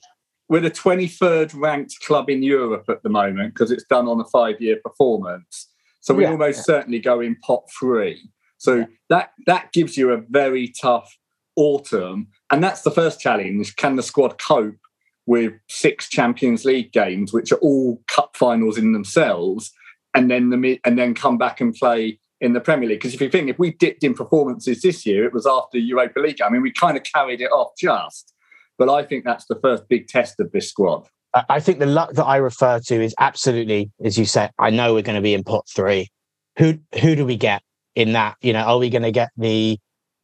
We're 0.50 0.62
the 0.62 0.72
23rd 0.72 1.60
ranked 1.60 2.00
club 2.02 2.30
in 2.30 2.42
Europe 2.42 2.86
at 2.90 3.04
the 3.04 3.10
moment 3.10 3.54
because 3.54 3.72
it's 3.72 3.84
done 3.84 4.08
on 4.08 4.20
a 4.22 4.26
five 4.26 4.62
year 4.62 4.78
performance. 4.84 5.68
So 6.00 6.14
we 6.14 6.24
Yeah. 6.24 6.32
almost 6.32 6.64
certainly 6.64 7.00
go 7.00 7.20
in 7.20 7.36
pot 7.46 7.64
three. 7.78 8.22
So 8.58 8.88
that 9.10 9.32
that 9.46 9.72
gives 9.74 9.98
you 9.98 10.12
a 10.12 10.22
very 10.30 10.74
tough 10.82 11.18
autumn. 11.56 12.28
And 12.50 12.64
that's 12.64 12.82
the 12.82 12.92
first 12.92 13.20
challenge. 13.20 13.76
Can 13.76 13.98
the 13.98 14.04
squad 14.04 14.42
cope 14.42 14.80
with 15.28 15.54
six 15.70 16.10
Champions 16.10 16.66
League 16.66 16.92
games, 16.92 17.32
which 17.32 17.52
are 17.52 17.58
all 17.58 18.02
cup 18.08 18.36
finals 18.36 18.78
in 18.78 18.94
themselves, 18.94 19.72
and 20.16 20.32
then 20.32 20.50
the 20.50 20.80
and 20.84 20.98
then 20.98 21.14
come 21.14 21.38
back 21.38 21.62
and 21.62 21.76
play 21.76 22.20
in 22.42 22.54
the 22.54 22.60
Premier 22.60 22.90
League? 22.90 23.00
Because 23.00 23.14
if 23.14 23.22
you 23.22 23.30
think 23.30 23.50
if 23.50 23.60
we 23.60 23.72
dipped 23.72 24.04
in 24.04 24.16
performances 24.16 24.82
this 24.82 25.06
year, 25.06 25.26
it 25.26 25.34
was 25.34 25.46
after 25.46 25.78
Europa 25.78 26.20
League. 26.20 26.42
I 26.42 26.50
mean, 26.50 26.62
we 26.62 26.72
kind 26.72 26.98
of 26.98 27.04
carried 27.04 27.42
it 27.42 27.52
off 27.52 27.74
just. 27.78 28.34
But 28.78 28.90
I 28.90 29.04
think 29.04 29.26
that's 29.26 29.46
the 29.46 29.60
first 29.62 29.88
big 29.90 30.08
test 30.08 30.40
of 30.40 30.52
this 30.52 30.70
squad. 30.70 31.08
I 31.50 31.60
think 31.60 31.80
the 31.80 31.86
luck 31.86 32.14
that 32.14 32.26
I 32.26 32.38
refer 32.38 32.80
to 32.80 33.04
is 33.04 33.14
absolutely, 33.20 33.92
as 34.04 34.18
you 34.18 34.26
said, 34.26 34.52
I 34.58 34.70
know 34.70 34.94
we're 34.94 35.02
going 35.02 35.16
to 35.16 35.22
be 35.22 35.34
in 35.34 35.44
pot 35.44 35.66
three. 35.76 36.10
Who 36.58 36.80
who 37.02 37.16
do 37.16 37.26
we 37.26 37.38
get 37.38 37.62
in 37.96 38.14
that? 38.14 38.38
You 38.42 38.54
know, 38.54 38.62
are 38.62 38.78
we 38.78 38.90
going 38.90 39.04
to 39.04 39.12
get 39.12 39.30
the? 39.38 39.78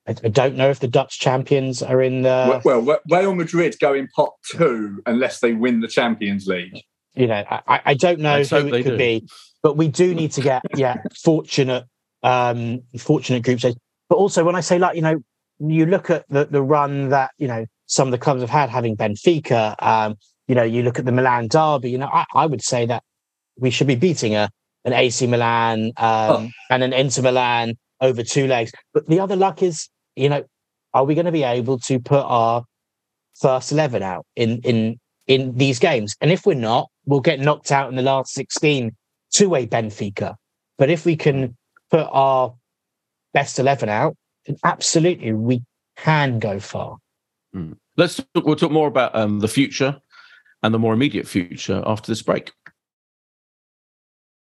I 0.08 0.12
I 0.24 0.28
don't 0.30 0.56
know 0.56 0.70
if 0.70 0.80
the 0.80 0.88
Dutch 0.88 1.20
champions 1.20 1.82
are 1.82 2.02
in 2.02 2.22
the. 2.24 2.62
well, 2.66 2.82
well, 2.82 3.00
Real 3.10 3.36
Madrid 3.36 3.76
go 3.80 3.94
in 3.94 4.08
pot 4.16 4.32
two 4.52 5.02
unless 5.06 5.40
they 5.40 5.54
win 5.54 5.82
the 5.82 5.88
Champions 5.88 6.48
League. 6.48 6.82
you 7.16 7.28
know, 7.28 7.44
I, 7.50 7.62
I- 7.68 7.82
I 7.86 7.94
don't 7.94 8.20
know 8.20 8.38
Let's 8.38 8.50
who 8.50 8.68
it 8.68 8.84
could 8.84 8.84
do. 8.84 8.98
be, 8.98 9.28
but 9.62 9.78
we 9.78 9.88
do 9.88 10.14
need 10.14 10.32
to 10.34 10.42
get 10.42 10.62
yeah 10.76 10.98
fortunate 11.24 11.86
um 12.24 12.82
fortunate 13.00 13.44
group 13.44 13.60
stage. 13.60 13.76
But 14.10 14.16
also 14.16 14.44
when 14.44 14.56
I 14.56 14.62
say 14.62 14.78
like 14.80 14.96
you 14.96 15.02
know 15.02 15.16
you 15.60 15.86
look 15.86 16.10
at 16.10 16.26
the 16.30 16.46
the 16.46 16.62
run 16.62 17.10
that 17.10 17.32
you 17.38 17.48
know 17.48 17.66
some 17.86 18.08
of 18.08 18.12
the 18.12 18.18
clubs 18.18 18.42
have 18.42 18.50
had, 18.50 18.70
having 18.70 18.96
Benfica, 18.98 19.76
um, 19.84 20.16
you 20.48 20.56
know, 20.56 20.64
you 20.64 20.82
look 20.84 20.98
at 21.00 21.06
the 21.06 21.12
Milan 21.12 21.48
derby. 21.48 21.92
You 21.92 21.98
know, 22.00 22.08
I, 22.12 22.26
I 22.34 22.46
would 22.46 22.62
say 22.64 22.86
that 22.88 23.04
we 23.58 23.70
should 23.70 23.88
be 23.88 23.96
beating 23.96 24.36
a 24.36 24.50
an 24.86 24.92
AC 24.94 25.28
Milan 25.28 25.92
um, 25.98 26.52
and 26.70 26.84
an 26.84 26.92
Inter 26.92 27.22
Milan 27.22 27.76
over 28.02 28.24
two 28.24 28.48
legs. 28.48 28.72
But 28.94 29.08
the 29.08 29.20
other 29.20 29.36
luck 29.36 29.62
is, 29.64 29.88
you 30.16 30.30
know, 30.30 30.44
are 30.94 31.04
we 31.04 31.16
going 31.16 31.26
to 31.26 31.32
be 31.32 31.44
able 31.44 31.80
to 31.80 32.00
put 32.00 32.24
our 32.24 32.64
first 33.40 33.72
eleven 33.72 34.04
out 34.04 34.26
in 34.36 34.60
in 34.64 35.00
in 35.28 35.56
these 35.58 35.80
games? 35.80 36.16
And 36.22 36.32
if 36.32 36.46
we're 36.46 36.54
not, 36.54 36.90
we'll 37.06 37.20
get 37.20 37.40
knocked 37.40 37.72
out 37.72 37.90
in 37.90 37.96
the 37.96 38.02
last 38.02 38.34
sixteen 38.34 38.96
to 39.34 39.56
a 39.56 39.66
Benfica. 39.66 40.36
But 40.78 40.90
if 40.90 41.06
we 41.06 41.16
can 41.16 41.56
put 41.90 42.08
our 42.12 42.54
best 43.34 43.60
eleven 43.60 43.90
out, 43.90 44.16
then 44.46 44.58
absolutely 44.64 45.34
we 45.34 45.64
can 45.98 46.40
go 46.40 46.60
far. 46.60 46.98
Let's 47.98 48.18
talk, 48.34 48.46
we'll 48.46 48.56
talk 48.56 48.72
more 48.72 48.88
about 48.88 49.16
um, 49.16 49.40
the 49.40 49.48
future 49.48 50.00
and 50.64 50.74
the 50.74 50.80
more 50.80 50.94
immediate 50.94 51.28
future 51.28 51.84
after 51.86 52.12
this 52.12 52.22
break. 52.22 52.52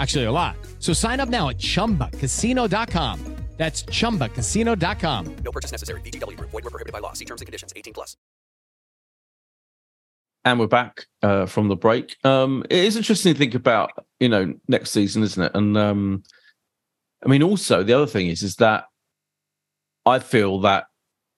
Actually, 0.00 0.24
a 0.24 0.32
lot. 0.32 0.56
So 0.78 0.92
sign 0.92 1.20
up 1.20 1.28
now 1.28 1.50
at 1.50 1.58
chumbacasino.com. 1.58 3.36
That's 3.60 3.82
chumbacasino.com. 3.82 5.36
No 5.44 5.52
purchase 5.52 5.70
necessary. 5.70 6.00
VGW 6.00 6.34
Group. 6.34 6.50
Void 6.50 6.64
where 6.64 6.70
prohibited 6.70 6.94
by 6.94 7.00
law. 7.00 7.12
See 7.12 7.26
terms 7.26 7.42
and 7.42 7.46
conditions. 7.46 7.74
18 7.76 7.92
plus. 7.92 8.16
And 10.46 10.58
we're 10.58 10.66
back 10.66 11.04
uh, 11.22 11.44
from 11.44 11.68
the 11.68 11.76
break. 11.76 12.16
Um, 12.24 12.64
it 12.70 12.78
is 12.78 12.96
interesting 12.96 13.34
to 13.34 13.38
think 13.38 13.54
about, 13.54 13.90
you 14.18 14.30
know, 14.30 14.54
next 14.66 14.92
season, 14.92 15.22
isn't 15.22 15.42
it? 15.42 15.52
And 15.54 15.76
um, 15.76 16.22
I 17.22 17.28
mean, 17.28 17.42
also 17.42 17.82
the 17.82 17.92
other 17.92 18.06
thing 18.06 18.28
is, 18.28 18.42
is 18.42 18.56
that 18.56 18.86
I 20.06 20.20
feel 20.20 20.60
that 20.60 20.86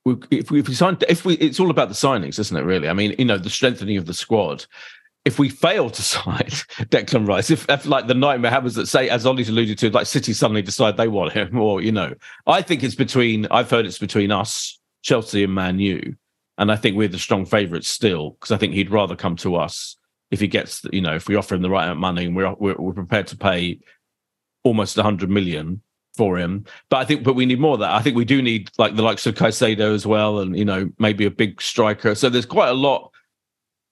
we, 0.05 0.15
if 0.31 0.53
we 0.53 0.61
if 0.61 0.69
we 0.69 0.75
sign, 0.75 0.97
if 1.09 1.25
we, 1.25 1.35
it's 1.35 1.59
all 1.59 1.71
about 1.71 1.89
the 1.89 1.97
signings, 1.97 2.39
isn't 2.39 2.57
it? 2.57 2.63
Really, 2.63 2.89
I 2.89 2.93
mean, 2.93 3.17
you 3.19 3.25
know, 3.25 3.39
the 3.39 3.51
strengthening 3.51 3.97
of 3.97 4.07
the 4.07 4.15
squad. 4.15 4.67
If 5.25 5.39
we 5.39 5.49
fail 5.49 5.91
to 5.91 6.03
sign 6.15 6.49
Declan 6.91 7.27
Rice, 7.27 7.51
if, 7.51 7.69
if 7.69 7.87
like 7.87 8.07
the 8.07 8.15
nightmare 8.15 8.51
happens 8.51 8.75
that 8.75 8.87
say, 8.87 9.09
as 9.09 9.27
Ollie's 9.27 9.49
alluded 9.49 9.79
to, 9.79 9.91
like 9.91 10.07
City 10.07 10.33
suddenly 10.33 10.63
decide 10.63 10.97
they 10.97 11.09
want 11.09 11.33
him, 11.33 11.59
or 11.59 11.81
you 11.81 11.93
know, 11.93 12.15
I 12.47 12.63
think 12.63 12.83
it's 12.83 12.95
between. 12.95 13.47
I've 13.51 13.71
heard 13.71 13.87
it's 13.87 13.99
between 13.99 14.31
us, 14.31 14.81
Chelsea, 15.03 15.45
and 15.45 15.55
Man 15.55 15.79
U. 15.79 16.17
And 16.59 16.71
I 16.71 16.77
think 16.77 16.97
we're 16.97 17.09
the 17.09 17.19
strong 17.19 17.47
favourites 17.47 17.89
still 17.89 18.31
because 18.33 18.53
I 18.53 18.57
think 18.59 18.75
he'd 18.75 18.91
rather 18.91 19.17
come 19.17 19.37
to 19.37 19.57
us 19.57 19.97
if 20.31 20.41
he 20.41 20.49
gets, 20.49 20.85
you 20.93 21.01
know, 21.01 21.15
if 21.15 21.29
we 21.29 21.35
offer 21.35 21.55
him 21.55 21.63
the 21.63 21.71
right 21.71 21.85
amount 21.85 21.97
of 21.97 22.01
money 22.01 22.25
and 22.27 22.37
we're 22.37 22.53
we're, 22.55 22.77
we're 22.77 22.93
prepared 22.93 23.27
to 23.29 23.37
pay 23.37 23.81
almost 24.65 24.97
100 24.97 25.31
million 25.31 25.83
for 26.17 26.39
him. 26.39 26.65
But 26.91 26.99
I 26.99 27.05
think, 27.05 27.25
but 27.25 27.35
we 27.35 27.47
need 27.47 27.61
more 27.61 27.75
of 27.75 27.81
that. 27.81 27.93
I 27.93 28.03
think 28.03 28.17
we 28.17 28.25
do 28.25 28.43
need 28.43 28.71
like 28.79 28.97
the 28.97 29.03
likes 29.03 29.27
of 29.27 29.35
Caicedo 29.35 29.95
as 29.95 30.07
well, 30.07 30.41
and 30.41 30.57
you 30.57 30.65
know, 30.65 30.91
maybe 30.99 31.25
a 31.25 31.31
big 31.31 31.61
striker. 31.61 32.15
So 32.15 32.29
there's 32.29 32.47
quite 32.47 32.69
a 32.69 32.75
lot, 32.75 33.12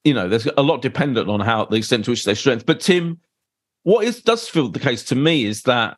you 0.05 0.15
know, 0.15 0.29
there's 0.29 0.47
a 0.57 0.63
lot 0.63 0.83
dependent 0.83 1.29
on 1.29 1.41
how 1.41 1.65
the 1.67 1.77
extent 1.77 2.05
to 2.07 2.11
which 2.11 2.25
they 2.25 2.35
strength. 2.35 2.67
But 2.67 2.81
Tim, 2.81 3.21
what 3.83 4.05
is 4.05 4.23
does 4.23 4.49
feel 4.49 4.69
the 4.69 4.79
case 4.79 5.05
to 5.05 5.15
me 5.15 5.45
is 5.45 5.63
that 5.63 5.97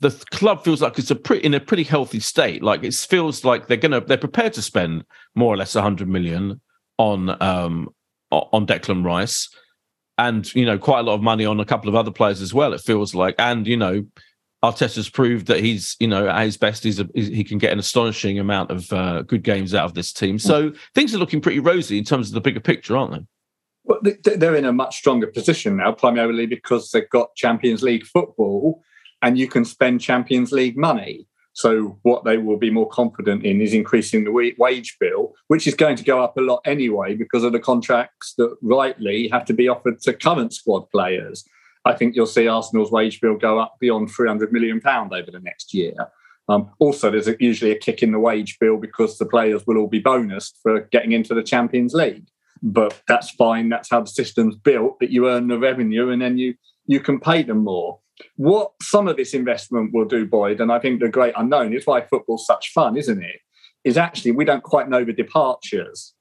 the 0.00 0.10
club 0.30 0.64
feels 0.64 0.82
like 0.82 0.98
it's 0.98 1.10
a 1.10 1.16
pretty 1.16 1.44
in 1.44 1.54
a 1.54 1.60
pretty 1.60 1.84
healthy 1.84 2.20
state. 2.20 2.62
Like 2.62 2.82
it 2.84 2.94
feels 2.94 3.44
like 3.44 3.66
they're 3.66 3.76
gonna 3.76 4.00
they're 4.00 4.16
prepared 4.16 4.52
to 4.54 4.62
spend 4.62 5.04
more 5.34 5.52
or 5.52 5.56
less 5.56 5.74
100 5.74 6.08
million 6.08 6.60
on 6.98 7.40
um 7.42 7.88
on 8.30 8.66
Declan 8.66 9.04
Rice, 9.04 9.48
and 10.18 10.52
you 10.54 10.66
know 10.66 10.78
quite 10.78 11.00
a 11.00 11.02
lot 11.02 11.14
of 11.14 11.22
money 11.22 11.46
on 11.46 11.60
a 11.60 11.64
couple 11.64 11.88
of 11.88 11.94
other 11.94 12.10
players 12.10 12.42
as 12.42 12.52
well. 12.52 12.72
It 12.72 12.80
feels 12.80 13.14
like, 13.14 13.34
and 13.38 13.66
you 13.66 13.76
know. 13.76 14.04
Arteta's 14.60 15.08
proved 15.08 15.46
that 15.46 15.60
he's, 15.60 15.94
you 16.00 16.08
know, 16.08 16.26
at 16.26 16.42
his 16.42 16.56
best, 16.56 16.82
he's, 16.82 16.98
a, 16.98 17.08
he 17.14 17.44
can 17.44 17.58
get 17.58 17.72
an 17.72 17.78
astonishing 17.78 18.40
amount 18.40 18.72
of 18.72 18.92
uh, 18.92 19.22
good 19.22 19.44
games 19.44 19.72
out 19.72 19.84
of 19.84 19.94
this 19.94 20.12
team. 20.12 20.36
So 20.36 20.72
things 20.96 21.14
are 21.14 21.18
looking 21.18 21.40
pretty 21.40 21.60
rosy 21.60 21.96
in 21.96 22.02
terms 22.02 22.26
of 22.26 22.34
the 22.34 22.40
bigger 22.40 22.58
picture, 22.58 22.96
aren't 22.96 23.12
they? 23.12 23.24
Well, 23.88 24.00
they- 24.02 24.36
they're 24.36 24.54
in 24.54 24.66
a 24.66 24.72
much 24.72 24.98
stronger 24.98 25.26
position 25.26 25.78
now, 25.78 25.92
primarily 25.92 26.44
because 26.46 26.90
they've 26.90 27.08
got 27.08 27.34
Champions 27.34 27.82
League 27.82 28.04
football 28.04 28.82
and 29.22 29.38
you 29.38 29.48
can 29.48 29.64
spend 29.64 30.00
Champions 30.02 30.52
League 30.52 30.76
money. 30.76 31.26
So, 31.54 31.98
what 32.02 32.22
they 32.24 32.36
will 32.36 32.58
be 32.58 32.70
more 32.70 32.88
confident 32.88 33.44
in 33.44 33.60
is 33.60 33.74
increasing 33.74 34.22
the 34.22 34.54
wage 34.58 34.96
bill, 35.00 35.34
which 35.48 35.66
is 35.66 35.74
going 35.74 35.96
to 35.96 36.04
go 36.04 36.22
up 36.22 36.36
a 36.36 36.40
lot 36.40 36.60
anyway 36.64 37.16
because 37.16 37.42
of 37.42 37.52
the 37.52 37.58
contracts 37.58 38.34
that 38.38 38.56
rightly 38.62 39.26
have 39.28 39.44
to 39.46 39.54
be 39.54 39.66
offered 39.66 40.00
to 40.02 40.12
current 40.12 40.52
squad 40.52 40.88
players. 40.90 41.44
I 41.84 41.94
think 41.94 42.14
you'll 42.14 42.26
see 42.26 42.46
Arsenal's 42.46 42.92
wage 42.92 43.20
bill 43.20 43.36
go 43.36 43.58
up 43.58 43.76
beyond 43.80 44.10
£300 44.10 44.52
million 44.52 44.80
over 44.86 45.30
the 45.32 45.40
next 45.40 45.74
year. 45.74 45.94
Um, 46.48 46.70
also, 46.78 47.10
there's 47.10 47.28
a, 47.28 47.36
usually 47.40 47.72
a 47.72 47.78
kick 47.78 48.02
in 48.02 48.12
the 48.12 48.20
wage 48.20 48.58
bill 48.60 48.76
because 48.76 49.18
the 49.18 49.26
players 49.26 49.66
will 49.66 49.78
all 49.78 49.88
be 49.88 50.02
bonused 50.02 50.52
for 50.62 50.80
getting 50.92 51.12
into 51.12 51.34
the 51.34 51.42
Champions 51.42 51.92
League. 51.94 52.28
But 52.62 53.00
that's 53.08 53.30
fine. 53.30 53.68
That's 53.68 53.90
how 53.90 54.00
the 54.00 54.08
system's 54.08 54.56
built. 54.56 54.98
That 55.00 55.10
you 55.10 55.28
earn 55.28 55.48
the 55.48 55.58
revenue 55.58 56.10
and 56.10 56.20
then 56.20 56.38
you 56.38 56.54
you 56.86 57.00
can 57.00 57.20
pay 57.20 57.42
them 57.42 57.58
more. 57.58 58.00
What 58.36 58.72
some 58.82 59.06
of 59.06 59.16
this 59.16 59.34
investment 59.34 59.92
will 59.92 60.06
do, 60.06 60.26
Boyd, 60.26 60.60
and 60.60 60.72
I 60.72 60.78
think 60.78 61.00
the 61.00 61.08
great 61.08 61.34
unknown 61.36 61.72
is 61.72 61.86
why 61.86 62.00
football's 62.00 62.46
such 62.46 62.72
fun, 62.72 62.96
isn't 62.96 63.22
it? 63.22 63.40
Is 63.84 63.96
actually 63.96 64.32
we 64.32 64.44
don't 64.44 64.62
quite 64.62 64.88
know 64.88 65.04
the 65.04 65.12
departures. 65.12 66.14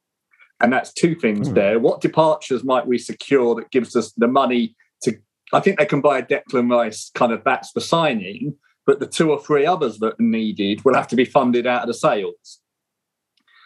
And 0.60 0.74
that's 0.74 0.92
two 0.94 1.16
things 1.16 1.50
mm. 1.50 1.54
there. 1.54 1.80
What 1.80 2.02
departures 2.02 2.64
might 2.64 2.88
we 2.88 2.98
secure 2.98 3.56
that 3.56 3.72
gives 3.72 3.96
us 3.96 4.12
the 4.14 4.28
money 4.28 4.76
to? 5.04 5.18
I 5.54 5.60
think 5.60 5.78
they 5.78 5.86
can 5.86 6.02
buy 6.02 6.20
a 6.20 6.24
Declan 6.24 6.70
Rice 6.70 7.12
kind 7.14 7.32
of 7.32 7.44
that's 7.44 7.72
the 7.74 7.82
signing, 7.82 8.56
but 8.86 9.00
the 9.00 9.06
two 9.06 9.32
or 9.32 9.40
three 9.40 9.66
others 9.66 10.00
that 10.00 10.14
are 10.14 10.16
needed 10.20 10.84
will 10.84 10.96
have 10.96 11.08
to 11.10 11.16
be 11.16 11.26
funded 11.26 11.68
out 11.68 11.84
of 11.84 11.88
the 11.88 11.94
sales. 11.94 12.60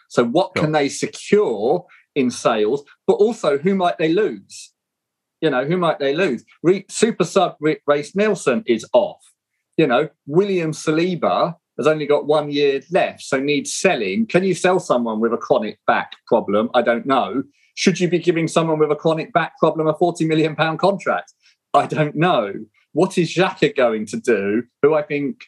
So, 0.08 0.24
what 0.24 0.52
sure. 0.54 0.64
can 0.64 0.72
they 0.72 0.90
secure 0.90 1.86
in 2.14 2.30
sales? 2.30 2.82
But 3.06 3.14
also, 3.14 3.58
who 3.58 3.74
might 3.74 3.98
they 3.98 4.12
lose? 4.12 4.72
You 5.40 5.50
know, 5.50 5.64
who 5.64 5.76
might 5.76 5.98
they 5.98 6.14
lose? 6.14 6.44
Re- 6.62 6.86
Super 6.88 7.24
sub 7.24 7.56
Reiss 7.86 8.14
Nelson 8.14 8.62
is 8.66 8.86
off. 8.92 9.20
You 9.76 9.86
know, 9.86 10.08
William 10.26 10.72
Saliba 10.72 11.56
has 11.78 11.86
only 11.86 12.06
got 12.06 12.26
one 12.26 12.50
year 12.50 12.82
left, 12.90 13.22
so 13.22 13.40
needs 13.40 13.74
selling. 13.74 14.26
Can 14.26 14.44
you 14.44 14.54
sell 14.54 14.78
someone 14.78 15.20
with 15.20 15.32
a 15.32 15.38
chronic 15.38 15.78
back 15.86 16.12
problem? 16.26 16.70
I 16.74 16.82
don't 16.82 17.06
know. 17.06 17.42
Should 17.74 17.98
you 17.98 18.08
be 18.08 18.18
giving 18.18 18.48
someone 18.48 18.78
with 18.78 18.90
a 18.90 18.96
chronic 18.96 19.32
back 19.32 19.58
problem 19.58 19.86
a 19.86 19.94
40 19.94 20.26
million 20.26 20.54
pound 20.54 20.78
contract? 20.78 21.32
I 21.74 21.86
don't 21.86 22.14
know. 22.14 22.52
What 22.92 23.16
is 23.16 23.34
Xhaka 23.34 23.74
going 23.74 24.06
to 24.06 24.18
do? 24.18 24.64
Who 24.82 24.94
I 24.94 25.02
think, 25.02 25.46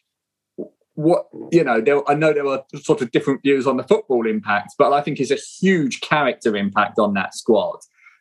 what 0.94 1.26
you 1.50 1.64
know, 1.64 1.80
there, 1.80 2.08
I 2.08 2.14
know 2.14 2.32
there 2.32 2.46
are 2.46 2.64
sort 2.82 3.02
of 3.02 3.10
different 3.10 3.42
views 3.42 3.66
on 3.66 3.76
the 3.76 3.82
football 3.84 4.26
impact, 4.26 4.74
but 4.78 4.92
I 4.92 5.00
think 5.00 5.20
is 5.20 5.30
a 5.30 5.36
huge 5.36 6.00
character 6.00 6.56
impact 6.56 6.98
on 6.98 7.14
that 7.14 7.34
squad. 7.34 7.78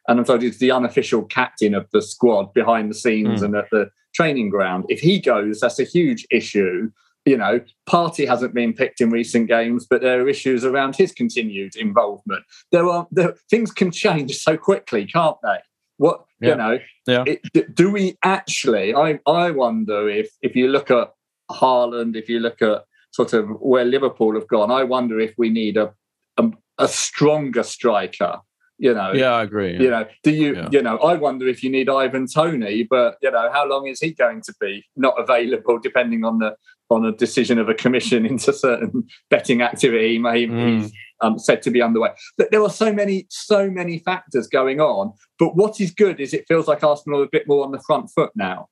And 0.07 0.19
I'm 0.19 0.25
so 0.25 0.37
he's 0.37 0.59
the 0.59 0.71
unofficial 0.71 1.23
captain 1.23 1.73
of 1.73 1.87
the 1.91 2.01
squad 2.01 2.53
behind 2.53 2.89
the 2.89 2.95
scenes 2.95 3.41
mm. 3.41 3.45
and 3.45 3.55
at 3.55 3.69
the 3.71 3.89
training 4.13 4.49
ground. 4.49 4.85
If 4.89 4.99
he 4.99 5.19
goes, 5.19 5.59
that's 5.59 5.79
a 5.79 5.85
huge 5.85 6.25
issue. 6.29 6.91
You 7.25 7.37
know, 7.37 7.61
Partey 7.87 8.27
hasn't 8.27 8.53
been 8.53 8.73
picked 8.73 8.99
in 8.99 9.09
recent 9.09 9.47
games, 9.47 9.87
but 9.89 10.01
there 10.01 10.21
are 10.21 10.27
issues 10.27 10.65
around 10.65 10.97
his 10.97 11.13
continued 11.13 11.75
involvement. 11.77 12.43
There 12.71 12.85
are 12.85 13.07
there, 13.11 13.35
things 13.49 13.71
can 13.71 13.91
change 13.91 14.35
so 14.37 14.57
quickly, 14.57 15.05
can't 15.05 15.37
they? 15.41 15.57
What 15.97 16.25
yeah. 16.41 16.49
you 16.49 16.55
know? 16.55 16.79
Yeah. 17.07 17.23
It, 17.25 17.75
do 17.75 17.89
we 17.91 18.17
actually? 18.23 18.93
I 18.93 19.19
I 19.25 19.51
wonder 19.51 20.09
if 20.09 20.31
if 20.41 20.53
you 20.53 20.67
look 20.67 20.91
at 20.91 21.13
Haaland, 21.51 22.15
if 22.15 22.29
you 22.29 22.39
look 22.39 22.61
at 22.61 22.83
sort 23.11 23.33
of 23.33 23.47
where 23.59 23.85
Liverpool 23.85 24.33
have 24.35 24.47
gone, 24.47 24.71
I 24.71 24.83
wonder 24.83 25.19
if 25.19 25.33
we 25.37 25.49
need 25.49 25.77
a 25.77 25.93
a, 26.37 26.51
a 26.77 26.87
stronger 26.87 27.63
striker. 27.63 28.39
You 28.79 28.93
know. 28.93 29.13
Yeah, 29.13 29.33
I 29.33 29.43
agree. 29.43 29.73
Yeah. 29.73 29.81
You 29.81 29.89
know, 29.91 30.05
do 30.23 30.31
you? 30.31 30.55
Yeah. 30.55 30.69
You 30.71 30.81
know, 30.81 30.97
I 30.97 31.13
wonder 31.13 31.47
if 31.47 31.63
you 31.63 31.69
need 31.69 31.89
Ivan 31.89 32.27
Toney, 32.27 32.83
but 32.89 33.17
you 33.21 33.31
know, 33.31 33.49
how 33.51 33.67
long 33.67 33.87
is 33.87 33.99
he 33.99 34.13
going 34.13 34.41
to 34.41 34.53
be 34.59 34.83
not 34.95 35.13
available? 35.19 35.79
Depending 35.79 36.25
on 36.25 36.39
the 36.39 36.55
on 36.89 37.05
a 37.05 37.11
decision 37.11 37.59
of 37.59 37.69
a 37.69 37.73
commission 37.73 38.25
into 38.31 38.51
certain 38.51 39.03
betting 39.29 39.61
activity, 39.61 40.17
maybe 40.17 40.51
mm. 40.51 40.81
he's 40.81 40.91
um, 41.21 41.39
said 41.39 41.61
to 41.63 41.71
be 41.71 41.81
underway. 41.81 42.09
But 42.37 42.51
there 42.51 42.61
are 42.61 42.69
so 42.69 42.91
many, 42.91 43.25
so 43.29 43.69
many 43.69 43.99
factors 43.99 44.47
going 44.47 44.79
on. 44.79 45.13
But 45.39 45.55
what 45.55 45.79
is 45.79 45.91
good 45.91 46.19
is 46.19 46.33
it 46.33 46.45
feels 46.47 46.67
like 46.67 46.83
Arsenal 46.83 47.21
are 47.21 47.25
a 47.25 47.29
bit 47.31 47.47
more 47.47 47.63
on 47.65 47.71
the 47.71 47.81
front 47.85 48.09
foot 48.13 48.31
now. 48.35 48.67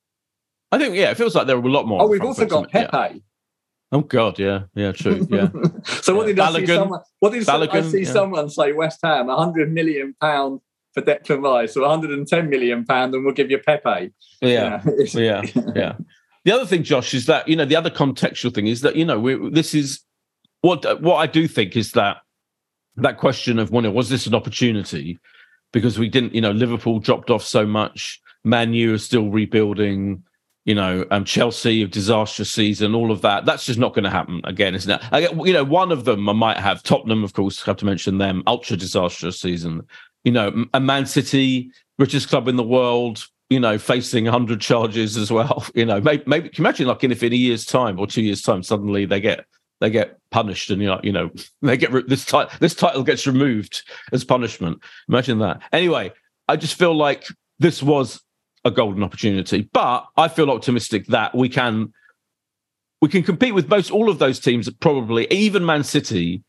I 0.72 0.78
think, 0.78 0.94
yeah, 0.94 1.10
it 1.10 1.16
feels 1.16 1.34
like 1.34 1.46
there 1.46 1.56
are 1.56 1.62
a 1.62 1.70
lot 1.70 1.86
more. 1.86 2.02
Oh, 2.02 2.06
we've 2.06 2.22
also 2.22 2.46
got 2.46 2.70
Pepe. 2.70 2.88
Yeah. 2.92 3.12
Oh 3.92 4.00
God, 4.00 4.38
yeah, 4.38 4.62
yeah, 4.74 4.92
true, 4.92 5.26
yeah. 5.30 5.50
so 5.84 6.16
what 6.16 6.26
did 6.26 6.40
I 6.40 6.50
see 6.50 6.66
someone? 6.66 7.00
What 7.18 7.32
did 7.32 7.42
Balogun, 7.46 7.74
I 7.74 7.82
see 7.82 8.02
yeah. 8.04 8.10
someone 8.10 8.48
say? 8.48 8.72
West 8.72 9.00
Ham, 9.02 9.28
hundred 9.28 9.70
million 9.70 10.14
pound 10.18 10.60
for 10.94 11.02
Declan 11.02 11.42
Rice, 11.44 11.76
or 11.76 11.82
110 11.82 12.48
million 12.48 12.86
pound, 12.86 13.14
and 13.14 13.22
we'll 13.22 13.34
give 13.34 13.50
you 13.50 13.58
Pepe. 13.58 14.10
Yeah, 14.40 14.82
yeah, 14.86 15.02
yeah. 15.14 15.42
yeah. 15.76 15.92
The 16.46 16.52
other 16.52 16.64
thing, 16.64 16.84
Josh, 16.84 17.12
is 17.12 17.26
that 17.26 17.46
you 17.46 17.54
know 17.54 17.66
the 17.66 17.76
other 17.76 17.90
contextual 17.90 18.54
thing 18.54 18.66
is 18.66 18.80
that 18.80 18.96
you 18.96 19.04
know 19.04 19.20
we, 19.20 19.50
this 19.50 19.74
is 19.74 20.00
what 20.62 21.02
what 21.02 21.16
I 21.16 21.26
do 21.26 21.46
think 21.46 21.76
is 21.76 21.92
that 21.92 22.16
that 22.96 23.18
question 23.18 23.58
of 23.58 23.70
when 23.70 23.92
was 23.92 24.08
this 24.08 24.26
an 24.26 24.34
opportunity 24.34 25.18
because 25.72 25.98
we 25.98 26.08
didn't, 26.08 26.34
you 26.34 26.40
know, 26.40 26.52
Liverpool 26.52 26.98
dropped 26.98 27.30
off 27.30 27.42
so 27.42 27.66
much, 27.66 28.20
Man 28.44 28.74
U 28.74 28.94
is 28.94 29.04
still 29.04 29.30
rebuilding, 29.30 30.22
you 30.64 30.74
know, 30.74 31.04
um, 31.10 31.24
Chelsea 31.24 31.82
of 31.82 31.90
disastrous 31.90 32.50
season, 32.50 32.94
all 32.94 33.10
of 33.10 33.20
that. 33.22 33.44
That's 33.44 33.66
just 33.66 33.78
not 33.78 33.94
going 33.94 34.04
to 34.04 34.10
happen 34.10 34.40
again, 34.44 34.74
isn't 34.74 34.90
it? 34.90 35.00
I 35.12 35.28
you 35.28 35.52
know, 35.52 35.64
one 35.64 35.90
of 35.90 36.04
them 36.04 36.28
I 36.28 36.32
might 36.32 36.58
have 36.58 36.82
Tottenham, 36.82 37.24
of 37.24 37.32
course, 37.32 37.62
have 37.62 37.78
to 37.78 37.84
mention 37.84 38.18
them, 38.18 38.42
ultra 38.46 38.76
disastrous 38.76 39.40
season. 39.40 39.82
You 40.24 40.32
know, 40.32 40.66
a 40.72 40.80
Man 40.80 41.06
City, 41.06 41.72
richest 41.98 42.28
club 42.28 42.46
in 42.46 42.56
the 42.56 42.62
world, 42.62 43.26
you 43.50 43.58
know, 43.58 43.76
facing 43.76 44.24
100 44.24 44.60
charges 44.60 45.16
as 45.16 45.32
well. 45.32 45.66
You 45.74 45.84
know, 45.84 46.00
maybe, 46.00 46.22
maybe 46.26 46.48
can 46.48 46.62
you 46.62 46.68
imagine 46.68 46.86
like 46.86 47.02
in 47.02 47.10
if 47.10 47.22
in 47.22 47.32
a 47.32 47.36
year's 47.36 47.64
time 47.64 47.98
or 47.98 48.06
two 48.06 48.22
years' 48.22 48.42
time, 48.42 48.62
suddenly 48.62 49.04
they 49.04 49.20
get 49.20 49.44
they 49.80 49.90
get 49.90 50.16
punished 50.30 50.70
and 50.70 50.80
you 50.80 50.86
know, 50.86 51.00
you 51.02 51.12
know 51.12 51.30
they 51.62 51.76
get 51.76 51.92
re- 51.92 52.04
this 52.06 52.24
title 52.24 52.56
this 52.60 52.74
title 52.74 53.02
gets 53.02 53.26
removed 53.26 53.82
as 54.12 54.22
punishment 54.24 54.80
imagine 55.08 55.40
that 55.40 55.60
anyway 55.72 56.10
i 56.46 56.56
just 56.56 56.78
feel 56.78 56.94
like 56.94 57.26
this 57.58 57.82
was 57.82 58.22
a 58.64 58.70
golden 58.70 59.02
opportunity 59.02 59.68
but 59.72 60.06
i 60.16 60.28
feel 60.28 60.50
optimistic 60.50 61.06
that 61.06 61.34
we 61.34 61.48
can 61.48 61.92
we 63.00 63.08
can 63.08 63.22
compete 63.22 63.54
with 63.54 63.68
most 63.68 63.90
all 63.90 64.08
of 64.08 64.18
those 64.18 64.38
teams 64.38 64.70
probably 64.80 65.26
even 65.30 65.64
man 65.64 65.82
city 65.82 66.42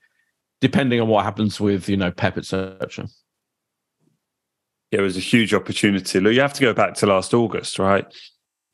depending 0.61 1.01
on 1.01 1.07
what 1.07 1.25
happens 1.25 1.59
with 1.59 1.89
you 1.89 1.97
know 1.97 2.11
pep 2.11 2.37
etc 2.37 3.07
yeah, 4.93 4.99
it 4.99 5.03
was 5.03 5.17
a 5.17 5.21
huge 5.21 5.55
opportunity. 5.55 6.19
Look, 6.19 6.33
you 6.33 6.41
have 6.41 6.53
to 6.53 6.61
go 6.61 6.71
back 6.71 6.93
to 6.95 7.07
last 7.07 7.33
August, 7.33 7.79
right? 7.79 8.05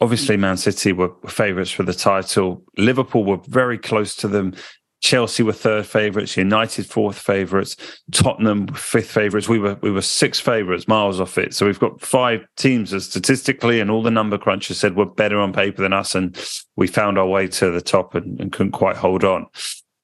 Obviously, 0.02 0.36
Man 0.36 0.58
City 0.58 0.92
were, 0.92 1.14
favourites 1.30 1.72
for 1.72 1.84
the 1.84 1.94
title. 1.94 2.62
Liverpool 2.78 3.24
were 3.24 3.40
very 3.48 3.78
close 3.78 4.18
to 4.18 4.28
them. 4.28 4.54
Chelsea 5.02 5.44
were 5.44 5.54
third 5.54 5.86
favourites. 5.86 6.36
United 6.36 6.86
fourth 6.86 7.18
favourites. 7.18 7.76
Tottenham 8.12 8.68
fifth 8.68 9.12
favourites. 9.12 9.48
We 9.48 9.60
were 9.60 9.78
we 9.82 9.92
were 9.92 10.02
six 10.02 10.40
favourites, 10.40 10.88
miles 10.88 11.20
off 11.20 11.38
it. 11.38 11.54
So 11.54 11.66
we've 11.66 11.80
got 11.80 12.02
five 12.02 12.46
teams 12.58 12.92
that 12.92 13.02
statistically 13.02 13.80
and 13.80 13.90
all 13.90 14.04
the 14.04 14.12
number 14.12 14.38
crunchers 14.38 14.76
said 14.76 14.96
were 14.96 15.06
better 15.06 15.40
on 15.40 15.54
paper 15.54 15.82
than 15.82 15.94
us, 15.94 16.16
and 16.16 16.38
we 16.76 16.88
found 16.88 17.18
our 17.18 17.28
way 17.28 17.48
to 17.48 17.72
the 17.72 17.82
top 17.82 18.16
and, 18.16 18.40
and 18.42 18.52
couldn't 18.52 18.74
quite 18.74 18.98
hold 18.98 19.24
on. 19.24 19.46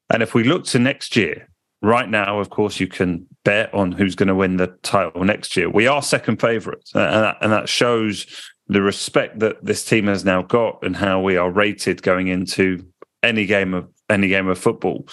And 0.10 0.24
if 0.24 0.34
we 0.34 0.44
look 0.44 0.66
to 0.66 0.80
next 0.80 1.16
year, 1.16 1.50
right 1.82 2.10
now, 2.10 2.40
of 2.40 2.50
course, 2.50 2.80
you 2.80 2.88
can 2.88 3.28
bet 3.44 3.74
on 3.74 3.92
who's 3.92 4.16
going 4.16 4.28
to 4.28 4.36
win 4.36 4.58
the 4.58 4.68
title 4.82 5.24
next 5.24 5.58
year. 5.58 5.70
We 5.70 5.88
are 5.88 6.02
second 6.02 6.40
favourites, 6.40 6.92
and 6.96 7.36
and 7.42 7.52
that 7.52 7.68
shows 7.68 8.26
the 8.68 8.82
respect 8.82 9.40
that 9.40 9.64
this 9.64 9.84
team 9.86 10.08
has 10.08 10.26
now 10.26 10.42
got 10.42 10.80
and 10.84 10.96
how 10.96 11.20
we 11.22 11.38
are 11.38 11.52
rated 11.52 12.02
going 12.02 12.28
into 12.28 12.84
any 13.22 13.46
game 13.46 13.74
of 13.74 13.88
any 14.10 14.28
game 14.28 14.48
of 14.48 14.58
football. 14.60 15.08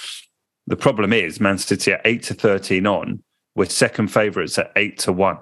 The 0.66 0.76
problem 0.76 1.12
is 1.12 1.40
Man 1.40 1.58
City 1.58 1.92
at 1.92 2.02
eight 2.04 2.22
to 2.24 2.34
thirteen 2.34 2.86
on, 2.86 3.22
we're 3.54 3.66
second 3.66 4.08
favourites 4.08 4.58
at 4.58 4.72
eight 4.76 4.98
to 5.00 5.12
one. 5.12 5.38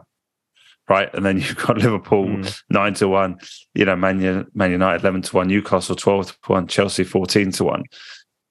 Right. 0.89 1.13
And 1.15 1.25
then 1.25 1.37
you've 1.41 1.57
got 1.57 1.79
Liverpool 1.79 2.27
mm. 2.27 2.63
nine 2.71 2.95
to 2.95 3.09
one, 3.09 3.39
you 3.75 3.85
know, 3.85 3.97
Man, 3.97 4.47
Man 4.55 4.71
United 4.71 5.03
eleven 5.03 5.23
to 5.23 5.37
one, 5.37 5.49
Newcastle 5.49 5.97
twelve 5.97 6.27
to 6.27 6.37
one, 6.47 6.67
Chelsea 6.67 7.05
fourteen 7.05 7.53
to 7.53 7.65
one. 7.65 7.85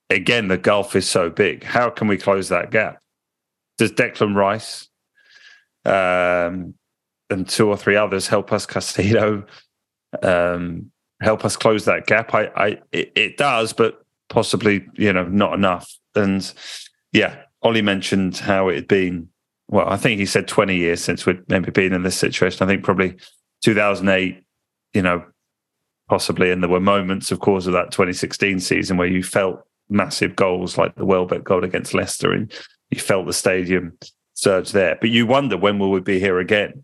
Again, 0.10 0.48
the 0.48 0.58
gulf 0.58 0.96
is 0.96 1.08
so 1.08 1.30
big. 1.30 1.64
How 1.64 1.90
can 1.90 2.08
we 2.08 2.18
close 2.18 2.50
that 2.50 2.72
gap? 2.72 3.00
Does 3.78 3.92
Declan 3.92 4.36
Rice 4.36 4.90
um, 5.86 6.74
and 7.30 7.48
two 7.48 7.70
or 7.70 7.78
three 7.78 7.96
others 7.96 8.28
help 8.28 8.52
us, 8.52 8.66
Caicedo, 8.66 9.46
um, 10.24 10.92
help 11.22 11.46
us 11.46 11.56
close 11.56 11.86
that 11.86 12.08
gap. 12.08 12.34
I, 12.34 12.46
I 12.56 12.68
it, 12.92 13.12
it, 13.16 13.38
does, 13.38 13.74
but 13.74 14.04
possibly 14.30 14.86
you 14.94 15.12
know 15.12 15.26
not 15.26 15.54
enough. 15.54 15.92
And 16.16 16.52
yeah, 17.12 17.44
Ollie 17.62 17.82
mentioned 17.82 18.38
how 18.38 18.70
it 18.70 18.76
had 18.76 18.88
been. 18.88 19.30
Well, 19.68 19.88
I 19.88 19.98
think 19.98 20.20
he 20.20 20.26
said 20.26 20.48
twenty 20.48 20.78
years 20.78 21.04
since 21.04 21.26
we'd 21.26 21.48
maybe 21.50 21.72
been 21.72 21.94
in 21.94 22.04
this 22.04 22.18
situation. 22.18 22.64
I 22.64 22.68
think 22.68 22.84
probably 22.84 23.16
two 23.62 23.76
thousand 23.76 24.10
eight. 24.10 24.44
You 24.94 25.04
know, 25.04 25.24
possibly, 26.08 26.52
and 26.52 26.64
there 26.64 26.70
were 26.70 26.80
moments, 26.80 27.32
of 27.32 27.40
course, 27.40 27.68
of 27.68 27.74
that 27.74 27.92
2016 27.92 28.60
season 28.60 28.98
where 28.98 29.08
you 29.08 29.22
felt 29.22 29.62
massive 29.88 30.36
goals 30.36 30.80
like 30.80 30.96
the 30.96 31.06
Welbeck 31.06 31.44
goal 31.44 31.64
against 31.64 31.94
Leicester, 31.94 32.32
and 32.32 32.52
you 32.90 33.00
felt 33.00 33.28
the 33.28 33.34
stadium 33.34 33.96
surge 34.34 34.72
there. 34.72 34.98
But 35.00 35.12
you 35.12 35.28
wonder 35.28 35.58
when 35.58 35.78
will 35.78 35.92
we 35.92 36.00
be 36.00 36.20
here 36.20 36.40
again? 36.40 36.84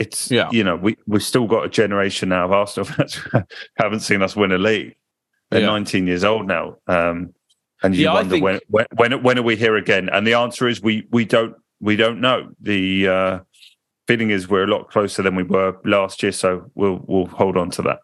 it's 0.00 0.30
yeah. 0.30 0.48
you 0.50 0.64
know 0.64 0.76
we 0.76 0.96
we've 1.06 1.22
still 1.22 1.46
got 1.46 1.64
a 1.64 1.68
generation 1.68 2.30
now 2.30 2.46
of 2.46 2.52
Arsenal 2.52 2.86
fans 2.90 3.14
who 3.14 3.42
haven't 3.76 4.00
seen 4.00 4.22
us 4.22 4.34
win 4.34 4.50
a 4.50 4.58
league. 4.58 4.96
They're 5.50 5.62
yeah. 5.62 5.66
19 5.66 6.06
years 6.06 6.24
old 6.24 6.46
now, 6.46 6.76
um, 6.86 7.34
and 7.82 7.94
you 7.96 8.04
yeah, 8.04 8.14
wonder 8.14 8.30
think... 8.30 8.44
when, 8.44 8.60
when 8.68 8.86
when 8.94 9.22
when 9.22 9.38
are 9.38 9.42
we 9.42 9.56
here 9.56 9.76
again? 9.76 10.08
And 10.08 10.26
the 10.26 10.34
answer 10.34 10.68
is 10.68 10.80
we 10.80 11.06
we 11.10 11.24
don't 11.24 11.56
we 11.80 11.96
don't 11.96 12.20
know. 12.20 12.50
The 12.60 13.08
uh, 13.08 13.38
feeling 14.06 14.30
is 14.30 14.48
we're 14.48 14.64
a 14.64 14.68
lot 14.68 14.90
closer 14.90 15.22
than 15.22 15.34
we 15.34 15.42
were 15.42 15.76
last 15.84 16.22
year, 16.22 16.32
so 16.32 16.70
we'll 16.74 17.00
we'll 17.06 17.26
hold 17.26 17.56
on 17.56 17.70
to 17.72 17.82
that. 17.82 17.98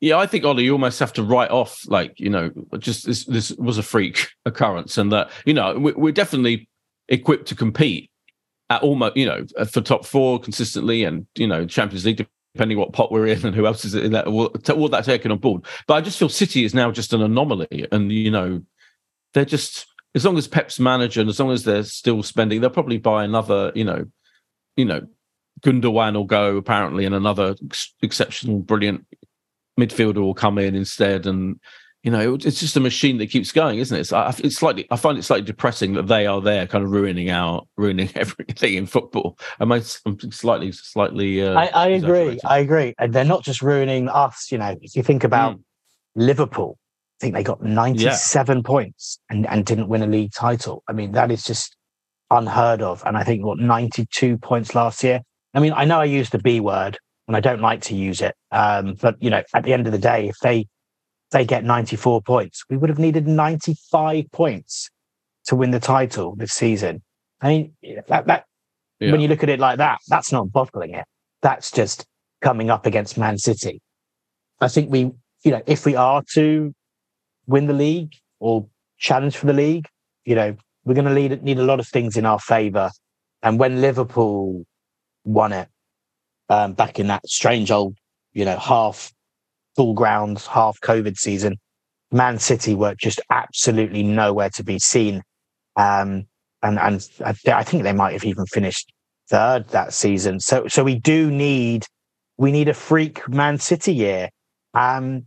Yeah, 0.00 0.16
I 0.16 0.26
think 0.26 0.44
Ollie, 0.44 0.64
you 0.64 0.72
almost 0.72 0.98
have 0.98 1.12
to 1.14 1.22
write 1.22 1.50
off, 1.50 1.82
like 1.86 2.18
you 2.18 2.30
know, 2.30 2.50
just 2.78 3.06
this. 3.06 3.24
This 3.26 3.52
was 3.52 3.78
a 3.78 3.82
freak 3.82 4.28
occurrence, 4.44 4.98
and 4.98 5.12
that 5.12 5.30
you 5.44 5.54
know 5.54 5.78
we, 5.78 5.92
we're 5.92 6.12
definitely 6.12 6.68
equipped 7.08 7.46
to 7.48 7.54
compete 7.54 8.10
at 8.70 8.82
almost, 8.82 9.16
you 9.16 9.26
know, 9.26 9.44
for 9.66 9.80
top 9.80 10.06
four 10.06 10.40
consistently, 10.40 11.04
and 11.04 11.26
you 11.36 11.46
know, 11.46 11.66
Champions 11.66 12.06
League 12.06 12.26
depending 12.54 12.78
what 12.78 12.92
pot 12.92 13.12
we're 13.12 13.26
in 13.26 13.44
and 13.46 13.54
who 13.54 13.66
else 13.66 13.84
is 13.84 13.94
in 13.94 14.12
that. 14.12 14.26
All, 14.26 14.54
all 14.70 14.88
that 14.88 15.04
taken 15.04 15.30
on 15.30 15.38
board. 15.38 15.64
But 15.86 15.94
I 15.94 16.00
just 16.00 16.18
feel 16.18 16.28
City 16.28 16.64
is 16.64 16.74
now 16.74 16.90
just 16.90 17.12
an 17.12 17.22
anomaly, 17.22 17.86
and 17.92 18.10
you 18.10 18.30
know, 18.30 18.62
they're 19.34 19.44
just 19.44 19.86
as 20.14 20.24
long 20.24 20.36
as 20.36 20.48
Pep's 20.48 20.80
manager 20.80 21.20
and 21.20 21.30
as 21.30 21.38
long 21.38 21.52
as 21.52 21.64
they're 21.64 21.84
still 21.84 22.22
spending, 22.22 22.60
they'll 22.60 22.70
probably 22.70 22.98
buy 22.98 23.22
another, 23.24 23.70
you 23.74 23.84
know, 23.84 24.04
you 24.76 24.84
know, 24.84 25.06
Gundogan 25.60 26.14
will 26.14 26.24
go 26.24 26.56
apparently, 26.56 27.04
and 27.04 27.14
another 27.14 27.54
ex- 27.64 27.94
exceptional, 28.02 28.60
brilliant 28.60 29.06
midfielder 29.78 30.16
will 30.16 30.34
come 30.34 30.58
in 30.58 30.74
instead, 30.74 31.26
and 31.26 31.60
you 32.02 32.10
know, 32.10 32.34
it's 32.34 32.58
just 32.58 32.76
a 32.76 32.80
machine 32.80 33.18
that 33.18 33.26
keeps 33.26 33.52
going, 33.52 33.78
isn't 33.78 33.94
it? 33.94 34.00
It's, 34.00 34.40
it's 34.40 34.56
slightly, 34.56 34.86
I 34.90 34.96
find 34.96 35.18
it 35.18 35.22
slightly 35.22 35.44
depressing 35.44 35.92
that 35.94 36.06
they 36.06 36.26
are 36.26 36.40
there, 36.40 36.66
kind 36.66 36.82
of 36.82 36.90
ruining 36.90 37.30
our, 37.30 37.62
ruining 37.76 38.10
everything 38.14 38.74
in 38.74 38.86
football. 38.86 39.38
Am 39.60 39.70
I, 39.70 39.82
I'm 40.06 40.18
slightly, 40.32 40.72
slightly. 40.72 41.42
Uh, 41.42 41.54
I, 41.54 41.66
I 41.66 41.86
agree. 41.88 42.40
I 42.44 42.58
agree, 42.58 42.94
and 42.98 43.12
they're 43.12 43.24
not 43.24 43.44
just 43.44 43.60
ruining 43.60 44.08
us. 44.08 44.50
You 44.50 44.58
know, 44.58 44.76
if 44.80 44.96
you 44.96 45.02
think 45.02 45.24
about 45.24 45.56
mm. 45.56 45.62
Liverpool, 46.14 46.78
I 47.20 47.24
think 47.24 47.34
they 47.34 47.42
got 47.42 47.62
97 47.62 48.56
yeah. 48.56 48.62
points 48.64 49.18
and, 49.28 49.46
and 49.46 49.66
didn't 49.66 49.88
win 49.88 50.02
a 50.02 50.06
league 50.06 50.32
title. 50.32 50.82
I 50.88 50.92
mean, 50.92 51.12
that 51.12 51.30
is 51.30 51.44
just 51.44 51.76
unheard 52.30 52.80
of. 52.80 53.02
And 53.04 53.16
I 53.16 53.24
think 53.24 53.44
what 53.44 53.58
92 53.58 54.38
points 54.38 54.74
last 54.74 55.04
year. 55.04 55.20
I 55.52 55.60
mean, 55.60 55.72
I 55.74 55.84
know 55.84 56.00
I 56.00 56.04
use 56.04 56.30
the 56.30 56.38
B 56.38 56.60
word 56.60 56.98
and 57.26 57.36
I 57.36 57.40
don't 57.40 57.60
like 57.60 57.82
to 57.82 57.94
use 57.94 58.22
it. 58.22 58.34
Um, 58.52 58.94
but 59.00 59.16
you 59.20 59.28
know, 59.28 59.42
at 59.52 59.64
the 59.64 59.72
end 59.72 59.86
of 59.86 59.92
the 59.92 59.98
day, 59.98 60.28
if 60.28 60.36
they 60.42 60.66
they 61.30 61.44
get 61.44 61.64
94 61.64 62.22
points, 62.22 62.64
we 62.68 62.76
would 62.76 62.90
have 62.90 62.98
needed 62.98 63.26
95 63.26 64.30
points 64.32 64.90
to 65.46 65.56
win 65.56 65.70
the 65.70 65.80
title 65.80 66.34
this 66.36 66.52
season. 66.52 67.02
I 67.40 67.48
mean, 67.48 67.72
that, 68.08 68.26
that 68.26 68.44
yeah. 68.98 69.12
when 69.12 69.20
you 69.20 69.28
look 69.28 69.42
at 69.42 69.48
it 69.48 69.60
like 69.60 69.78
that, 69.78 69.98
that's 70.08 70.32
not 70.32 70.52
bottling 70.52 70.94
it. 70.94 71.04
That's 71.42 71.70
just 71.70 72.06
coming 72.40 72.70
up 72.70 72.86
against 72.86 73.16
Man 73.16 73.38
City. 73.38 73.80
I 74.60 74.68
think 74.68 74.90
we, 74.90 75.12
you 75.44 75.50
know, 75.50 75.62
if 75.66 75.86
we 75.86 75.96
are 75.96 76.22
to 76.34 76.74
win 77.46 77.66
the 77.66 77.72
league 77.72 78.12
or 78.40 78.66
challenge 78.98 79.36
for 79.36 79.46
the 79.46 79.52
league, 79.52 79.86
you 80.24 80.34
know, 80.34 80.56
we're 80.84 80.94
going 80.94 81.06
to 81.06 81.14
need, 81.14 81.42
need 81.42 81.58
a 81.58 81.64
lot 81.64 81.80
of 81.80 81.88
things 81.88 82.16
in 82.16 82.26
our 82.26 82.38
favour. 82.38 82.90
And 83.42 83.58
when 83.58 83.80
Liverpool 83.80 84.64
won 85.24 85.52
it 85.52 85.68
um, 86.48 86.74
back 86.74 86.98
in 86.98 87.06
that 87.06 87.26
strange 87.26 87.70
old, 87.70 87.96
you 88.32 88.44
know, 88.44 88.58
half 88.58 89.12
full 89.76 89.94
grounds, 89.94 90.46
half 90.46 90.80
COVID 90.80 91.16
season, 91.16 91.56
Man 92.12 92.38
City 92.38 92.74
were 92.74 92.94
just 92.94 93.20
absolutely 93.30 94.02
nowhere 94.02 94.50
to 94.50 94.64
be 94.64 94.78
seen. 94.78 95.22
Um, 95.76 96.26
and 96.62 96.78
and 96.78 97.08
I 97.24 97.62
think 97.62 97.84
they 97.84 97.92
might 97.92 98.12
have 98.12 98.24
even 98.24 98.46
finished 98.46 98.92
third 99.28 99.68
that 99.68 99.94
season. 99.94 100.40
So 100.40 100.68
so 100.68 100.84
we 100.84 100.96
do 100.96 101.30
need 101.30 101.86
we 102.36 102.52
need 102.52 102.68
a 102.68 102.74
freak 102.74 103.28
Man 103.28 103.58
City 103.58 103.94
year. 103.94 104.30
Um, 104.74 105.26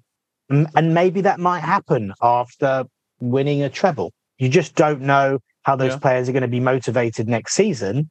and 0.50 0.94
maybe 0.94 1.22
that 1.22 1.40
might 1.40 1.62
happen 1.62 2.14
after 2.22 2.86
winning 3.20 3.64
a 3.64 3.70
treble. 3.70 4.12
You 4.38 4.50
just 4.50 4.76
don't 4.76 5.02
know 5.02 5.40
how 5.64 5.76
those 5.76 5.94
yeah. 5.94 6.00
players 6.00 6.30
are 6.30 6.34
going 6.34 6.42
to 6.42 6.48
be 6.48 6.60
motivated 6.60 7.28
next 7.28 7.54
season. 7.54 8.10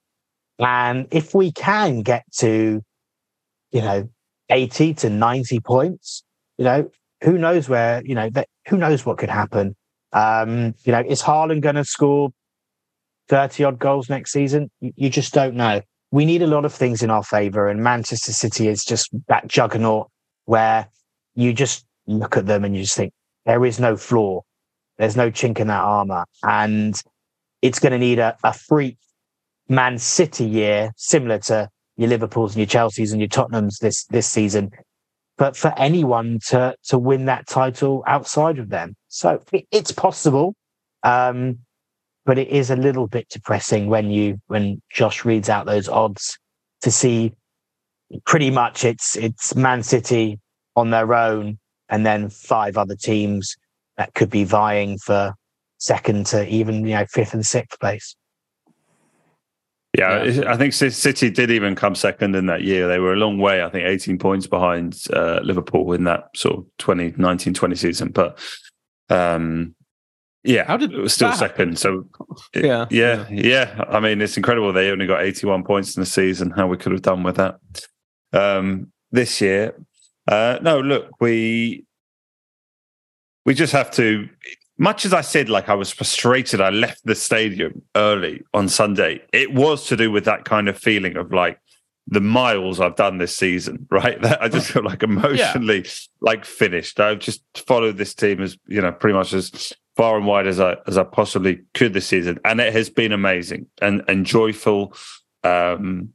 And 0.59 1.07
if 1.11 1.35
we 1.35 1.53
can 1.53 2.03
get 2.03 2.25
to, 2.39 2.83
you 3.71 3.81
know, 3.81 4.09
80 4.49 4.95
to 4.95 5.11
90 5.11 5.61
points, 5.61 6.23
you 6.59 6.65
know, 6.65 6.91
who 7.23 7.39
knows 7.39 7.69
where, 7.69 8.03
you 8.05 8.15
know, 8.15 8.29
that, 8.31 8.49
who 8.69 8.77
knows 8.77 9.07
what 9.07 9.19
could 9.19 9.31
happen. 9.31 9.77
Um, 10.13 10.75
you 10.85 10.93
know, 10.93 11.03
is 11.07 11.23
Haaland 11.23 11.63
going 11.63 11.77
to 11.77 11.85
score 11.85 12.31
30 13.29 13.65
odd 13.65 13.79
goals 13.79 14.09
next 14.09 14.33
season? 14.33 14.71
You, 14.81 14.93
you 14.97 15.11
just 15.11 15.33
don't 15.33 15.55
know. 15.55 15.81
We 16.11 16.25
need 16.25 16.43
a 16.43 16.47
lot 16.47 16.65
of 16.65 16.75
things 16.75 17.03
in 17.03 17.11
our 17.11 17.23
favor. 17.23 17.69
And 17.69 17.83
Manchester 17.83 18.33
City 18.33 18.69
is 18.69 18.85
just 18.85 19.11
that 19.29 19.47
juggernaut 19.47 20.11
where 20.45 20.89
you 21.35 21.53
just 21.53 21.87
look 22.07 22.37
at 22.37 22.47
them 22.47 22.65
and 22.65 22.77
you 22.77 22.83
just 22.83 22.97
think 22.97 23.13
there 23.47 23.65
is 23.65 23.81
no 23.81 23.97
flaw. 23.97 24.43
There's 24.99 25.17
no 25.17 25.31
chink 25.31 25.59
in 25.59 25.69
that 25.69 25.83
armor. 25.83 26.27
And 26.43 27.01
it's 27.63 27.79
going 27.79 27.93
to 27.93 27.99
need 27.99 28.19
a, 28.19 28.37
a 28.45 28.53
freak 28.53 28.99
Man 29.69 29.99
City 29.99 30.45
year, 30.45 30.93
similar 30.97 31.39
to 31.39 31.71
your 31.97 32.09
Liverpools 32.09 32.55
and 32.55 32.59
your 32.59 32.67
Chelseas 32.67 33.13
and 33.13 33.21
your 33.21 33.29
Tottenhams 33.29 33.79
this, 33.79 34.05
this 34.07 34.27
season. 34.27 34.71
But 35.39 35.57
for 35.57 35.73
anyone 35.77 36.41
to, 36.49 36.75
to 36.89 36.99
win 36.99 37.27
that 37.27 37.47
title 37.47 38.05
outside 38.07 38.59
of 38.59 38.69
them. 38.69 38.97
So 39.09 39.43
it, 39.53 39.67
it's 39.71 39.93
possible. 39.93 40.55
Um, 41.03 41.59
but 42.25 42.39
it 42.39 42.49
is 42.49 42.71
a 42.71 42.77
little 42.77 43.09
bit 43.09 43.29
depressing 43.29 43.89
when 43.89 44.11
you, 44.11 44.41
when 44.47 44.81
Josh 44.91 45.25
reads 45.25 45.49
out 45.49 45.67
those 45.67 45.89
odds 45.89 46.39
to 46.83 46.91
see 46.91 47.33
pretty 48.25 48.51
much 48.51 48.85
it's, 48.85 49.17
it's 49.17 49.57
Man 49.57 49.83
City 49.83 50.39
on 50.77 50.91
their 50.91 51.15
own 51.15 51.59
and 51.89 52.07
then 52.07 52.31
five 52.31 52.77
other 52.77 52.97
teams 52.97 53.57
that 53.97 54.15
could 54.15 54.31
be 54.31 54.45
vying 54.45 54.99
for 54.99 55.35
second 55.79 56.27
to 56.27 56.49
even 56.49 56.87
you 56.87 56.95
know 56.95 57.05
fifth 57.07 57.35
and 57.35 57.45
sixth 57.45 57.79
place. 57.81 58.17
Yeah, 59.97 60.25
yeah, 60.25 60.51
I 60.51 60.57
think 60.57 60.73
City 60.73 61.29
did 61.29 61.51
even 61.51 61.75
come 61.75 61.95
second 61.95 62.35
in 62.35 62.47
that 62.47 62.63
year. 62.63 62.89
They 62.89 62.99
were 62.99 63.13
a 63.13 63.17
long 63.17 63.37
way, 63.37 63.63
I 63.63 63.69
think, 63.69 63.87
18 63.87 64.19
points 64.19 64.47
behind 64.47 64.99
uh, 65.13 65.41
Liverpool 65.43 65.93
in 65.93 66.05
that 66.05 66.29
sort 66.35 66.57
of 66.57 66.65
2019 66.79 67.53
20 67.53 67.77
season. 67.77 68.09
But 68.09 68.39
um, 69.11 69.75
yeah, 70.45 70.65
how 70.65 70.79
did 70.79 70.93
it 70.93 70.99
was 70.99 71.13
still 71.13 71.33
second? 71.33 71.79
So 71.79 72.09
it, 72.55 72.65
yeah, 72.65 72.87
yeah, 72.91 73.27
yeah. 73.31 73.85
I 73.89 74.01
mean, 74.01 74.23
it's 74.23 74.39
incredible. 74.39 74.73
They 74.73 74.91
only 74.91 75.07
got 75.07 75.23
81 75.23 75.63
points 75.65 75.95
in 75.95 76.01
the 76.01 76.07
season. 76.07 76.51
How 76.51 76.67
we 76.67 76.79
could 76.79 76.93
have 76.93 77.03
done 77.03 77.23
with 77.23 77.37
that 77.37 77.59
um, 78.33 78.91
this 79.11 79.43
year. 79.43 79.75
Uh, 80.27 80.59
no, 80.63 80.81
look, 80.81 81.11
we 81.21 81.85
we 83.45 83.55
just 83.55 83.73
have 83.73 83.91
to. 83.93 84.29
Much 84.83 85.05
as 85.05 85.15
I 85.15 85.21
said, 85.21 85.49
like 85.49 85.69
I 85.69 85.75
was 85.75 85.93
frustrated, 85.93 86.61
I 86.61 86.71
left 86.71 87.07
the 87.07 87.15
stadium 87.15 87.83
early 87.95 88.43
on 88.53 88.69
Sunday. 88.69 89.23
It 89.33 89.55
was 89.55 89.87
to 89.87 89.97
do 89.97 90.11
with 90.11 90.25
that 90.25 90.45
kind 90.45 90.69
of 90.69 90.77
feeling 90.77 91.17
of 91.17 91.33
like 91.33 91.61
the 92.09 92.21
miles 92.21 92.81
I've 92.81 92.97
done 92.97 93.19
this 93.19 93.37
season, 93.37 93.87
right? 93.93 94.21
That 94.21 94.43
I 94.43 94.49
just 94.49 94.73
feel 94.73 94.83
like 94.83 95.03
emotionally 95.05 95.83
yeah. 95.83 95.91
like 96.21 96.45
finished. 96.45 96.99
I've 96.99 97.21
just 97.21 97.45
followed 97.65 97.97
this 97.97 98.13
team 98.13 98.43
as 98.43 98.59
you 98.67 98.81
know 98.81 98.91
pretty 98.91 99.15
much 99.15 99.33
as 99.33 99.73
far 99.95 100.17
and 100.17 100.27
wide 100.27 100.49
as 100.49 100.59
I 100.59 100.75
as 100.89 100.99
I 100.99 101.05
possibly 101.05 101.61
could 101.75 101.93
this 101.93 102.09
season, 102.09 102.41
and 102.45 102.61
it 102.61 102.73
has 102.73 102.91
been 102.91 103.13
amazing 103.13 103.69
and 103.81 104.03
and 104.09 104.27
joyful. 104.27 104.95
Um, 105.45 106.09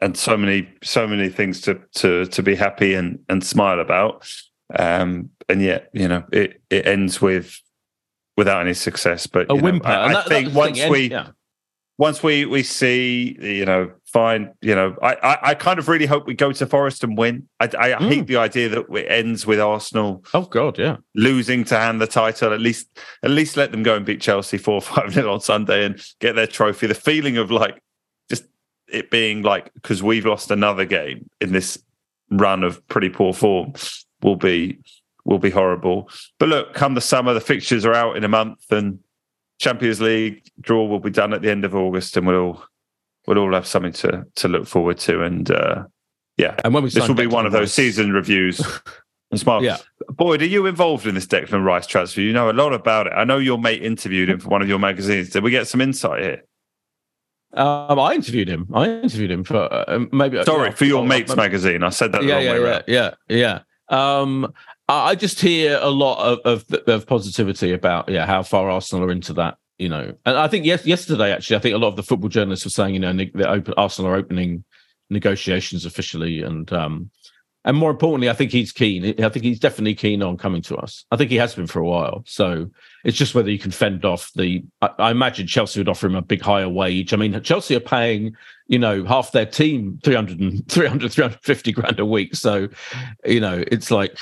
and 0.00 0.16
so 0.16 0.36
many 0.36 0.68
so 0.84 1.08
many 1.08 1.28
things 1.28 1.60
to 1.62 1.80
to 1.94 2.26
to 2.26 2.40
be 2.40 2.54
happy 2.54 2.94
and 2.94 3.18
and 3.28 3.42
smile 3.42 3.80
about 3.80 4.30
um 4.78 5.30
and 5.48 5.62
yet 5.62 5.90
you 5.92 6.08
know 6.08 6.24
it 6.32 6.60
it 6.70 6.86
ends 6.86 7.20
with 7.20 7.60
without 8.36 8.60
any 8.60 8.74
success 8.74 9.26
but 9.26 9.50
a 9.50 9.54
whimper 9.54 9.88
know, 9.88 9.94
I, 9.94 10.06
I 10.06 10.12
that, 10.14 10.28
think 10.28 10.54
once 10.54 10.82
we 10.88 11.10
yeah. 11.10 11.28
once 11.98 12.22
we 12.22 12.44
we 12.44 12.62
see 12.62 13.36
you 13.40 13.64
know 13.64 13.92
fine 14.04 14.52
you 14.60 14.74
know 14.74 14.96
I, 15.02 15.14
I, 15.14 15.38
I 15.50 15.54
kind 15.54 15.78
of 15.78 15.88
really 15.88 16.06
hope 16.06 16.26
we 16.26 16.34
go 16.34 16.52
to 16.52 16.66
Forest 16.66 17.04
and 17.04 17.16
win 17.16 17.48
I, 17.60 17.64
I 17.64 17.90
mm. 17.92 18.08
hate 18.08 18.26
the 18.26 18.36
idea 18.36 18.68
that 18.68 18.86
it 18.90 19.06
ends 19.08 19.46
with 19.46 19.60
Arsenal 19.60 20.24
oh 20.34 20.42
god 20.42 20.78
yeah 20.78 20.96
losing 21.14 21.64
to 21.64 21.78
hand 21.78 22.00
the 22.00 22.06
title 22.06 22.52
at 22.52 22.60
least 22.60 22.88
at 23.22 23.30
least 23.30 23.56
let 23.56 23.72
them 23.72 23.82
go 23.82 23.96
and 23.96 24.04
beat 24.04 24.20
Chelsea 24.20 24.58
four 24.58 24.80
five 24.82 25.14
nil 25.14 25.30
on 25.30 25.40
Sunday 25.40 25.84
and 25.84 26.02
get 26.20 26.34
their 26.34 26.46
trophy 26.46 26.86
the 26.86 26.94
feeling 26.94 27.36
of 27.36 27.50
like 27.50 27.80
just 28.28 28.44
it 28.88 29.10
being 29.10 29.42
like 29.42 29.72
because 29.74 30.02
we've 30.02 30.26
lost 30.26 30.50
another 30.50 30.84
game 30.84 31.28
in 31.40 31.52
this 31.52 31.82
run 32.30 32.64
of 32.64 32.86
pretty 32.88 33.08
poor 33.08 33.32
form 33.32 33.72
will 34.22 34.36
be 34.36 34.78
will 35.26 35.38
be 35.38 35.50
horrible. 35.50 36.08
But 36.38 36.48
look, 36.48 36.72
come 36.72 36.94
the 36.94 37.00
summer, 37.00 37.34
the 37.34 37.40
fixtures 37.40 37.84
are 37.84 37.92
out 37.92 38.16
in 38.16 38.24
a 38.24 38.28
month, 38.28 38.64
and 38.70 39.00
Champions 39.58 40.00
League 40.00 40.50
draw 40.60 40.86
will 40.86 41.00
be 41.00 41.10
done 41.10 41.34
at 41.34 41.42
the 41.42 41.50
end 41.50 41.64
of 41.64 41.74
August, 41.74 42.16
and 42.16 42.26
we'll 42.26 42.64
we'll 43.26 43.38
all 43.38 43.52
have 43.52 43.66
something 43.66 43.92
to 43.92 44.24
to 44.36 44.48
look 44.48 44.66
forward 44.66 44.98
to. 45.00 45.22
And 45.22 45.50
uh, 45.50 45.84
yeah, 46.38 46.54
and 46.64 46.72
when 46.72 46.84
we 46.84 46.90
this 46.90 47.06
will 47.06 47.14
be 47.14 47.26
one 47.26 47.44
of 47.44 47.52
those 47.52 47.74
season 47.74 48.12
reviews. 48.12 48.64
Smart. 49.34 49.64
Yeah. 49.64 49.78
Boyd, 50.08 50.40
are 50.40 50.46
you 50.46 50.66
involved 50.66 51.04
in 51.04 51.16
this 51.16 51.26
Declan 51.26 51.64
Rice 51.64 51.86
transfer? 51.86 52.20
You 52.20 52.32
know 52.32 52.48
a 52.48 52.52
lot 52.52 52.72
about 52.72 53.08
it. 53.08 53.12
I 53.14 53.24
know 53.24 53.38
your 53.38 53.58
mate 53.58 53.82
interviewed 53.82 54.30
him 54.30 54.38
for 54.38 54.48
one 54.48 54.62
of 54.62 54.68
your 54.68 54.78
magazines. 54.78 55.30
Did 55.30 55.42
we 55.42 55.50
get 55.50 55.66
some 55.66 55.80
insight 55.80 56.22
here? 56.22 56.44
Um, 57.52 57.98
I 57.98 58.14
interviewed 58.14 58.48
him. 58.48 58.68
I 58.72 58.88
interviewed 58.88 59.32
him 59.32 59.42
for 59.42 59.56
uh, 59.56 60.06
maybe. 60.12 60.42
Sorry 60.44 60.70
for 60.70 60.84
your 60.84 61.04
mates 61.04 61.34
magazine. 61.34 61.82
I 61.82 61.88
said 61.88 62.12
that. 62.12 62.22
The 62.22 62.28
wrong 62.28 62.38
way. 62.38 62.44
Yeah, 62.46 62.54
yeah, 62.54 62.82
yeah, 62.86 63.14
yeah, 63.28 63.58
yeah, 63.90 64.20
Um, 64.20 64.54
I 64.88 65.14
just 65.16 65.40
hear 65.40 65.78
a 65.82 65.90
lot 65.90 66.18
of, 66.24 66.38
of, 66.44 66.88
of 66.88 67.06
positivity 67.06 67.72
about 67.72 68.08
yeah 68.08 68.26
how 68.26 68.42
far 68.42 68.70
Arsenal 68.70 69.04
are 69.04 69.12
into 69.12 69.32
that. 69.34 69.58
You 69.78 69.90
know, 69.90 70.14
and 70.24 70.38
I 70.38 70.48
think 70.48 70.64
yes, 70.64 70.86
yesterday 70.86 71.32
actually, 71.32 71.56
I 71.56 71.58
think 71.60 71.74
a 71.74 71.78
lot 71.78 71.88
of 71.88 71.96
the 71.96 72.02
football 72.02 72.30
journalists 72.30 72.64
were 72.64 72.70
saying 72.70 72.94
you 72.94 73.00
know 73.00 73.12
that 73.12 73.48
open, 73.48 73.74
Arsenal 73.76 74.10
are 74.10 74.16
opening 74.16 74.64
negotiations 75.10 75.84
officially, 75.84 76.40
and 76.40 76.72
um, 76.72 77.10
And 77.66 77.76
more 77.76 77.90
importantly, 77.90 78.30
I 78.30 78.32
think 78.32 78.52
he's 78.52 78.70
keen. 78.70 79.20
I 79.20 79.28
think 79.28 79.44
he's 79.44 79.58
definitely 79.58 79.96
keen 79.96 80.22
on 80.22 80.36
coming 80.36 80.62
to 80.62 80.76
us. 80.76 81.04
I 81.10 81.16
think 81.16 81.30
he 81.32 81.36
has 81.36 81.52
been 81.52 81.66
for 81.66 81.80
a 81.80 81.84
while. 81.84 82.22
So 82.24 82.70
it's 83.04 83.18
just 83.18 83.34
whether 83.34 83.50
you 83.50 83.58
can 83.58 83.72
fend 83.72 84.04
off 84.04 84.30
the. 84.36 84.64
I, 84.82 84.90
I 84.98 85.10
imagine 85.10 85.48
Chelsea 85.48 85.80
would 85.80 85.88
offer 85.88 86.06
him 86.06 86.14
a 86.14 86.22
big 86.22 86.40
higher 86.40 86.68
wage. 86.68 87.12
I 87.12 87.16
mean, 87.16 87.42
Chelsea 87.42 87.74
are 87.74 87.80
paying, 87.80 88.36
you 88.68 88.78
know, 88.78 89.04
half 89.04 89.32
their 89.32 89.46
team 89.46 89.98
300, 90.04 90.38
and, 90.38 90.70
300 90.70 91.12
350 91.12 91.72
grand 91.72 91.98
a 91.98 92.06
week. 92.06 92.36
So, 92.36 92.68
you 93.24 93.40
know, 93.40 93.64
it's 93.66 93.90
like 93.90 94.16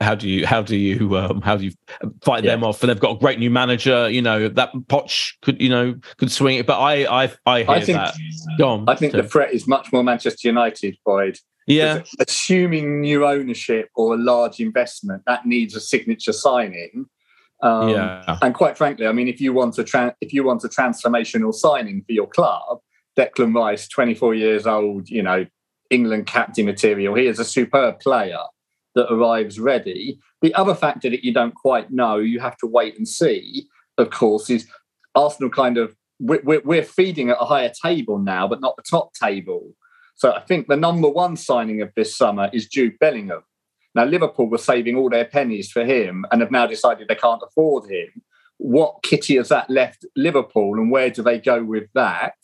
how 0.00 0.14
do 0.14 0.28
you 0.28 0.46
how 0.46 0.62
do 0.62 0.76
you 0.76 1.16
um, 1.16 1.40
how 1.40 1.56
do 1.56 1.64
you 1.64 1.72
fight 2.22 2.44
yeah. 2.44 2.52
them 2.52 2.64
off? 2.64 2.82
And 2.82 2.90
they've 2.90 3.00
got 3.00 3.16
a 3.16 3.18
great 3.18 3.38
new 3.38 3.50
manager. 3.50 4.08
You 4.10 4.22
know 4.22 4.48
that 4.48 4.72
Poch 4.88 5.32
could 5.42 5.60
you 5.60 5.70
know 5.70 5.94
could 6.18 6.30
swing 6.30 6.58
it, 6.58 6.66
but 6.66 6.78
I 6.78 7.24
I 7.24 7.32
I 7.46 7.62
hear 7.62 7.70
I 7.70 7.80
think, 7.80 7.98
that. 7.98 8.14
On, 8.62 8.88
I 8.88 8.94
think 8.94 9.12
the 9.12 9.22
threat 9.22 9.52
is 9.52 9.66
much 9.66 9.92
more 9.92 10.04
Manchester 10.04 10.48
United, 10.48 10.96
Boyd. 11.04 11.38
Yeah, 11.66 12.02
assuming 12.20 13.00
new 13.00 13.26
ownership 13.26 13.88
or 13.96 14.14
a 14.14 14.18
large 14.18 14.60
investment 14.60 15.22
that 15.26 15.46
needs 15.46 15.74
a 15.74 15.80
signature 15.80 16.32
signing. 16.32 17.06
Um, 17.62 17.88
yeah, 17.88 18.38
and 18.42 18.54
quite 18.54 18.76
frankly, 18.76 19.06
I 19.06 19.12
mean, 19.12 19.28
if 19.28 19.40
you 19.40 19.54
want 19.54 19.78
a 19.78 19.84
tra- 19.84 20.14
if 20.20 20.32
you 20.32 20.44
want 20.44 20.62
a 20.62 20.68
transformational 20.68 21.54
signing 21.54 22.04
for 22.06 22.12
your 22.12 22.26
club, 22.26 22.80
Declan 23.18 23.54
Rice, 23.54 23.88
twenty 23.88 24.14
four 24.14 24.34
years 24.34 24.66
old, 24.66 25.08
you 25.08 25.22
know, 25.22 25.46
England 25.88 26.26
captain 26.26 26.66
material. 26.66 27.14
He 27.14 27.26
is 27.26 27.38
a 27.38 27.44
superb 27.46 27.98
player 28.00 28.42
that 28.96 29.12
arrives 29.12 29.60
ready. 29.60 30.18
The 30.42 30.54
other 30.54 30.74
factor 30.74 31.08
that 31.08 31.24
you 31.24 31.32
don't 31.32 31.54
quite 31.54 31.92
know, 31.92 32.16
you 32.16 32.40
have 32.40 32.56
to 32.58 32.66
wait 32.66 32.96
and 32.96 33.06
see, 33.06 33.68
of 33.98 34.10
course, 34.10 34.50
is 34.50 34.66
Arsenal 35.14 35.50
kind 35.50 35.78
of, 35.78 35.94
we're, 36.18 36.62
we're 36.64 36.82
feeding 36.82 37.30
at 37.30 37.36
a 37.40 37.44
higher 37.44 37.70
table 37.82 38.18
now, 38.18 38.48
but 38.48 38.60
not 38.60 38.74
the 38.76 38.82
top 38.82 39.12
table. 39.14 39.74
So 40.16 40.32
I 40.32 40.40
think 40.40 40.66
the 40.66 40.76
number 40.76 41.08
one 41.08 41.36
signing 41.36 41.82
of 41.82 41.92
this 41.94 42.16
summer 42.16 42.48
is 42.52 42.66
Jude 42.66 42.98
Bellingham. 42.98 43.42
Now, 43.94 44.04
Liverpool 44.04 44.48
were 44.48 44.58
saving 44.58 44.96
all 44.96 45.10
their 45.10 45.26
pennies 45.26 45.70
for 45.70 45.84
him 45.84 46.24
and 46.32 46.40
have 46.40 46.50
now 46.50 46.66
decided 46.66 47.08
they 47.08 47.14
can't 47.14 47.42
afford 47.46 47.90
him. 47.90 48.22
What 48.56 49.02
kitty 49.02 49.36
has 49.36 49.50
that 49.50 49.68
left 49.68 50.06
Liverpool 50.16 50.74
and 50.74 50.90
where 50.90 51.10
do 51.10 51.22
they 51.22 51.38
go 51.38 51.62
with 51.62 51.88
that? 51.94 52.34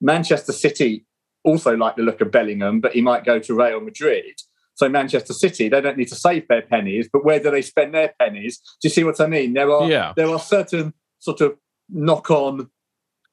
Manchester 0.00 0.52
City 0.52 1.06
also 1.44 1.76
like 1.76 1.96
the 1.96 2.02
look 2.02 2.20
of 2.20 2.32
Bellingham, 2.32 2.80
but 2.80 2.92
he 2.92 3.00
might 3.00 3.24
go 3.24 3.38
to 3.38 3.54
Real 3.54 3.80
Madrid. 3.80 4.40
So 4.74 4.88
Manchester 4.88 5.34
City, 5.34 5.68
they 5.68 5.80
don't 5.80 5.98
need 5.98 6.08
to 6.08 6.16
save 6.16 6.48
their 6.48 6.62
pennies, 6.62 7.08
but 7.12 7.24
where 7.24 7.38
do 7.38 7.50
they 7.50 7.62
spend 7.62 7.94
their 7.94 8.14
pennies? 8.18 8.58
Do 8.80 8.88
you 8.88 8.90
see 8.90 9.04
what 9.04 9.20
I 9.20 9.26
mean? 9.26 9.52
There 9.52 9.70
are 9.70 9.88
yeah. 9.88 10.12
there 10.16 10.28
are 10.28 10.38
certain 10.38 10.94
sort 11.18 11.40
of 11.40 11.56
knock 11.88 12.30
on 12.30 12.68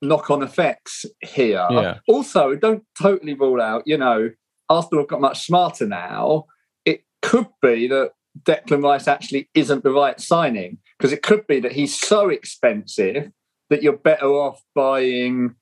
knock 0.02 0.30
on 0.30 0.44
effects 0.44 1.06
here. 1.22 1.66
Yeah. 1.70 2.00
Also, 2.08 2.56
don't 2.56 2.84
totally 3.00 3.34
rule 3.34 3.62
out, 3.62 3.84
you 3.86 3.98
know, 3.98 4.32
Arsenal 4.70 5.04
have 5.04 5.10
got 5.10 5.22
much 5.22 5.46
smarter 5.46 5.86
now. 5.86 6.46
It 6.86 7.04
could 7.22 7.48
be 7.62 7.88
that 7.88 8.12
Declan 8.44 8.84
Rice 8.84 9.08
actually 9.08 9.50
isn't 9.54 9.84
the 9.84 9.92
right 9.92 10.20
signing 10.20 10.78
because 10.98 11.12
it 11.12 11.24
could 11.24 11.48
be 11.48 11.60
that 11.60 11.74
he's 11.74 12.00
so 12.00 12.30
expensive 12.30 13.32
that 13.70 13.84
you're 13.84 13.98
better 13.98 14.28
off 14.28 14.62
buying, 14.76 15.56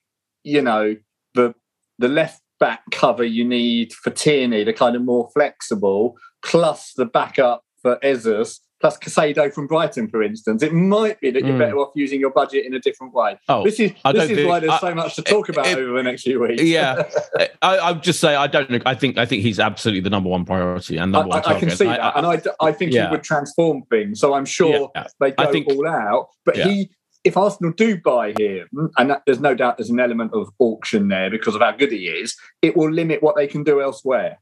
you 0.43 0.61
know, 0.61 0.95
the 1.33 1.55
the 1.99 2.07
left 2.07 2.41
back 2.59 2.81
cover 2.91 3.23
you 3.23 3.45
need 3.45 3.93
for 3.93 4.09
Tierney, 4.09 4.63
the 4.63 4.73
kind 4.73 4.95
of 4.95 5.03
more 5.03 5.29
flexible, 5.33 6.17
plus 6.43 6.93
the 6.93 7.05
backup 7.05 7.63
for 7.81 7.99
Jesus, 8.01 8.61
plus 8.79 8.97
Caicedo 8.97 9.53
from 9.53 9.67
Brighton, 9.67 10.07
for 10.07 10.21
instance. 10.21 10.61
It 10.61 10.73
might 10.73 11.19
be 11.19 11.31
that 11.31 11.43
you're 11.43 11.55
mm. 11.55 11.59
better 11.59 11.77
off 11.77 11.91
using 11.95 12.19
your 12.19 12.31
budget 12.31 12.65
in 12.65 12.73
a 12.73 12.79
different 12.79 13.13
way. 13.13 13.37
Oh, 13.49 13.63
this 13.63 13.79
is 13.79 13.91
this 14.13 14.29
is 14.29 14.45
why 14.45 14.59
there's 14.59 14.73
I, 14.73 14.79
so 14.79 14.95
much 14.95 15.15
to 15.15 15.21
talk 15.21 15.49
about 15.49 15.67
it, 15.67 15.77
over 15.77 15.97
the 15.97 16.03
next 16.03 16.23
few 16.23 16.39
weeks. 16.39 16.61
Yeah, 16.61 17.03
I, 17.61 17.77
I 17.77 17.91
would 17.91 18.03
just 18.03 18.19
say 18.19 18.35
I 18.35 18.47
don't. 18.47 18.81
I 18.85 18.95
think 18.95 19.17
I 19.17 19.25
think 19.25 19.43
he's 19.43 19.59
absolutely 19.59 20.01
the 20.01 20.09
number 20.09 20.29
one 20.29 20.45
priority 20.45 20.97
and 20.97 21.11
number 21.11 21.33
I, 21.33 21.35
one 21.35 21.43
target. 21.43 21.57
I 21.57 21.59
can 21.67 21.77
see 21.77 21.85
that, 21.85 22.17
and 22.17 22.25
I, 22.25 22.41
I 22.59 22.71
think 22.71 22.93
yeah. 22.93 23.05
he 23.05 23.11
would 23.11 23.23
transform 23.23 23.83
things. 23.89 24.19
So 24.19 24.33
I'm 24.33 24.45
sure 24.45 24.91
yeah. 24.95 25.07
they 25.19 25.31
go 25.31 25.51
think, 25.51 25.67
all 25.69 25.87
out. 25.87 26.29
But 26.45 26.57
yeah. 26.57 26.67
he 26.67 26.89
if 27.27 27.35
Arsenal 27.35 27.73
do 27.73 27.99
buy 27.99 28.33
him, 28.37 28.67
and 28.97 29.09
that, 29.09 29.23
there's 29.25 29.39
no 29.39 29.53
doubt 29.53 29.77
there's 29.77 29.89
an 29.89 29.99
element 29.99 30.31
of 30.33 30.49
auction 30.59 31.09
there 31.09 31.29
because 31.29 31.55
of 31.55 31.61
how 31.61 31.71
good 31.71 31.91
he 31.91 32.07
is, 32.07 32.35
it 32.61 32.77
will 32.77 32.89
limit 32.89 33.21
what 33.21 33.35
they 33.35 33.47
can 33.47 33.63
do 33.63 33.81
elsewhere. 33.81 34.39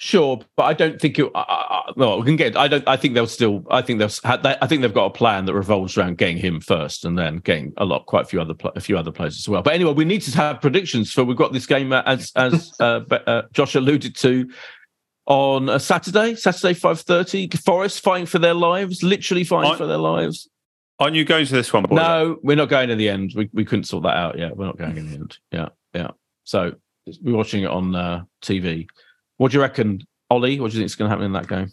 Sure, 0.00 0.38
but 0.56 0.62
I 0.62 0.74
don't 0.74 1.00
think 1.00 1.18
you. 1.18 1.32
Uh, 1.34 1.38
uh, 1.48 1.92
well, 1.96 2.20
we 2.20 2.26
can 2.26 2.36
get. 2.36 2.56
I 2.56 2.68
don't. 2.68 2.86
I 2.86 2.96
think 2.96 3.14
they'll 3.14 3.26
still. 3.26 3.66
I 3.68 3.82
think 3.82 3.98
they'll. 3.98 4.12
I 4.24 4.66
think 4.68 4.82
they've 4.82 4.94
got 4.94 5.06
a 5.06 5.10
plan 5.10 5.46
that 5.46 5.54
revolves 5.54 5.98
around 5.98 6.18
getting 6.18 6.36
him 6.36 6.60
first, 6.60 7.04
and 7.04 7.18
then 7.18 7.38
getting 7.38 7.72
a 7.78 7.84
lot, 7.84 8.06
quite 8.06 8.22
a 8.22 8.28
few 8.28 8.40
other, 8.40 8.54
a 8.76 8.80
few 8.80 8.96
other 8.96 9.10
players 9.10 9.36
as 9.36 9.48
well. 9.48 9.60
But 9.60 9.74
anyway, 9.74 9.94
we 9.94 10.04
need 10.04 10.22
to 10.22 10.36
have 10.36 10.60
predictions 10.60 11.12
for. 11.12 11.24
We've 11.24 11.36
got 11.36 11.52
this 11.52 11.66
game 11.66 11.92
uh, 11.92 12.04
as 12.06 12.30
as 12.36 12.72
uh, 12.80 13.00
uh, 13.10 13.42
Josh 13.52 13.74
alluded 13.74 14.14
to 14.16 14.48
on 15.26 15.68
a 15.68 15.80
Saturday, 15.80 16.36
Saturday 16.36 16.74
five 16.74 17.00
thirty. 17.00 17.48
Forest 17.48 18.00
fighting 18.00 18.26
for 18.26 18.38
their 18.38 18.54
lives, 18.54 19.02
literally 19.02 19.42
fighting 19.42 19.76
for 19.76 19.88
their 19.88 19.98
lives. 19.98 20.48
Aren't 21.00 21.14
you 21.14 21.24
going 21.24 21.46
to 21.46 21.52
this 21.52 21.72
one? 21.72 21.84
Boyd? 21.84 21.96
No, 21.96 22.38
we're 22.42 22.56
not 22.56 22.68
going 22.68 22.88
to 22.88 22.96
the 22.96 23.08
end. 23.08 23.32
We 23.36 23.48
we 23.52 23.64
couldn't 23.64 23.84
sort 23.84 24.02
that 24.02 24.16
out 24.16 24.38
yet. 24.38 24.56
We're 24.56 24.66
not 24.66 24.78
going 24.78 24.96
in 24.96 25.08
the 25.08 25.14
end. 25.14 25.38
Yeah, 25.52 25.68
yeah. 25.94 26.10
So 26.44 26.72
we're 27.22 27.36
watching 27.36 27.62
it 27.62 27.70
on 27.70 27.94
uh, 27.94 28.24
TV. 28.42 28.88
What 29.36 29.52
do 29.52 29.58
you 29.58 29.62
reckon, 29.62 30.02
Ollie? 30.28 30.58
What 30.58 30.70
do 30.70 30.76
you 30.76 30.80
think 30.80 30.86
is 30.86 30.96
going 30.96 31.08
to 31.08 31.10
happen 31.10 31.24
in 31.24 31.32
that 31.32 31.48
game? 31.48 31.70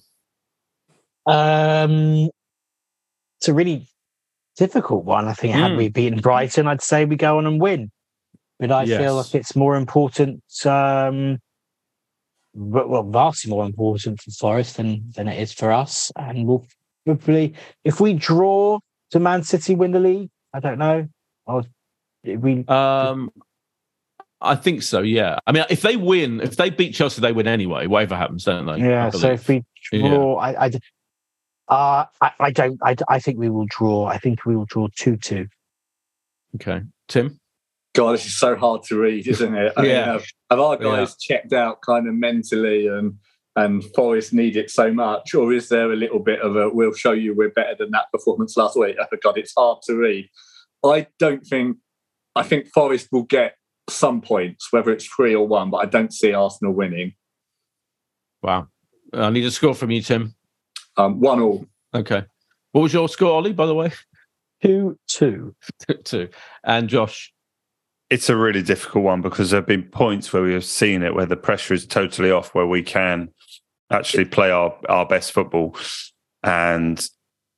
Um, 1.25 2.29
it's 3.39 3.47
a 3.47 3.53
really 3.53 3.87
difficult 4.57 5.05
one. 5.05 5.27
I 5.27 5.33
think. 5.33 5.55
Mm. 5.55 5.59
Had 5.59 5.71
hmm. 5.71 5.77
we 5.77 5.89
beaten 5.89 6.19
Brighton, 6.19 6.67
I'd 6.67 6.83
say 6.83 7.05
we 7.05 7.15
go 7.15 7.39
on 7.39 7.47
and 7.47 7.59
win. 7.59 7.91
But 8.59 8.71
I 8.71 8.83
yes. 8.83 8.99
feel 8.99 9.15
like 9.15 9.33
it's 9.33 9.55
more 9.55 9.75
important. 9.75 10.43
Um, 10.65 11.39
well, 12.53 13.03
vastly 13.03 13.49
more 13.49 13.65
important 13.65 14.21
for 14.21 14.31
Forest 14.31 14.77
than 14.77 15.11
than 15.15 15.27
it 15.27 15.41
is 15.41 15.51
for 15.51 15.71
us, 15.71 16.11
and 16.15 16.47
we'll 16.47 16.65
probably 17.05 17.53
if 17.83 17.99
we 17.99 18.13
draw 18.13 18.79
to 19.15 19.19
Man 19.21 19.43
City 19.43 19.75
win 19.75 19.91
the 19.91 19.99
league? 20.01 20.29
I 20.53 20.59
don't 20.59 20.77
know. 20.77 21.07
Or 21.45 21.63
we 22.25 22.65
um 22.67 23.31
I 24.41 24.55
think 24.55 24.83
so, 24.83 24.99
yeah. 24.99 25.39
I 25.47 25.53
mean, 25.53 25.63
if 25.69 25.81
they 25.81 25.95
win, 25.95 26.41
if 26.41 26.57
they 26.57 26.69
beat 26.69 26.93
Chelsea, 26.93 27.21
they 27.21 27.31
win 27.31 27.47
anyway, 27.47 27.87
whatever 27.87 28.17
happens, 28.17 28.43
don't 28.43 28.65
they? 28.65 28.85
Yeah, 28.85 29.09
so 29.09 29.31
if 29.31 29.47
we 29.47 29.63
draw, 29.89 30.45
yeah. 30.45 30.59
I, 30.59 30.65
I, 30.65 30.71
uh, 31.73 32.05
I, 32.21 32.31
I, 32.41 32.51
don't, 32.51 32.77
I, 32.83 32.95
I 33.07 33.19
think 33.19 33.39
we 33.39 33.49
will 33.49 33.65
draw. 33.69 34.05
I 34.05 34.17
think 34.17 34.45
we 34.45 34.57
will 34.57 34.65
draw 34.65 34.87
2 34.97 35.15
2. 35.15 35.47
Okay. 36.55 36.81
Tim? 37.07 37.39
God, 37.95 38.11
this 38.11 38.25
is 38.25 38.37
so 38.37 38.57
hard 38.57 38.83
to 38.83 38.99
read, 38.99 39.25
isn't 39.27 39.55
it? 39.55 39.73
I 39.77 39.81
yeah. 39.83 39.93
Mean, 39.93 40.05
have, 40.05 40.25
have, 40.51 40.59
our 40.59 40.77
guys 40.77 41.15
yeah. 41.27 41.37
checked 41.37 41.53
out 41.53 41.81
kind 41.81 42.07
of 42.07 42.13
mentally 42.13 42.87
and 42.87 43.15
and 43.55 43.83
Forest 43.95 44.33
need 44.33 44.57
it 44.57 44.69
so 44.69 44.93
much? 44.93 45.33
Or 45.33 45.53
is 45.53 45.69
there 45.69 45.91
a 45.91 45.95
little 45.95 46.19
bit 46.19 46.41
of 46.41 46.55
a 46.55 46.69
we'll 46.69 46.93
show 46.93 47.11
you 47.11 47.33
we're 47.33 47.49
better 47.49 47.75
than 47.77 47.91
that 47.91 48.11
performance 48.11 48.57
last 48.57 48.77
week? 48.77 48.97
Oh 48.99 49.17
God, 49.21 49.37
it's 49.37 49.53
hard 49.55 49.79
to 49.83 49.95
read. 49.95 50.29
I 50.83 51.07
don't 51.19 51.45
think 51.45 51.77
I 52.35 52.43
think 52.43 52.67
Forest 52.67 53.09
will 53.11 53.23
get 53.23 53.55
some 53.89 54.21
points, 54.21 54.71
whether 54.71 54.91
it's 54.91 55.05
three 55.05 55.35
or 55.35 55.47
one, 55.47 55.69
but 55.69 55.77
I 55.77 55.85
don't 55.85 56.13
see 56.13 56.33
Arsenal 56.33 56.73
winning. 56.73 57.13
Wow. 58.43 58.67
I 59.13 59.29
need 59.29 59.45
a 59.45 59.51
score 59.51 59.73
from 59.73 59.91
you, 59.91 60.01
Tim. 60.01 60.35
Um, 60.97 61.19
one 61.19 61.39
all. 61.39 61.65
Okay. 61.93 62.23
What 62.71 62.81
was 62.81 62.93
your 62.93 63.07
score, 63.07 63.31
Ollie, 63.31 63.53
by 63.53 63.65
the 63.65 63.75
way? 63.75 63.91
Two 64.61 64.97
two. 65.07 65.55
two. 66.03 66.29
And 66.63 66.89
Josh? 66.89 67.31
It's 68.09 68.29
a 68.29 68.35
really 68.35 68.61
difficult 68.61 69.03
one 69.03 69.21
because 69.21 69.49
there 69.49 69.59
have 69.59 69.67
been 69.67 69.83
points 69.83 70.31
where 70.31 70.43
we 70.43 70.53
have 70.53 70.65
seen 70.65 71.01
it 71.01 71.15
where 71.15 71.25
the 71.25 71.35
pressure 71.35 71.73
is 71.73 71.87
totally 71.87 72.29
off, 72.29 72.53
where 72.53 72.67
we 72.67 72.83
can 72.83 73.29
actually 73.91 74.25
play 74.25 74.51
our, 74.51 74.75
our 74.89 75.05
best 75.05 75.31
football. 75.31 75.75
And, 76.43 77.05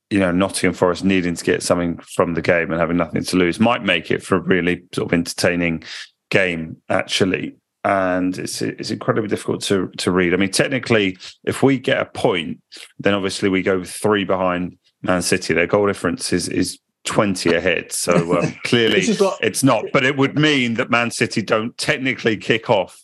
you 0.09 0.19
know, 0.19 0.32
Nottingham 0.32 0.73
Forest 0.73 1.03
needing 1.03 1.36
to 1.36 1.43
get 1.43 1.63
something 1.63 1.97
from 1.99 2.34
the 2.34 2.41
game 2.41 2.71
and 2.71 2.80
having 2.80 2.97
nothing 2.97 3.23
to 3.23 3.38
lose 3.38 3.59
might 3.59 3.84
make 3.84 4.11
it 4.11 4.23
for 4.23 4.36
a 4.36 4.41
really 4.41 4.84
sort 4.93 5.11
of 5.11 5.13
entertaining 5.13 5.84
game, 6.30 6.78
actually. 6.89 7.55
And 7.84 8.38
it's 8.38 8.61
it's 8.61 8.91
incredibly 8.91 9.30
difficult 9.30 9.61
to 9.63 9.89
to 9.97 10.11
read. 10.11 10.34
I 10.34 10.38
mean, 10.38 10.51
technically, 10.51 11.17
if 11.45 11.63
we 11.63 11.80
get 11.80 12.01
a 12.01 12.05
point, 12.05 12.61
then 12.99 13.13
obviously 13.13 13.47
we 13.47 13.61
go 13.61 13.84
three 13.84 14.25
behind 14.25 14.78
Man 15.03 15.21
City. 15.21 15.53
Their 15.53 15.67
goal 15.67 15.88
difference 15.88 16.34
is 16.34 16.49
is 16.49 16.80
20 17.05 17.53
ahead. 17.53 17.91
So 17.91 18.39
um, 18.39 18.53
clearly 18.65 18.99
it's 19.41 19.63
not. 19.63 19.86
But 19.93 20.03
it 20.03 20.17
would 20.17 20.38
mean 20.38 20.75
that 20.75 20.91
Man 20.91 21.11
City 21.11 21.41
don't 21.41 21.78
technically 21.78 22.38
kick 22.38 22.69
off 22.69 23.01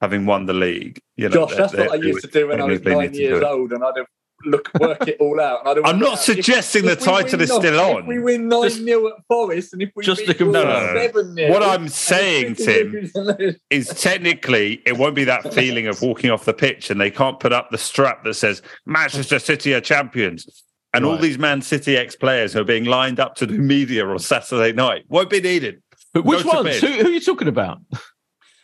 having 0.00 0.26
won 0.26 0.46
the 0.46 0.54
league. 0.54 1.00
You 1.16 1.28
know, 1.28 1.46
Josh, 1.46 1.56
that's 1.56 1.74
what 1.74 1.92
I 1.92 1.94
used 1.96 2.22
to 2.22 2.30
do 2.30 2.48
when 2.48 2.60
I 2.60 2.64
was 2.64 2.82
nine 2.82 3.14
years 3.14 3.42
old, 3.42 3.72
and 3.72 3.84
I'd 3.84 3.96
have 3.96 4.06
look 4.44 4.70
work 4.80 5.06
it 5.06 5.16
all 5.20 5.40
out. 5.40 5.66
And 5.66 5.86
I'm 5.86 5.98
not 5.98 6.18
suggesting 6.18 6.84
if, 6.84 6.86
the 6.86 6.92
if 6.92 7.04
title 7.04 7.40
is 7.40 7.52
still 7.52 7.80
on. 7.80 8.02
If 8.02 8.06
we 8.06 8.18
win 8.18 8.48
nine 8.48 8.84
nil 8.84 9.08
at 9.08 9.14
Forest, 9.28 9.72
and 9.72 9.82
if 9.82 9.90
we 9.94 10.04
just 10.04 10.26
to 10.26 10.44
no, 10.44 10.64
no, 10.64 11.48
what 11.50 11.62
I'm 11.62 11.88
saying, 11.88 12.56
Tim, 12.56 13.10
is 13.70 13.88
technically 13.88 14.82
it 14.86 14.96
won't 14.96 15.14
be 15.14 15.24
that 15.24 15.52
feeling 15.54 15.86
of 15.86 16.00
walking 16.02 16.30
off 16.30 16.44
the 16.44 16.54
pitch, 16.54 16.90
and 16.90 17.00
they 17.00 17.10
can't 17.10 17.38
put 17.40 17.52
up 17.52 17.70
the 17.70 17.78
strap 17.78 18.24
that 18.24 18.34
says 18.34 18.62
Manchester 18.86 19.38
City 19.38 19.74
are 19.74 19.80
champions. 19.80 20.64
And 20.92 21.04
right. 21.04 21.12
all 21.12 21.18
these 21.18 21.38
Man 21.38 21.62
City 21.62 21.96
ex 21.96 22.16
players 22.16 22.52
who 22.52 22.60
are 22.60 22.64
being 22.64 22.84
lined 22.84 23.20
up 23.20 23.36
to 23.36 23.46
do 23.46 23.56
media 23.58 24.04
on 24.04 24.18
Saturday 24.18 24.72
night 24.72 25.04
won't 25.08 25.30
be 25.30 25.40
needed. 25.40 25.82
But 26.12 26.24
which 26.24 26.44
ones? 26.44 26.80
Who, 26.80 26.88
who, 26.88 27.06
are 27.06 27.10
you 27.10 27.20
talking 27.20 27.46
about? 27.46 27.78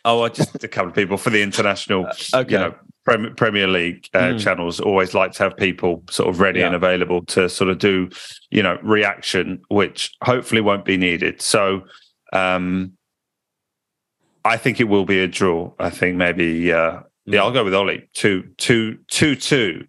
Oh, 0.09 0.25
just 0.29 0.63
a 0.63 0.69
couple 0.69 0.87
of 0.87 0.95
people 0.95 1.17
for 1.17 1.31
the 1.31 1.41
international, 1.41 2.05
uh, 2.05 2.37
okay. 2.37 2.53
you 2.53 2.57
know, 2.57 2.75
Premier 3.35 3.67
League 3.67 4.07
uh, 4.13 4.19
mm. 4.19 4.39
channels 4.39 4.79
always 4.79 5.13
like 5.13 5.33
to 5.33 5.43
have 5.43 5.57
people 5.57 6.01
sort 6.09 6.29
of 6.29 6.39
ready 6.39 6.61
yeah. 6.61 6.67
and 6.67 6.75
available 6.75 7.25
to 7.25 7.49
sort 7.49 7.69
of 7.69 7.77
do, 7.79 8.09
you 8.49 8.63
know, 8.63 8.79
reaction, 8.83 9.61
which 9.67 10.15
hopefully 10.23 10.61
won't 10.61 10.85
be 10.85 10.95
needed. 10.95 11.41
So, 11.41 11.81
um, 12.31 12.93
I 14.45 14.55
think 14.55 14.79
it 14.79 14.85
will 14.85 15.03
be 15.03 15.19
a 15.19 15.27
draw. 15.27 15.73
I 15.77 15.89
think 15.89 16.15
maybe, 16.15 16.71
uh, 16.71 17.01
yeah, 17.25 17.41
I'll 17.41 17.51
go 17.51 17.65
with 17.65 17.75
Ollie 17.75 18.09
two, 18.13 18.49
two, 18.55 18.99
two, 19.09 19.35
two. 19.35 19.87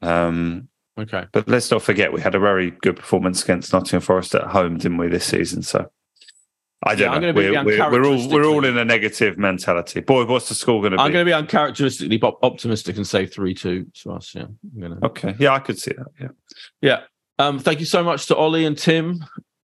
Um, 0.00 0.68
okay, 0.96 1.26
but 1.32 1.48
let's 1.48 1.72
not 1.72 1.82
forget 1.82 2.12
we 2.12 2.20
had 2.20 2.36
a 2.36 2.40
very 2.40 2.70
good 2.70 2.94
performance 2.94 3.42
against 3.42 3.72
Nottingham 3.72 4.00
Forest 4.00 4.36
at 4.36 4.44
home, 4.44 4.78
didn't 4.78 4.98
we, 4.98 5.08
this 5.08 5.24
season? 5.24 5.62
So 5.62 5.90
I 6.86 6.94
don't 6.94 7.22
yeah, 7.22 7.32
know. 7.32 7.32
We're, 7.34 7.64
we're, 7.64 7.90
we're, 7.90 8.06
all 8.06 8.28
we're 8.28 8.44
all 8.44 8.64
in 8.64 8.78
a 8.78 8.84
negative 8.84 9.36
mentality. 9.36 10.00
Boyd, 10.00 10.28
what's 10.28 10.48
the 10.48 10.54
score 10.54 10.80
going 10.80 10.92
to 10.92 10.98
be? 10.98 11.02
I'm 11.02 11.12
going 11.12 11.24
to 11.24 11.28
be 11.28 11.34
uncharacteristically 11.34 12.20
optimistic 12.22 12.96
and 12.96 13.06
say 13.06 13.26
three 13.26 13.54
two 13.54 13.86
to 14.02 14.12
us. 14.12 14.34
Yeah. 14.34 14.46
Gonna... 14.78 14.98
Okay. 15.02 15.34
Yeah, 15.38 15.52
I 15.52 15.58
could 15.58 15.78
see 15.78 15.92
that. 15.92 16.06
Yeah. 16.20 16.28
Yeah. 16.80 17.00
Um, 17.38 17.58
thank 17.58 17.80
you 17.80 17.86
so 17.86 18.02
much 18.02 18.26
to 18.26 18.36
Ollie 18.36 18.64
and 18.64 18.78
Tim 18.78 19.24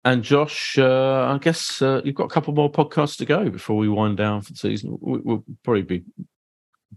and 0.06 0.24
Josh. 0.24 0.78
Uh, 0.78 1.34
I 1.34 1.38
guess 1.40 1.82
uh, 1.82 2.02
you've 2.06 2.16
got 2.16 2.26
a 2.26 2.30
couple 2.30 2.54
more 2.54 2.72
podcasts 2.72 3.18
to 3.18 3.26
go 3.26 3.50
before 3.50 3.76
we 3.78 3.90
wind 3.90 4.18
down 4.18 4.42
for 4.42 4.54
the 4.54 4.58
season. 4.58 4.98
We'll 5.02 5.44
probably 5.64 5.82
be 5.82 6.04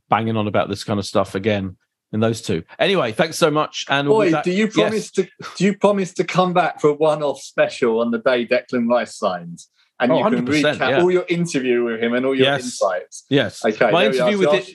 banging 0.08 0.36
on 0.36 0.46
about 0.46 0.68
this 0.68 0.84
kind 0.84 1.00
of 1.00 1.06
stuff 1.06 1.34
again 1.34 1.76
in 2.12 2.20
those 2.20 2.42
two. 2.42 2.62
Anyway, 2.78 3.12
thanks 3.12 3.36
so 3.36 3.50
much. 3.50 3.86
And 3.88 4.08
we'll 4.08 4.42
do 4.42 4.52
you 4.52 4.68
promise 4.68 5.10
yes. 5.16 5.28
to 5.28 5.28
do 5.56 5.64
you 5.64 5.76
promise 5.76 6.12
to 6.14 6.24
come 6.24 6.52
back 6.52 6.80
for 6.80 6.90
a 6.90 6.94
one-off 6.94 7.40
special 7.40 8.00
on 8.00 8.10
the 8.10 8.18
day 8.18 8.46
Declan 8.46 8.88
Rice 8.88 9.16
signs? 9.16 9.68
And 10.00 10.12
oh, 10.12 10.18
you 10.18 10.36
can 10.36 10.46
recap 10.46 10.78
yeah. 10.78 11.02
all 11.02 11.10
your 11.10 11.26
interview 11.28 11.84
with 11.84 12.02
him 12.02 12.14
and 12.14 12.24
all 12.24 12.34
your 12.34 12.46
yes. 12.46 12.64
insights. 12.64 13.26
Yes. 13.28 13.62
Okay. 13.64 13.90
My 13.90 14.06
interview 14.06 14.38
with 14.38 14.54
it, 14.54 14.70